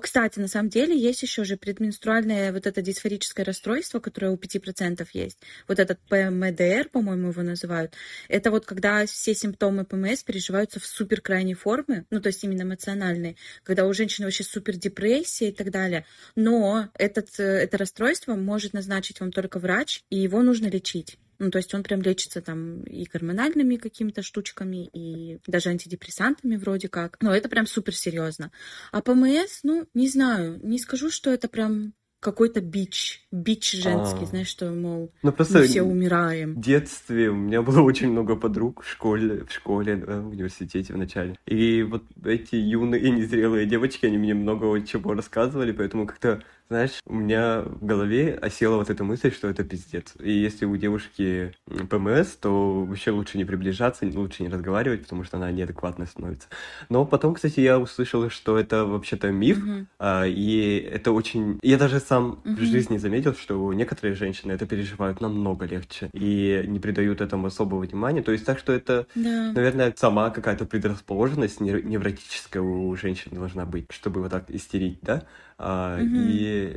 Кстати, 0.00 0.38
на 0.38 0.48
самом 0.48 0.68
деле 0.68 0.96
есть 0.96 1.22
еще 1.22 1.44
же 1.44 1.56
предменструальное 1.56 2.52
вот 2.52 2.66
это 2.66 2.82
дисфорическое 2.82 3.44
расстройство, 3.44 4.00
которое 4.00 4.30
у 4.30 4.36
5% 4.36 5.06
есть. 5.12 5.38
Вот 5.66 5.78
этот 5.78 5.98
ПМДР, 6.08 6.88
по-моему, 6.90 7.28
его 7.30 7.42
называют. 7.42 7.94
Это 8.28 8.50
вот 8.50 8.64
когда 8.64 9.04
все 9.06 9.34
симптомы 9.34 9.84
ПМС 9.84 10.22
переживаются 10.22 10.78
в 10.78 10.86
супер 10.86 11.20
крайней 11.20 11.54
форме, 11.54 12.04
ну, 12.10 12.20
то 12.20 12.28
есть 12.28 12.44
именно 12.44 12.62
эмоциональные, 12.62 13.36
когда 13.64 13.86
у 13.86 13.92
женщины 13.92 14.26
вообще 14.26 14.44
супер 14.44 14.76
депрессия 14.76 15.48
и 15.48 15.52
так 15.52 15.70
далее. 15.70 16.06
Но 16.36 16.88
этот, 16.94 17.28
э, 17.38 17.42
это 17.42 17.78
расстройство 17.78 18.34
может 18.34 18.72
назначить 18.72 19.20
вам 19.20 19.32
только 19.32 19.58
врач, 19.58 20.04
и 20.12 20.16
его 20.16 20.42
нужно 20.42 20.66
лечить. 20.66 21.18
Ну, 21.38 21.50
то 21.50 21.56
есть 21.56 21.72
он 21.72 21.82
прям 21.82 22.02
лечится 22.02 22.42
там 22.42 22.82
и 22.82 23.04
гормональными 23.10 23.76
какими-то 23.76 24.22
штучками, 24.22 24.90
и 24.92 25.38
даже 25.46 25.70
антидепрессантами 25.70 26.56
вроде 26.56 26.90
как. 26.90 27.16
Но 27.22 27.34
это 27.34 27.48
прям 27.48 27.66
супер 27.66 27.94
серьезно. 27.94 28.52
А 28.92 29.00
ПМС, 29.00 29.60
ну, 29.62 29.86
не 29.94 30.08
знаю, 30.08 30.60
не 30.62 30.78
скажу, 30.78 31.10
что 31.10 31.30
это 31.30 31.48
прям 31.48 31.94
какой-то 32.20 32.60
бич, 32.60 33.26
бич 33.32 33.72
женский, 33.72 34.24
а, 34.24 34.26
знаешь, 34.26 34.46
что, 34.46 34.70
мол, 34.70 35.12
ну, 35.22 35.32
просто 35.32 35.58
мы 35.58 35.64
все 35.64 35.82
умираем. 35.82 36.54
В 36.54 36.60
детстве 36.60 37.30
у 37.30 37.34
меня 37.34 37.62
было 37.62 37.80
очень 37.80 38.12
много 38.12 38.36
подруг 38.36 38.84
в 38.84 38.88
школе, 38.88 39.44
в 39.44 39.52
школе, 39.52 39.96
в 39.96 40.28
университете 40.28 40.92
вначале. 40.92 41.36
И 41.46 41.82
вот 41.82 42.04
эти 42.24 42.54
юные 42.54 43.02
и 43.02 43.10
незрелые 43.10 43.66
девочки, 43.66 44.06
они 44.06 44.18
мне 44.18 44.34
много 44.34 44.80
чего 44.86 45.14
рассказывали, 45.14 45.72
поэтому 45.72 46.06
как-то 46.06 46.44
знаешь, 46.72 47.02
у 47.04 47.14
меня 47.14 47.60
в 47.60 47.84
голове 47.84 48.34
осела 48.40 48.76
вот 48.76 48.88
эта 48.88 49.04
мысль, 49.04 49.30
что 49.30 49.46
это 49.46 49.62
пиздец. 49.62 50.14
И 50.18 50.32
если 50.32 50.64
у 50.64 50.74
девушки 50.78 51.52
ПМС, 51.66 52.28
то 52.40 52.84
вообще 52.84 53.10
лучше 53.10 53.36
не 53.36 53.44
приближаться, 53.44 54.06
лучше 54.06 54.42
не 54.42 54.48
разговаривать, 54.48 55.02
потому 55.02 55.22
что 55.22 55.36
она 55.36 55.52
неадекватно 55.52 56.06
становится. 56.06 56.48
Но 56.88 57.04
потом, 57.04 57.34
кстати, 57.34 57.60
я 57.60 57.78
услышал, 57.78 58.30
что 58.30 58.58
это 58.58 58.86
вообще-то 58.86 59.30
миф, 59.30 59.58
mm-hmm. 59.58 59.86
а, 59.98 60.24
и 60.26 60.78
это 60.78 61.12
очень... 61.12 61.58
Я 61.62 61.76
даже 61.76 62.00
сам 62.00 62.40
mm-hmm. 62.42 62.54
в 62.56 62.60
жизни 62.60 62.96
заметил, 62.96 63.34
что 63.34 63.70
некоторые 63.74 64.14
женщины 64.14 64.52
это 64.52 64.64
переживают 64.64 65.20
намного 65.20 65.66
легче 65.66 66.08
и 66.14 66.64
не 66.66 66.80
придают 66.80 67.20
этому 67.20 67.48
особого 67.48 67.80
внимания. 67.80 68.22
То 68.22 68.32
есть 68.32 68.46
так, 68.46 68.58
что 68.58 68.72
это, 68.72 69.06
yeah. 69.14 69.52
наверное, 69.52 69.92
сама 69.94 70.30
какая-то 70.30 70.64
предрасположенность 70.64 71.60
невротическая 71.60 72.62
у 72.62 72.96
женщин 72.96 73.32
должна 73.34 73.66
быть, 73.66 73.84
чтобы 73.90 74.22
вот 74.22 74.30
так 74.30 74.50
истерить, 74.50 75.00
да? 75.02 75.26
А, 75.62 75.98
mm-hmm. 75.98 76.26
И 76.28 76.76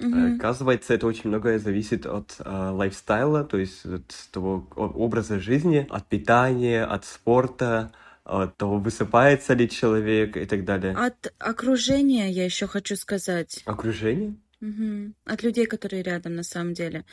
mm 0.00 0.36
Оказывается, 0.36 0.94
это 0.94 1.06
очень 1.06 1.28
многое 1.28 1.58
зависит 1.58 2.06
от 2.06 2.36
э, 2.38 2.70
лайфстайла, 2.70 3.44
то 3.44 3.58
есть 3.58 3.84
от 3.84 4.14
того 4.32 4.66
образа 4.74 5.38
жизни, 5.38 5.86
от 5.90 6.06
питания, 6.06 6.84
от 6.84 7.04
спорта, 7.04 7.92
от 8.24 8.56
того, 8.56 8.78
высыпается 8.78 9.54
ли 9.54 9.68
человек 9.68 10.36
и 10.36 10.46
так 10.46 10.64
далее. 10.64 10.94
От 10.94 11.34
окружения 11.38 12.30
я 12.30 12.44
еще 12.44 12.66
хочу 12.66 12.96
сказать. 12.96 13.62
Окружение? 13.66 14.36
Угу. 14.60 15.14
От 15.24 15.42
людей, 15.42 15.66
которые 15.66 16.02
рядом, 16.02 16.34
на 16.34 16.42
самом 16.42 16.74
деле. 16.74 17.04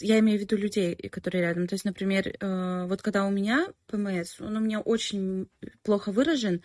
Я 0.00 0.18
имею 0.18 0.38
в 0.38 0.42
виду 0.42 0.56
людей, 0.56 0.96
которые 1.08 1.42
рядом. 1.42 1.68
То 1.68 1.74
есть, 1.74 1.84
например, 1.84 2.28
э, 2.28 2.86
вот 2.88 3.00
когда 3.00 3.24
у 3.26 3.30
меня 3.30 3.68
ПМС, 3.86 4.40
он 4.40 4.56
у 4.56 4.60
меня 4.60 4.80
очень 4.80 5.48
плохо 5.84 6.10
выражен, 6.10 6.62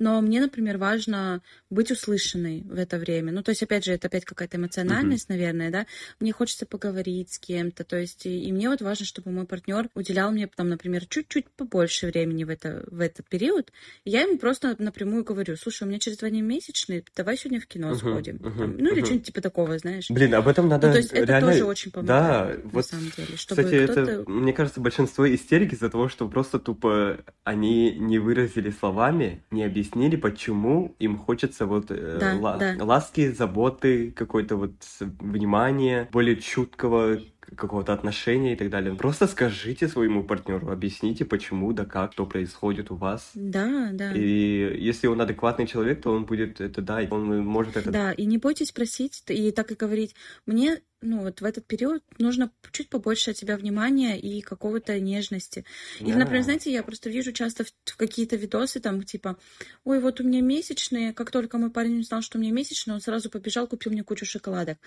но 0.00 0.20
мне, 0.20 0.40
например, 0.40 0.78
важно 0.78 1.42
быть 1.70 1.92
услышанной 1.92 2.62
в 2.62 2.76
это 2.76 2.98
время. 2.98 3.30
Ну, 3.30 3.44
то 3.44 3.50
есть, 3.50 3.62
опять 3.62 3.84
же, 3.84 3.92
это 3.92 4.08
опять 4.08 4.24
какая-то 4.24 4.56
эмоциональность, 4.56 5.30
угу. 5.30 5.34
наверное, 5.34 5.70
да. 5.70 5.86
Мне 6.18 6.32
хочется 6.32 6.66
поговорить 6.66 7.32
с 7.32 7.38
кем-то, 7.38 7.84
то 7.84 7.96
есть, 7.96 8.26
и, 8.26 8.44
и 8.44 8.52
мне 8.52 8.68
вот 8.68 8.82
важно, 8.82 9.06
чтобы 9.06 9.30
мой 9.30 9.46
партнер 9.46 9.88
уделял 9.94 10.32
мне, 10.32 10.48
там, 10.48 10.68
например, 10.68 11.06
чуть-чуть 11.06 11.48
побольше 11.50 12.08
времени 12.08 12.42
в, 12.42 12.50
это, 12.50 12.84
в 12.88 13.00
этот 13.00 13.28
период. 13.28 13.70
И 14.04 14.10
я 14.10 14.22
ему 14.22 14.38
просто 14.38 14.74
напрямую 14.80 15.22
говорю, 15.22 15.56
слушай, 15.56 15.84
у 15.84 15.86
меня 15.86 16.00
через 16.00 16.18
два 16.18 16.30
дня 16.30 16.42
месячные, 16.42 17.04
давай 17.14 17.36
сегодня 17.36 17.60
в 17.60 17.66
кино 17.66 17.90
угу, 17.90 17.98
сходим. 17.98 18.36
Угу, 18.36 18.58
там, 18.58 18.76
ну, 18.76 18.90
или 18.90 19.04
что-нибудь 19.04 19.26
типа 19.26 19.40
такого, 19.40 19.78
знаешь. 19.84 20.10
Блин, 20.10 20.34
об 20.34 20.48
этом 20.48 20.68
надо 20.68 20.86
ну, 20.88 20.92
то 20.94 20.98
есть 20.98 21.12
это 21.12 21.24
реально... 21.24 21.52
тоже 21.52 21.64
очень 21.64 21.90
помогает, 21.90 22.56
да, 22.56 22.62
на 22.64 22.70
вот, 22.70 22.86
самом 22.86 23.10
деле. 23.16 23.36
Чтобы 23.36 23.62
кстати, 23.62 23.74
это, 23.74 24.30
мне 24.30 24.52
кажется, 24.52 24.80
большинство 24.80 25.32
истерик 25.32 25.72
из-за 25.72 25.90
того, 25.90 26.08
что 26.08 26.26
просто 26.28 26.58
тупо 26.58 27.18
они 27.44 27.92
не 27.92 28.18
выразили 28.18 28.70
словами, 28.70 29.42
не 29.50 29.62
объяснили, 29.62 30.16
почему 30.16 30.94
им 30.98 31.18
хочется 31.18 31.66
вот 31.66 31.86
э, 31.90 32.18
да, 32.18 32.34
ла- 32.34 32.56
да. 32.56 32.76
ласки, 32.82 33.30
заботы, 33.30 34.10
какой-то 34.10 34.56
вот 34.56 34.72
внимания, 35.00 36.08
более 36.12 36.36
чуткого 36.36 37.18
какого-то 37.56 37.92
отношения 37.92 38.54
и 38.54 38.56
так 38.56 38.70
далее. 38.70 38.94
Просто 38.94 39.26
скажите 39.26 39.88
своему 39.88 40.24
партнеру, 40.24 40.70
объясните, 40.70 41.24
почему, 41.24 41.72
да 41.72 41.84
как, 41.84 42.12
что 42.12 42.26
происходит 42.26 42.90
у 42.90 42.96
вас. 42.96 43.30
Да, 43.34 43.90
да. 43.92 44.12
И 44.12 44.76
если 44.80 45.06
он 45.06 45.20
адекватный 45.20 45.66
человек, 45.66 46.02
то 46.02 46.10
он 46.12 46.24
будет 46.24 46.60
это, 46.60 46.82
да, 46.82 47.00
он 47.10 47.44
может 47.44 47.76
это... 47.76 47.90
Да, 47.90 48.12
и 48.12 48.24
не 48.24 48.38
бойтесь 48.38 48.72
просить, 48.72 49.22
и 49.28 49.50
так 49.50 49.70
и 49.70 49.74
говорить, 49.74 50.14
мне 50.46 50.80
ну, 51.04 51.20
вот 51.20 51.40
в 51.40 51.44
этот 51.44 51.66
период 51.66 52.02
нужно 52.18 52.50
чуть 52.72 52.88
побольше 52.88 53.30
от 53.30 53.36
тебя 53.36 53.56
внимания 53.56 54.18
и 54.18 54.40
какого-то 54.40 54.98
нежности. 54.98 55.64
Или, 56.00 56.14
yeah. 56.14 56.16
например, 56.16 56.42
знаете, 56.42 56.72
я 56.72 56.82
просто 56.82 57.10
вижу 57.10 57.32
часто 57.32 57.64
в, 57.64 57.68
в 57.84 57.96
какие-то 57.96 58.36
видосы, 58.36 58.80
там, 58.80 59.02
типа, 59.02 59.36
ой, 59.84 60.00
вот 60.00 60.20
у 60.20 60.24
меня 60.24 60.40
месячные, 60.40 61.12
как 61.12 61.30
только 61.30 61.58
мой 61.58 61.70
парень 61.70 62.00
узнал, 62.00 62.22
что 62.22 62.38
у 62.38 62.40
меня 62.40 62.52
месячные, 62.52 62.94
он 62.94 63.00
сразу 63.00 63.28
побежал, 63.30 63.66
купил 63.66 63.92
мне 63.92 64.02
кучу 64.02 64.24
шоколадок. 64.24 64.78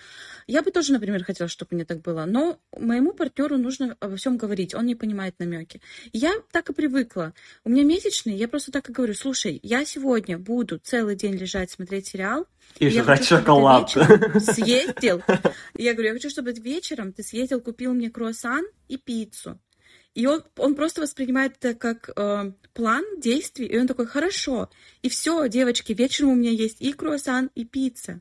Я 0.46 0.62
бы 0.62 0.70
тоже, 0.70 0.92
например, 0.92 1.22
хотела, 1.24 1.48
чтобы 1.48 1.76
мне 1.76 1.84
так 1.84 2.02
было, 2.02 2.24
но 2.24 2.58
моему 2.76 3.12
партнеру 3.12 3.56
нужно 3.56 3.96
обо 4.00 4.16
всем 4.16 4.36
говорить, 4.36 4.74
он 4.74 4.86
не 4.86 4.96
понимает 4.96 5.36
намеки. 5.38 5.80
Я 6.12 6.34
так 6.50 6.68
и 6.70 6.72
привыкла. 6.72 7.32
У 7.64 7.70
меня 7.70 7.84
месячные, 7.84 8.36
я 8.36 8.48
просто 8.48 8.72
так 8.72 8.90
и 8.90 8.92
говорю, 8.92 9.14
слушай, 9.14 9.60
я 9.62 9.84
сегодня 9.84 10.36
буду 10.36 10.78
целый 10.78 11.14
день 11.14 11.36
лежать, 11.36 11.70
смотреть 11.70 12.08
сериал, 12.08 12.46
и 12.78 12.90
жрать 12.90 13.24
шоколад. 13.24 13.90
Съездил. 13.90 15.22
Я 15.74 15.94
говорю, 15.94 16.07
я 16.08 16.14
хочу, 16.14 16.30
чтобы 16.30 16.52
вечером 16.52 17.12
ты 17.12 17.22
съездил, 17.22 17.60
купил 17.60 17.94
мне 17.94 18.10
круассан 18.10 18.64
и 18.88 18.96
пиццу. 18.96 19.58
И 20.14 20.26
он, 20.26 20.42
он 20.56 20.74
просто 20.74 21.00
воспринимает 21.00 21.56
это 21.60 21.78
как 21.78 22.10
э, 22.16 22.52
план 22.74 23.04
действий, 23.18 23.66
и 23.66 23.78
он 23.78 23.86
такой, 23.86 24.06
хорошо. 24.06 24.68
И 25.02 25.08
все, 25.08 25.48
девочки, 25.48 25.92
вечером 25.92 26.30
у 26.30 26.34
меня 26.34 26.50
есть 26.50 26.80
и 26.80 26.92
круассан, 26.92 27.50
и 27.54 27.64
пицца. 27.64 28.20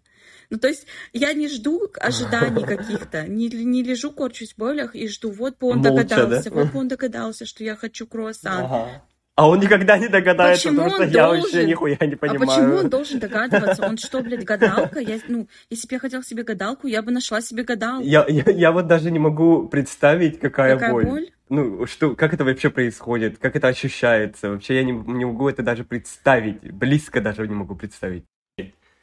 Ну, 0.49 0.59
то 0.59 0.67
есть 0.67 0.85
я 1.13 1.33
не 1.33 1.47
жду 1.47 1.89
ожиданий 1.99 2.63
каких-то, 2.67 3.27
не, 3.27 3.47
не 3.47 3.81
лежу, 3.81 4.11
корчусь 4.11 4.53
в 4.53 4.57
болях 4.57 4.95
и 4.95 5.07
жду, 5.07 5.31
вот 5.31 5.57
бы 5.57 5.67
он 5.67 5.77
Молча, 5.77 6.03
догадался, 6.03 6.49
да? 6.51 6.55
вот 6.55 6.71
бы 6.71 6.79
он 6.79 6.87
догадался, 6.87 7.45
что 7.45 7.63
я 7.63 7.75
хочу 7.75 8.05
круассан. 8.05 8.65
Ага. 8.65 9.03
А 9.37 9.47
он 9.47 9.59
никогда 9.59 9.99
не 9.99 10.07
догадается, 10.07 10.69
почему 10.69 10.83
потому 10.89 11.09
что 11.09 11.15
я 11.15 11.27
вообще 11.27 11.65
нихуя 11.67 11.97
не 12.01 12.15
понимаю. 12.15 12.41
А 12.41 12.45
почему 12.47 12.75
он 12.77 12.89
должен 12.89 13.19
догадываться? 13.19 13.85
Он 13.85 13.95
что, 13.95 14.23
блядь, 14.23 14.43
гадалка? 14.43 14.99
Я, 14.99 15.19
ну, 15.27 15.47
если 15.69 15.87
бы 15.87 15.93
я 15.93 15.99
хотел 15.99 16.23
себе 16.23 16.41
гадалку, 16.41 16.87
я 16.87 17.03
бы 17.03 17.11
нашла 17.11 17.39
себе 17.39 17.61
гадалку. 17.61 18.03
Я, 18.03 18.25
я, 18.27 18.43
я 18.47 18.71
вот 18.71 18.87
даже 18.87 19.11
не 19.11 19.19
могу 19.19 19.67
представить, 19.67 20.39
какая, 20.39 20.73
какая 20.73 20.91
боль. 20.91 21.05
боль? 21.05 21.29
Ну, 21.49 21.85
что, 21.85 22.15
как 22.15 22.33
это 22.33 22.45
вообще 22.45 22.71
происходит, 22.71 23.37
как 23.37 23.55
это 23.55 23.67
ощущается. 23.67 24.49
Вообще 24.49 24.77
я 24.77 24.83
не, 24.83 24.93
не 24.93 25.25
могу 25.25 25.47
это 25.47 25.61
даже 25.61 25.83
представить, 25.83 26.59
близко 26.73 27.21
даже 27.21 27.47
не 27.47 27.53
могу 27.53 27.75
представить. 27.75 28.23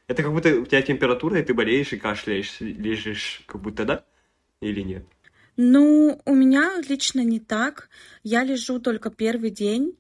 Это 0.09 0.25
как 0.25 0.33
будто 0.33 0.49
у 0.49 0.67
тебя 0.67 0.83
температура, 0.83 1.39
и 1.39 1.45
ты 1.45 1.55
болеешь 1.55 1.93
и 1.93 1.97
кашляешь, 1.97 2.57
лежишь, 2.59 3.45
как 3.47 3.63
будто, 3.63 3.85
да? 3.85 4.05
Или 4.61 4.81
нет? 4.81 5.05
Ну, 5.57 6.21
у 6.25 6.35
меня 6.35 6.73
лично 6.89 7.21
не 7.21 7.39
так. 7.39 7.89
Я 8.25 8.43
лежу 8.43 8.81
только 8.81 9.11
первый 9.11 9.51
день, 9.51 9.95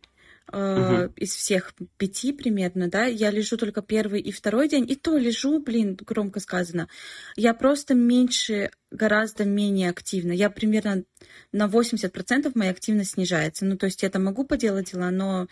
Uh-huh. 0.53 1.11
из 1.17 1.35
всех 1.35 1.73
пяти 1.97 2.33
примерно, 2.33 2.89
да, 2.89 3.07
я 3.07 3.31
лежу 3.31 3.57
только 3.57 3.81
первый 3.81 4.21
и 4.21 4.31
второй 4.31 4.69
день, 4.69 4.89
и 4.89 4.95
то 4.95 5.17
лежу, 5.17 5.59
блин, 5.59 5.97
громко 5.97 6.39
сказано. 6.39 6.89
Я 7.35 7.55
просто 7.55 7.95
меньше, 7.95 8.71
гораздо 8.91 9.45
менее 9.45 9.91
активна. 9.91 10.33
Я 10.33 10.51
примерно 10.51 11.05
на 11.51 11.67
80% 11.67 12.53
моя 12.55 12.71
активность 12.71 13.13
снижается. 13.13 13.65
Ну, 13.65 13.77
то 13.79 13.87
есть 13.87 14.03
я 14.03 14.11
там 14.11 14.25
могу 14.25 14.45
поделать 14.45 14.93
дела, 14.93 15.11
но 15.11 15.49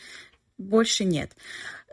больше 0.59 1.05
нет. 1.05 1.33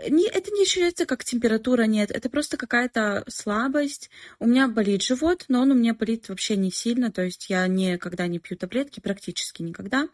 Не, 0.07 0.27
это 0.27 0.51
не 0.51 0.63
ощущается 0.63 1.05
как 1.05 1.25
температура, 1.25 1.83
нет. 1.83 2.11
Это 2.11 2.29
просто 2.29 2.55
какая-то 2.55 3.23
слабость. 3.27 4.09
У 4.39 4.47
меня 4.47 4.67
болит 4.67 5.01
живот, 5.01 5.45
но 5.49 5.61
он 5.61 5.71
у 5.71 5.75
меня 5.75 5.93
болит 5.93 6.29
вообще 6.29 6.55
не 6.55 6.71
сильно. 6.71 7.11
То 7.11 7.23
есть 7.23 7.49
я 7.49 7.67
никогда 7.67 8.27
не 8.27 8.39
пью 8.39 8.55
таблетки, 8.55 9.01
практически 9.01 9.61
никогда. 9.61 10.07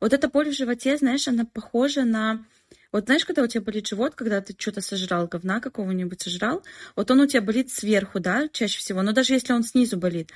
Вот 0.00 0.14
эта 0.14 0.28
боль 0.28 0.50
в 0.50 0.56
животе, 0.56 0.96
знаешь, 0.96 1.28
она 1.28 1.44
похожа 1.44 2.04
на... 2.04 2.44
Вот 2.92 3.04
знаешь, 3.04 3.24
когда 3.24 3.42
у 3.42 3.46
тебя 3.46 3.60
болит 3.60 3.86
живот, 3.86 4.14
когда 4.14 4.40
ты 4.40 4.54
что-то 4.56 4.80
сожрал, 4.80 5.28
говна 5.28 5.60
какого-нибудь 5.60 6.20
сожрал, 6.20 6.64
вот 6.96 7.10
он 7.10 7.20
у 7.20 7.26
тебя 7.26 7.40
болит 7.40 7.70
сверху, 7.70 8.18
да, 8.18 8.48
чаще 8.52 8.78
всего, 8.78 9.02
но 9.02 9.12
даже 9.12 9.34
если 9.34 9.52
он 9.52 9.62
снизу 9.62 9.96
болит. 9.96 10.30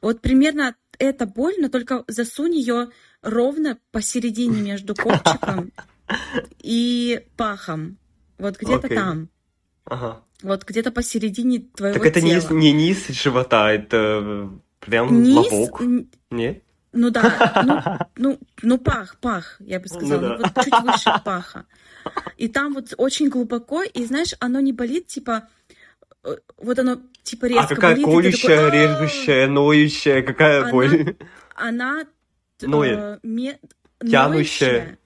Вот 0.00 0.22
примерно 0.22 0.74
эта 0.98 1.26
боль, 1.26 1.54
но 1.58 1.68
только 1.68 2.04
засунь 2.06 2.54
ее 2.54 2.90
ровно 3.20 3.78
посередине 3.90 4.62
между 4.62 4.94
копчиком 4.94 5.72
и 6.62 7.24
пахом. 7.36 7.98
Вот 8.38 8.58
где-то 8.58 8.86
okay. 8.88 8.94
там. 8.94 9.28
Ага. 9.84 10.22
Вот 10.42 10.64
где-то 10.64 10.92
посередине 10.92 11.60
твоего 11.74 11.98
Так 11.98 12.06
это 12.06 12.20
тела. 12.20 12.54
не, 12.54 12.72
не 12.72 12.72
низ 12.72 13.08
живота, 13.08 13.72
это 13.72 14.50
прям 14.80 15.22
низ... 15.22 15.50
лобок. 15.50 15.82
Нет? 16.30 16.62
Ну 16.92 17.10
да, 17.10 17.60
ну, 17.64 17.98
ну, 18.16 18.38
ну 18.62 18.78
пах, 18.78 19.16
пах, 19.20 19.56
я 19.60 19.78
бы 19.78 19.86
ну 19.90 19.96
сказала, 19.96 20.20
ну, 20.20 20.28
да. 20.38 20.52
вот 20.54 20.64
чуть 20.64 20.80
выше 20.82 21.20
паха. 21.24 21.66
И 22.36 22.48
там 22.48 22.74
вот 22.74 22.94
очень 22.96 23.28
глубоко, 23.28 23.82
и 23.82 24.04
знаешь, 24.04 24.34
оно 24.40 24.60
не 24.60 24.72
болит, 24.72 25.06
типа, 25.06 25.48
э, 26.24 26.36
вот 26.56 26.78
оно 26.78 26.98
типа 27.22 27.46
а 27.46 27.48
резко 27.48 27.64
А 27.64 27.68
какая 27.68 27.94
болит, 27.96 28.06
колющая, 28.06 28.70
режущая, 28.70 29.46
ноющая, 29.48 30.22
какая 30.22 30.62
она, 30.62 30.70
боль? 30.70 31.16
Она 31.54 32.04
Ноет. 32.62 32.98
Э, 32.98 33.18
ме, 33.22 33.58
тянущая. 34.00 34.98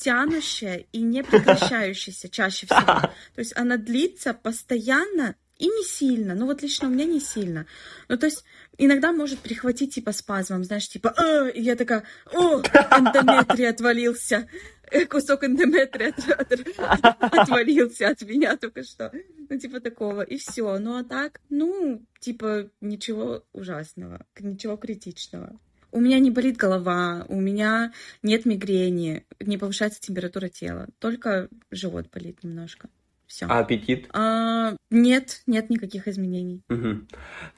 Тянущая 0.00 0.86
и 0.92 1.02
не 1.02 1.22
прекращающаяся 1.22 2.28
чаще 2.28 2.66
всего. 2.66 2.84
То 2.84 3.38
есть 3.38 3.56
она 3.56 3.76
длится 3.76 4.34
постоянно 4.34 5.36
и 5.58 5.66
не 5.66 5.84
сильно. 5.84 6.34
Ну 6.34 6.46
вот 6.46 6.62
лично 6.62 6.88
у 6.88 6.90
меня 6.90 7.04
не 7.04 7.20
сильно. 7.20 7.66
Ну 8.08 8.16
то 8.16 8.26
есть 8.26 8.44
иногда 8.78 9.12
может 9.12 9.40
прихватить 9.40 9.94
типа 9.94 10.12
спазмом, 10.12 10.64
знаешь, 10.64 10.88
типа, 10.88 11.12
а, 11.16 11.48
и 11.48 11.60
я 11.60 11.76
такая, 11.76 12.04
о, 12.32 12.60
эндометрий 12.60 13.68
отвалился. 13.68 14.48
Э, 14.90 15.04
кусок 15.06 15.44
эндометрия 15.44 16.08
от, 16.08 16.52
от, 16.78 17.32
отвалился 17.38 18.08
от 18.08 18.22
меня 18.22 18.56
только 18.56 18.82
что. 18.82 19.12
Ну, 19.48 19.58
типа 19.58 19.80
такого. 19.80 20.22
И 20.22 20.36
все. 20.36 20.78
Ну, 20.78 20.96
а 20.96 21.04
так, 21.04 21.40
ну, 21.48 22.04
типа, 22.18 22.70
ничего 22.80 23.44
ужасного, 23.52 24.26
ничего 24.40 24.76
критичного. 24.76 25.60
У 25.92 26.00
меня 26.00 26.18
не 26.18 26.30
болит 26.30 26.56
голова, 26.56 27.24
у 27.28 27.40
меня 27.40 27.92
нет 28.22 28.46
мигрени, 28.46 29.24
не 29.40 29.58
повышается 29.58 30.00
температура 30.00 30.48
тела, 30.48 30.88
только 30.98 31.48
живот 31.70 32.06
болит 32.12 32.42
немножко. 32.42 32.88
Все. 33.30 33.46
А 33.48 33.60
аппетит? 33.60 34.08
А, 34.12 34.74
нет, 34.90 35.42
нет 35.46 35.70
никаких 35.70 36.08
изменений. 36.08 36.62
Угу. 36.68 37.06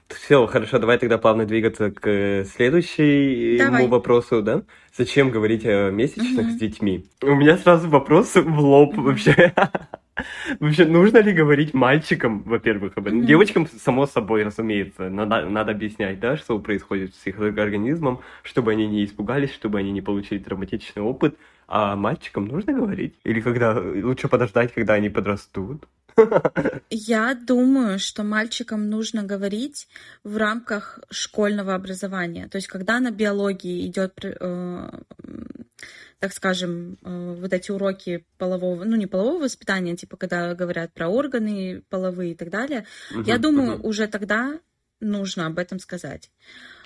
Все, 0.08 0.46
хорошо, 0.46 0.78
давай 0.78 0.98
тогда 0.98 1.16
плавно 1.16 1.46
двигаться 1.46 1.90
к 1.90 2.06
э, 2.06 2.44
следующему 2.44 3.58
давай. 3.58 3.88
вопросу, 3.88 4.42
да? 4.42 4.64
Зачем 4.94 5.30
говорить 5.30 5.64
о 5.64 5.90
месячных 5.90 6.46
угу. 6.46 6.50
с 6.50 6.58
детьми? 6.58 7.06
У 7.22 7.34
меня 7.34 7.56
сразу 7.56 7.88
вопрос 7.88 8.34
в 8.34 8.58
лоб 8.60 8.98
вообще. 8.98 9.54
Вообще, 10.60 10.84
нужно 10.84 11.18
ли 11.18 11.32
говорить 11.32 11.74
мальчикам, 11.74 12.42
во-первых, 12.42 12.92
об 12.96 13.06
этом? 13.06 13.20
Mm-hmm. 13.20 13.26
Девочкам, 13.26 13.66
само 13.66 14.06
собой, 14.06 14.44
разумеется, 14.44 15.08
надо, 15.08 15.48
надо 15.48 15.72
объяснять, 15.72 16.20
да, 16.20 16.36
что 16.36 16.58
происходит 16.58 17.14
с 17.14 17.26
их 17.26 17.38
организмом, 17.40 18.20
чтобы 18.42 18.72
они 18.72 18.86
не 18.86 19.04
испугались, 19.04 19.52
чтобы 19.52 19.78
они 19.78 19.92
не 19.92 20.00
получили 20.00 20.38
травматичный 20.38 21.02
опыт. 21.02 21.36
А 21.68 21.96
мальчикам 21.96 22.46
нужно 22.46 22.72
говорить? 22.72 23.14
Или 23.24 23.40
когда 23.40 23.72
лучше 23.72 24.28
подождать, 24.28 24.74
когда 24.74 24.94
они 24.94 25.08
подрастут? 25.08 25.86
Я 26.90 27.34
думаю, 27.34 27.98
что 27.98 28.22
мальчикам 28.22 28.90
нужно 28.90 29.22
говорить 29.22 29.88
в 30.24 30.36
рамках 30.36 30.98
школьного 31.10 31.74
образования. 31.74 32.48
То 32.48 32.56
есть, 32.56 32.68
когда 32.68 33.00
на 33.00 33.10
биологии 33.10 33.86
идет, 33.86 34.24
э, 34.24 34.90
так 36.22 36.32
скажем, 36.32 36.98
э, 37.02 37.34
вот 37.36 37.52
эти 37.52 37.72
уроки 37.72 38.24
полового, 38.38 38.84
ну 38.84 38.94
не 38.94 39.08
полового 39.08 39.42
воспитания, 39.42 39.96
типа 39.96 40.16
когда 40.16 40.54
говорят 40.54 40.94
про 40.94 41.08
органы 41.08 41.82
половые 41.88 42.30
и 42.30 42.34
так 42.36 42.48
далее, 42.48 42.86
угу, 43.10 43.22
я 43.22 43.38
думаю, 43.38 43.74
угу. 43.74 43.88
уже 43.88 44.06
тогда 44.06 44.60
нужно 45.00 45.46
об 45.46 45.58
этом 45.58 45.80
сказать. 45.80 46.30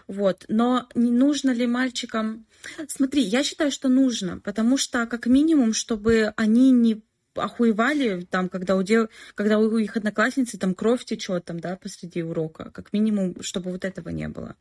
Вот. 0.09 0.47
Но 0.49 0.89
не 0.95 1.11
нужно 1.11 1.51
ли 1.51 1.67
мальчикам... 1.67 2.47
Смотри, 2.89 3.21
я 3.21 3.45
считаю, 3.45 3.71
что 3.71 3.91
нужно, 3.91 4.41
потому 4.41 4.79
что 4.79 5.05
как 5.05 5.27
минимум, 5.27 5.75
чтобы 5.75 6.33
они 6.39 6.71
не 6.71 7.03
охуевали, 7.37 8.27
там, 8.31 8.49
когда 8.49 8.77
у, 8.77 8.83
дев... 8.83 9.09
когда 9.35 9.59
у 9.59 9.77
их 9.77 9.97
одноклассницы 9.97 10.59
там 10.59 10.75
кровь 10.75 11.05
течет 11.05 11.45
там, 11.45 11.61
да, 11.61 11.77
посреди 11.77 12.23
урока. 12.23 12.71
Как 12.71 12.93
минимум, 12.93 13.43
чтобы 13.43 13.71
вот 13.71 13.85
этого 13.85 14.09
не 14.11 14.29
было. 14.29 14.57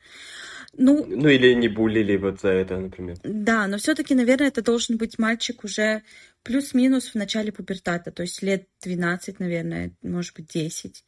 Ну, 0.78 1.06
ну 1.08 1.30
или 1.30 1.54
не 1.54 1.68
булили 1.68 2.18
вот 2.18 2.42
за 2.42 2.50
это, 2.50 2.78
например. 2.78 3.18
Да, 3.24 3.68
но 3.68 3.78
все-таки, 3.78 4.16
наверное, 4.16 4.48
это 4.48 4.62
должен 4.62 4.98
быть 4.98 5.18
мальчик 5.20 5.64
уже 5.64 6.04
плюс-минус 6.44 7.10
в 7.10 7.16
начале 7.16 7.52
пубертата, 7.52 8.12
то 8.12 8.22
есть 8.22 8.42
лет 8.44 8.68
12, 8.84 9.40
наверное, 9.40 9.92
может 10.04 10.36
быть, 10.36 10.48
10. 10.48 11.04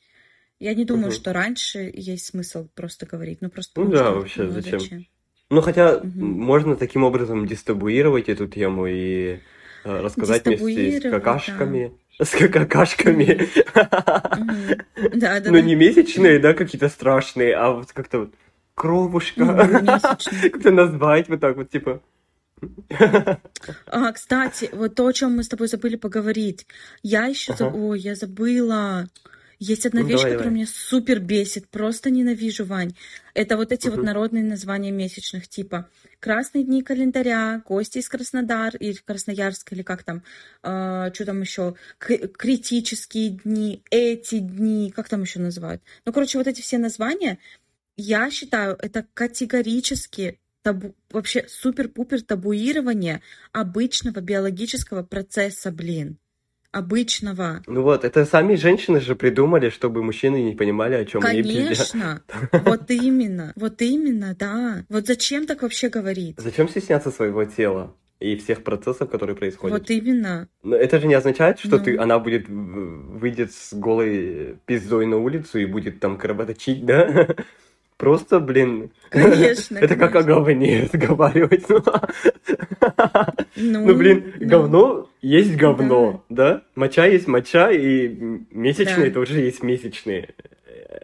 Я 0.59 0.73
не 0.73 0.85
думаю, 0.85 1.09
угу. 1.09 1.15
что 1.15 1.33
раньше 1.33 1.91
есть 1.93 2.25
смысл 2.25 2.67
просто 2.73 3.05
говорить. 3.05 3.39
Ну, 3.41 3.49
просто 3.49 3.79
ну 3.79 3.91
да, 3.91 4.11
вообще, 4.11 4.43
ну, 4.43 4.51
зачем? 4.51 4.79
зачем? 4.79 5.05
Ну, 5.49 5.61
хотя 5.61 5.97
угу. 5.97 6.07
можно 6.07 6.75
таким 6.75 7.03
образом 7.03 7.45
дистабуировать 7.45 8.27
эту 8.29 8.47
тему 8.47 8.87
и 8.87 9.39
рассказать 9.83 10.45
вместе 10.45 10.99
с 10.99 11.11
какашками. 11.11 11.93
Да. 12.19 12.25
С 12.25 12.31
какашками. 12.31 13.47
Да, 15.13 15.39
да. 15.39 15.51
Ну, 15.51 15.59
не 15.59 15.75
месячные, 15.75 16.39
да, 16.39 16.53
какие-то 16.53 16.89
страшные, 16.89 17.55
а 17.55 17.71
вот 17.71 17.91
как-то 17.91 18.19
вот 18.21 18.33
кровушка. 18.73 19.45
Ну. 19.45 19.85
Как-то 20.51 20.71
назвать 20.71 21.29
вот 21.29 21.39
так 21.39 21.55
вот, 21.55 21.69
типа. 21.69 22.01
А, 23.87 24.11
кстати, 24.11 24.69
вот 24.73 24.95
то, 24.95 25.07
о 25.07 25.13
чем 25.13 25.35
мы 25.35 25.43
с 25.43 25.47
тобой 25.47 25.67
забыли 25.67 25.95
поговорить. 25.95 26.65
Я 27.03 27.25
еще... 27.25 27.53
Ага. 27.53 27.71
Ой, 27.73 27.99
я 27.99 28.15
забыла. 28.15 29.07
Есть 29.59 29.85
одна 29.85 30.01
Ну, 30.01 30.07
вещь, 30.07 30.17
давай, 30.17 30.31
которая 30.33 30.49
давай. 30.49 30.55
меня 30.55 30.67
супер 30.67 31.19
бесит. 31.19 31.67
Просто 31.69 32.09
ненавижу, 32.09 32.65
Вань. 32.65 32.95
Это 33.33 33.57
вот 33.57 33.71
эти 33.71 33.87
вот 33.87 34.03
народные 34.03 34.43
названия 34.43 34.91
месячных, 34.91 35.47
типа 35.47 35.89
«Красные 36.19 36.63
дни 36.63 36.81
календаря», 36.81 37.61
«Гости 37.65 37.99
из 37.99 38.09
Краснодар» 38.09 38.75
или 38.75 38.93
Красноярска, 38.93 39.75
или 39.75 39.83
как 39.83 40.03
там, 40.03 40.23
что 40.61 41.25
там 41.25 41.41
еще, 41.41 41.75
«Критические 41.99 43.29
дни», 43.31 43.83
«Эти 43.91 44.39
дни», 44.39 44.91
как 44.95 45.09
там 45.09 45.21
еще 45.21 45.39
называют. 45.39 45.81
Ну, 46.05 46.13
короче, 46.13 46.37
вот 46.37 46.47
эти 46.47 46.61
все 46.61 46.77
названия, 46.77 47.39
я 47.95 48.29
считаю, 48.31 48.77
это 48.81 49.05
категорически 49.13 50.39
табу, 50.61 50.95
вообще 51.11 51.45
супер-пупер 51.47 52.21
табуирование 52.21 53.21
обычного 53.51 54.19
биологического 54.19 55.03
процесса, 55.03 55.71
блин. 55.71 56.17
Обычного. 56.77 57.63
Ну 57.67 57.81
вот, 57.81 58.03
это 58.05 58.25
сами 58.25 58.55
женщины 58.55 58.99
же 58.99 59.15
придумали, 59.15 59.69
чтобы 59.69 60.03
мужчины 60.03 60.41
не 60.43 60.55
понимали, 60.55 60.95
о 60.95 61.05
чем 61.05 61.23
они. 61.25 61.41
Конечно. 61.43 62.21
Вот 62.51 62.89
именно. 62.91 63.53
Вот 63.55 63.81
именно, 63.81 64.35
да. 64.39 64.85
Вот 64.89 65.07
зачем 65.07 65.45
так 65.47 65.61
вообще 65.63 65.89
говорить? 65.89 66.35
Зачем 66.39 66.69
стесняться 66.69 67.11
своего 67.11 67.43
тела 67.45 67.95
и 68.19 68.35
всех 68.35 68.63
процессов, 68.63 69.09
которые 69.09 69.35
происходят? 69.35 69.77
Вот 69.79 69.89
именно. 69.89 70.47
Но 70.63 70.75
это 70.75 70.99
же 70.99 71.07
не 71.07 71.13
означает, 71.15 71.59
что 71.59 71.77
Ну. 71.77 71.83
ты, 71.83 71.97
она 71.97 72.19
будет 72.19 72.47
в- 72.47 73.19
выйдет 73.19 73.51
с 73.53 73.73
голой 73.73 74.57
пиздой 74.65 75.05
на 75.05 75.17
улицу 75.17 75.59
и 75.59 75.65
будет 75.65 75.99
там 75.99 76.17
кровоточить, 76.17 76.85
да? 76.85 77.27
Просто, 77.97 78.39
блин, 78.39 78.91
Конечно, 79.09 79.77
это 79.81 79.95
как 79.95 80.15
о 80.15 80.23
говне 80.23 80.87
разговаривать. 80.91 81.65
Ну, 81.69 81.81
Ну, 83.79 83.87
ну, 83.87 83.95
блин, 83.95 84.33
ну, 84.39 84.47
говно 84.47 85.09
есть 85.21 85.55
говно, 85.55 86.23
да? 86.29 86.61
Моча 86.75 87.05
есть 87.07 87.27
моча, 87.27 87.71
и 87.71 88.07
месячные 88.51 89.07
Да. 89.07 89.13
тоже 89.15 89.39
есть 89.39 89.63
месячные. 89.63 90.29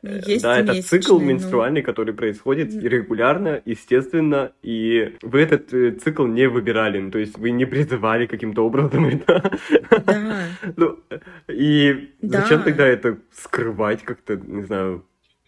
Ну, 0.04 0.12
есть 0.26 0.44
да, 0.44 0.60
это 0.60 0.82
цикл 0.82 1.20
ну. 1.20 1.26
менструальный, 1.26 1.82
который 1.82 2.14
происходит 2.14 2.74
регулярно, 2.76 3.62
естественно, 3.66 4.52
и 4.62 5.16
вы 5.22 5.42
этот 5.42 5.74
э, 5.74 5.92
цикл 5.92 6.26
не 6.26 6.48
выбирали, 6.48 7.00
ну, 7.00 7.10
то 7.10 7.20
есть 7.20 7.38
вы 7.38 7.52
не 7.52 7.66
призывали 7.66 8.26
каким-то 8.28 8.66
образом 8.66 9.06
это. 9.08 9.58
Да. 10.06 10.48
Ну, 10.76 11.00
и 11.48 12.10
зачем 12.22 12.60
Да. 12.60 12.64
тогда 12.66 12.86
это 12.88 13.18
скрывать 13.32 14.04
как-то, 14.04 14.36
не 14.36 14.64
знаю, 14.64 15.06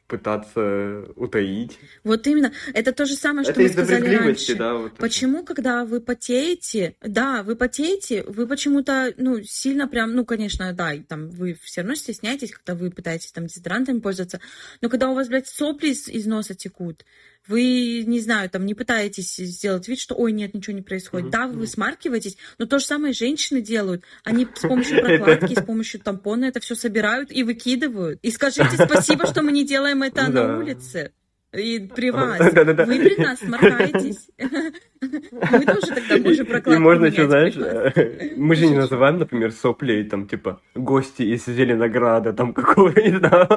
пытаться 0.08 1.06
утаить? 1.16 1.80
Вот 2.03 2.26
именно. 2.28 2.51
Это 2.74 2.91
то 2.91 3.06
же 3.06 3.16
самое, 3.16 3.43
что 3.43 3.53
это 3.53 3.62
мы 3.62 3.70
сказали 3.70 4.16
раньше. 4.16 4.56
да? 4.56 4.74
Вот 4.76 4.93
это. 4.93 5.01
Почему, 5.01 5.43
когда 5.43 5.86
вы 5.86 5.99
потеете, 6.01 6.95
да, 7.01 7.43
вы 7.43 7.56
потеете, 7.56 8.24
вы 8.24 8.47
почему-то, 8.47 9.14
ну, 9.18 9.41
сильно 9.43 9.88
прям, 9.88 10.14
ну, 10.14 10.26
конечно, 10.26 10.72
да, 10.74 10.93
и 10.93 11.01
там 11.01 11.30
вы 11.30 11.58
все 11.62 11.82
равно 11.82 11.95
стесняетесь, 11.95 12.51
когда 12.51 12.76
вы 12.76 12.91
пытаетесь 12.91 13.32
там 13.32 13.47
дезодорантами 13.47 13.99
пользоваться, 13.99 14.39
но 14.82 14.89
когда 14.89 15.10
у 15.10 15.16
вас, 15.16 15.28
блядь, 15.28 15.47
сопли 15.47 15.89
из, 15.89 16.08
из 16.08 16.26
носа 16.26 16.53
текут, 16.53 17.06
вы, 17.48 18.04
не 18.06 18.20
знаю, 18.20 18.50
там, 18.50 18.66
не 18.66 18.74
пытаетесь 18.74 19.36
сделать 19.36 19.88
вид, 19.88 20.00
что, 20.00 20.16
ой, 20.16 20.32
нет, 20.32 20.54
ничего 20.54 20.76
не 20.76 20.82
происходит. 20.82 21.28
Мгм, 21.28 21.32
Да, 21.32 21.48
вы 21.48 21.68
смаркиваетесь, 21.68 22.38
но 22.58 22.66
то 22.66 22.80
же 22.80 22.86
самое 22.86 23.14
женщины 23.14 23.62
делают. 23.62 24.04
Они 24.24 24.48
с 24.56 24.62
помощью 24.62 25.02
прокладки, 25.06 25.54
с 25.54 25.64
помощью 25.64 26.00
тампона 26.00 26.46
это 26.46 26.60
все 26.60 26.76
собирают 26.76 27.32
и 27.32 27.43
выкидывают. 27.43 28.20
И 28.22 28.32
скажите 28.32 28.76
спасибо, 28.78 29.26
что 29.28 29.41
мы 29.41 29.52
не 29.52 29.66
делаем 29.66 30.04
это 30.04 30.28
на 30.30 30.58
улице. 30.60 31.12
И 31.58 31.80
при 31.80 32.12
вас. 32.12 32.38
Да-да-да. 32.53 32.86
Вы 32.86 32.99
при 32.99 33.22
нас 33.22 33.39
сморкаетесь. 33.39 34.30
Мы 35.01 35.66
тоже 35.66 35.88
тогда 35.88 36.18
можем 36.18 36.45
И 36.45 36.49
прокладку 36.49 36.82
можно 36.82 37.06
еще, 37.06 37.28
знаешь, 37.28 37.56
э, 37.58 38.34
мы 38.38 38.56
же 38.56 38.68
не 38.68 38.76
называем, 38.76 39.20
например, 39.20 39.51
соплей, 39.51 40.03
там, 40.03 40.28
типа, 40.28 40.62
гости 40.76 41.24
из 41.24 41.45
Зеленограда, 41.45 42.34
там, 42.34 42.53
какого, 42.53 42.89
не 42.89 43.18
знаю. 43.18 43.47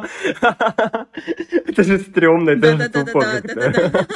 Это 1.66 1.84
же 1.84 1.98
стрёмно, 1.98 2.50
это 2.50 2.76
же 2.76 2.88
тупо 2.88 3.20
как-то. 3.20 4.06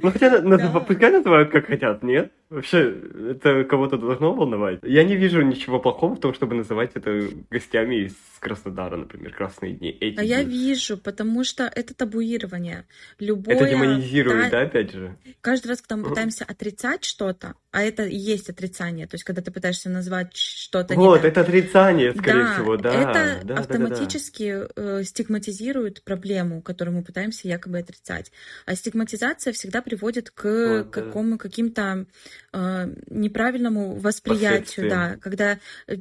Ну, 0.00 0.10
хотя, 0.10 0.40
наз- 0.40 0.72
Да. 0.72 0.80
пускай 0.80 1.10
называют 1.10 1.50
как 1.50 1.66
хотят, 1.66 2.02
нет? 2.02 2.32
Вообще, 2.50 2.94
это 3.30 3.64
кого-то 3.64 3.96
должно 3.96 4.34
волновать? 4.34 4.80
Я 4.82 5.04
не 5.04 5.16
вижу 5.16 5.40
ничего 5.40 5.78
плохого 5.80 6.16
в 6.16 6.20
том, 6.20 6.34
чтобы 6.34 6.54
называть 6.54 6.90
это 6.94 7.28
гостями 7.50 8.06
из 8.06 8.14
Краснодара, 8.40 8.96
например, 8.96 9.32
красные 9.34 9.72
дни. 9.74 9.90
Эти 9.90 10.18
А 10.18 10.22
я 10.22 10.44
дни. 10.44 10.52
вижу, 10.52 10.98
потому 10.98 11.44
что 11.44 11.64
это 11.64 11.94
табуирование. 11.94 12.84
Любое... 13.18 13.56
Это 13.56 13.70
демонизирует, 13.70 14.50
да, 14.50 14.60
да, 14.60 14.66
опять 14.66 14.92
же? 14.92 15.16
Каждый 15.40 15.68
раз, 15.68 15.80
когда 15.80 15.96
мы 15.96 16.02
Мгм. 16.02 16.10
пытаемся 16.10 16.44
отрицать 16.44 17.04
что-то, 17.04 17.54
а 17.70 17.82
это 17.82 18.04
и 18.04 18.16
есть 18.16 18.50
отрицание, 18.50 19.06
то 19.06 19.14
есть 19.14 19.24
когда 19.24 19.40
ты 19.40 19.50
пытаешься 19.50 19.88
назвать 19.88 20.36
что-то 20.36 20.94
Вот, 20.94 21.24
это 21.24 21.40
отрицание, 21.40 22.12
скорее 22.12 22.44
да, 22.44 22.52
всего, 22.54 22.76
да. 22.76 22.90
это 22.92 23.02
да, 23.04 23.12
да, 23.12 23.40
да, 23.42 23.54
да. 23.54 23.60
автоматически 23.60 24.66
э, 24.76 25.04
стигматизирует 25.04 26.02
проблему, 26.04 26.60
которую 26.62 26.96
мы 26.96 27.02
пытаемся 27.02 27.48
якобы 27.48 27.78
отрицать. 27.78 28.30
А 28.66 28.74
стигматизация 28.74 29.52
всегда 29.52 29.81
приводит 29.82 30.30
к 30.30 30.44
Вот, 30.44 30.90
да. 30.90 31.02
какому 31.02 31.36
каким-то 31.38 32.06
э, 32.52 32.94
неправильному 33.10 33.96
восприятию, 33.98 34.88
да, 34.88 35.16
когда 35.20 35.58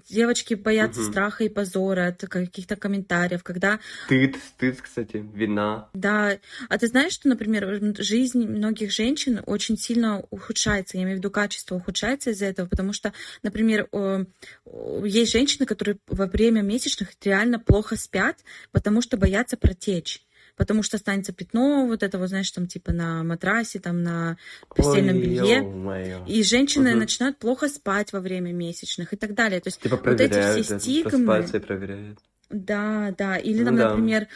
девочки 0.10 0.54
боятся 0.54 1.02
Мгм. 1.02 1.12
страха 1.12 1.44
и 1.44 1.50
позора 1.50 2.08
от 2.08 2.22
каких-то 2.30 2.76
комментариев, 2.76 3.44
когда 3.44 3.80
Стыд, 4.06 4.38
стыд, 4.38 4.82
кстати, 4.82 5.26
вина. 5.34 5.90
да, 5.94 6.38
а 6.70 6.78
ты 6.78 6.88
знаешь, 6.88 7.14
что, 7.14 7.28
например, 7.28 7.96
жизнь 7.98 8.46
многих 8.48 8.92
женщин 8.92 9.42
очень 9.46 9.78
сильно 9.78 10.24
ухудшается, 10.30 10.98
я 10.98 11.04
имею 11.04 11.18
в 11.18 11.20
виду 11.20 11.32
качество 11.32 11.76
ухудшается 11.76 12.32
из-за 12.32 12.46
этого, 12.46 12.68
потому 12.68 12.94
что, 12.94 13.14
например, 13.44 13.88
э, 13.92 14.26
есть 15.04 15.32
женщины, 15.32 15.66
которые 15.66 15.98
во 16.08 16.26
время 16.28 16.62
месячных 16.62 17.10
реально 17.24 17.60
плохо 17.60 17.96
спят, 17.96 18.38
потому 18.72 19.02
что 19.02 19.18
боятся 19.18 19.58
протечь. 19.58 20.22
Потому 20.58 20.84
что 20.84 20.97
останется 20.97 21.34
пятно, 21.34 21.86
вот 21.88 22.04
это 22.04 22.18
вот, 22.18 22.30
знаешь, 22.30 22.52
там 22.52 22.68
типа 22.68 22.91
на 22.91 23.24
матрасе, 23.24 23.80
там 23.80 24.04
на 24.04 24.38
постельном 24.76 25.16
Ой, 25.16 25.22
белье. 25.22 25.58
ё-моё. 25.58 26.26
И 26.28 26.43
женщины 26.43 26.91
Мгм. 26.91 26.99
начинают 26.99 27.38
плохо 27.39 27.68
спать 27.70 28.14
во 28.14 28.20
время 28.20 28.52
месячных 28.52 29.14
и 29.14 29.16
так 29.16 29.34
далее. 29.34 29.60
То 29.62 29.68
есть 29.70 29.82
Типа 29.82 29.97
вот 29.97 30.20
эти 30.20 30.39
все 30.39 30.64
стигмы, 30.64 31.45
да, 32.49 33.14
да. 33.18 33.38
Или 33.38 33.60
Ну 33.60 33.66
там, 33.66 33.78
да. 33.78 33.89
например, 33.89 34.28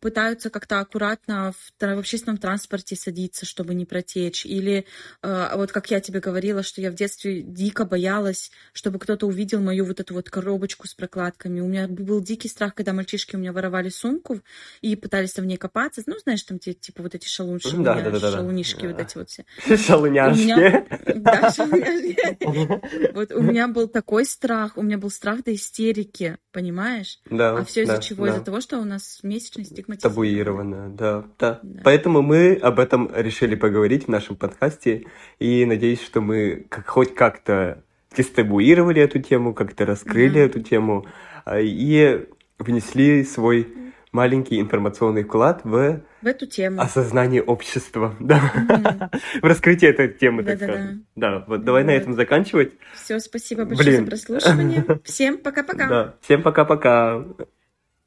пытаются 0.00 0.50
как-то 0.50 0.80
аккуратно 0.80 1.52
в, 1.52 1.72
в 1.80 1.98
общественном 1.98 2.38
транспорте 2.38 2.96
садиться, 2.96 3.46
чтобы 3.46 3.74
не 3.74 3.84
протечь. 3.84 4.46
Или 4.46 4.84
э, 5.22 5.50
вот 5.54 5.72
как 5.72 5.90
я 5.90 6.00
тебе 6.00 6.20
говорила, 6.20 6.62
что 6.62 6.80
я 6.80 6.90
в 6.90 6.94
детстве 6.94 7.42
дико 7.42 7.84
боялась, 7.84 8.50
чтобы 8.72 8.98
кто-то 8.98 9.26
увидел 9.26 9.60
мою 9.60 9.84
вот 9.84 10.00
эту 10.00 10.14
вот 10.14 10.30
коробочку 10.30 10.86
с 10.86 10.94
прокладками. 10.94 11.60
У 11.60 11.66
меня 11.68 11.88
был 11.88 12.20
дикий 12.20 12.48
страх, 12.48 12.74
когда 12.74 12.92
мальчишки 12.92 13.36
у 13.36 13.38
меня 13.38 13.52
воровали 13.52 13.88
сумку 13.88 14.40
и 14.80 14.96
пытались 14.96 15.34
в 15.34 15.44
ней 15.44 15.56
копаться. 15.56 16.02
Ну, 16.06 16.16
знаешь, 16.18 16.42
там 16.42 16.58
те- 16.58 16.74
типа 16.74 17.02
вот 17.02 17.14
эти 17.14 17.28
шалунши, 17.28 17.76
Ну 17.76 17.82
да, 17.82 17.94
да, 17.94 18.02
да, 18.02 18.10
да, 18.10 18.20
да. 18.20 18.36
шалунишки 18.38 18.86
вот 18.86 19.00
эти 19.00 19.16
вот 19.18 19.28
все. 19.30 19.44
Шалуняшки. 19.76 20.86
Да, 21.16 21.50
шалуняшки. 21.56 23.12
Вот 23.14 23.32
у 23.32 23.42
меня 23.42 23.68
был 23.68 23.88
такой 23.88 24.24
страх, 24.24 24.76
у 24.76 24.82
меня 24.82 24.98
был 24.98 25.10
страх 25.10 25.44
до 25.44 25.54
истерики, 25.54 26.38
понимаешь? 26.52 27.20
Да, 27.30 27.56
А 27.58 27.64
все 27.64 27.82
из-за 27.82 28.00
чего? 28.00 28.26
Из-за 28.26 28.40
того, 28.40 28.60
что 28.60 28.78
у 28.78 28.84
нас 28.84 29.20
месячный 29.48 29.64
стигматизм. 29.64 30.08
Табуировано, 30.08 30.88
да, 30.90 31.24
да. 31.38 31.60
Да. 31.62 31.80
Поэтому 31.84 32.22
мы 32.22 32.54
об 32.54 32.78
этом 32.78 33.10
решили 33.14 33.54
поговорить 33.54 34.04
в 34.04 34.08
нашем 34.08 34.36
подкасте. 34.36 35.04
И 35.38 35.64
надеюсь, 35.64 36.02
что 36.02 36.20
мы 36.20 36.66
как, 36.68 36.86
хоть 36.88 37.14
как-то 37.14 37.82
дестабуировали 38.16 39.02
эту 39.02 39.20
тему, 39.20 39.54
как-то 39.54 39.86
раскрыли 39.86 40.34
Да. 40.34 40.40
эту 40.40 40.60
тему 40.60 41.06
а, 41.44 41.60
и 41.60 42.26
внесли 42.58 43.24
свой 43.24 43.68
маленький 44.12 44.58
информационный 44.58 45.22
вклад 45.24 45.60
в 45.64 46.00
В 46.22 46.26
эту 46.26 46.46
тему. 46.46 46.80
осознание 46.80 47.42
общества, 47.42 48.14
да, 48.20 48.40
Мгм. 48.54 49.10
в 49.42 49.44
раскрытие 49.44 49.90
этой 49.90 50.08
темы, 50.08 50.42
так 50.42 50.58
Да-да-да. 50.58 50.78
скажем. 50.78 51.06
Да, 51.14 51.44
вот 51.46 51.64
давай 51.64 51.84
на 51.84 51.92
Вот. 51.92 51.98
этом 52.00 52.14
заканчивать. 52.14 52.72
Все, 52.94 53.20
спасибо 53.20 53.64
большое 53.66 53.90
Блин. 53.90 54.00
за 54.04 54.10
прослушивание. 54.10 54.84
Всем 55.04 55.38
пока-пока. 55.38 55.88
Да, 55.88 56.14
всем 56.22 56.42
пока-пока. 56.42 57.24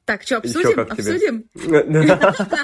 Так, 0.04 0.22
что, 0.22 0.38
обсудим? 0.38 0.80
Обсудим? 0.80 1.44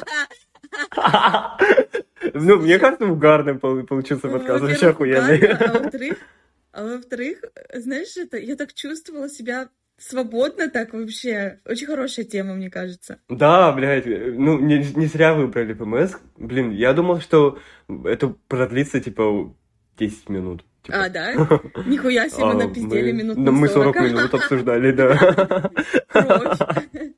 Ну, 2.35 2.57
мне 2.59 2.79
кажется, 2.79 3.07
угарный 3.07 3.55
пол- 3.55 3.85
получился 3.85 4.29
подкаст, 4.29 4.61
вообще 4.61 4.89
охуенный. 4.89 5.39
А 5.53 5.73
во-вторых, 5.79 6.19
а 6.73 6.85
во-вторых, 6.85 7.39
знаешь, 7.75 8.17
это 8.17 8.37
я 8.37 8.57
так 8.57 8.75
чувствовала 8.75 9.29
себя 9.29 9.69
свободно 9.99 10.69
так 10.69 10.93
вообще. 10.93 11.59
Очень 11.65 11.87
хорошая 11.87 12.25
тема, 12.25 12.55
мне 12.55 12.71
кажется. 12.71 13.19
Да, 13.29 13.73
блядь, 13.73 14.07
ну, 14.07 14.59
не, 14.59 14.79
не 14.95 15.07
зря 15.07 15.35
выбрали 15.35 15.73
ПМС. 15.73 16.13
Блин, 16.37 16.71
я 16.71 16.93
думал, 16.93 17.21
что 17.21 17.59
это 18.05 18.35
продлится, 18.49 19.01
типа, 19.01 19.55
10 19.99 20.29
минут. 20.29 20.65
Типа. 20.83 21.05
А, 21.05 21.09
да? 21.09 21.33
Нихуя 21.87 22.29
себе, 22.29 22.45
мы 22.45 22.53
А, 22.53 22.67
напиздели 22.67 23.13
минут 23.13 23.37
да, 23.37 23.43
на 23.43 23.53
Мы 23.53 23.69
40 23.69 23.97
40. 23.97 24.11
минут 24.11 24.35
обсуждали, 24.35 24.93
да. 24.93 25.71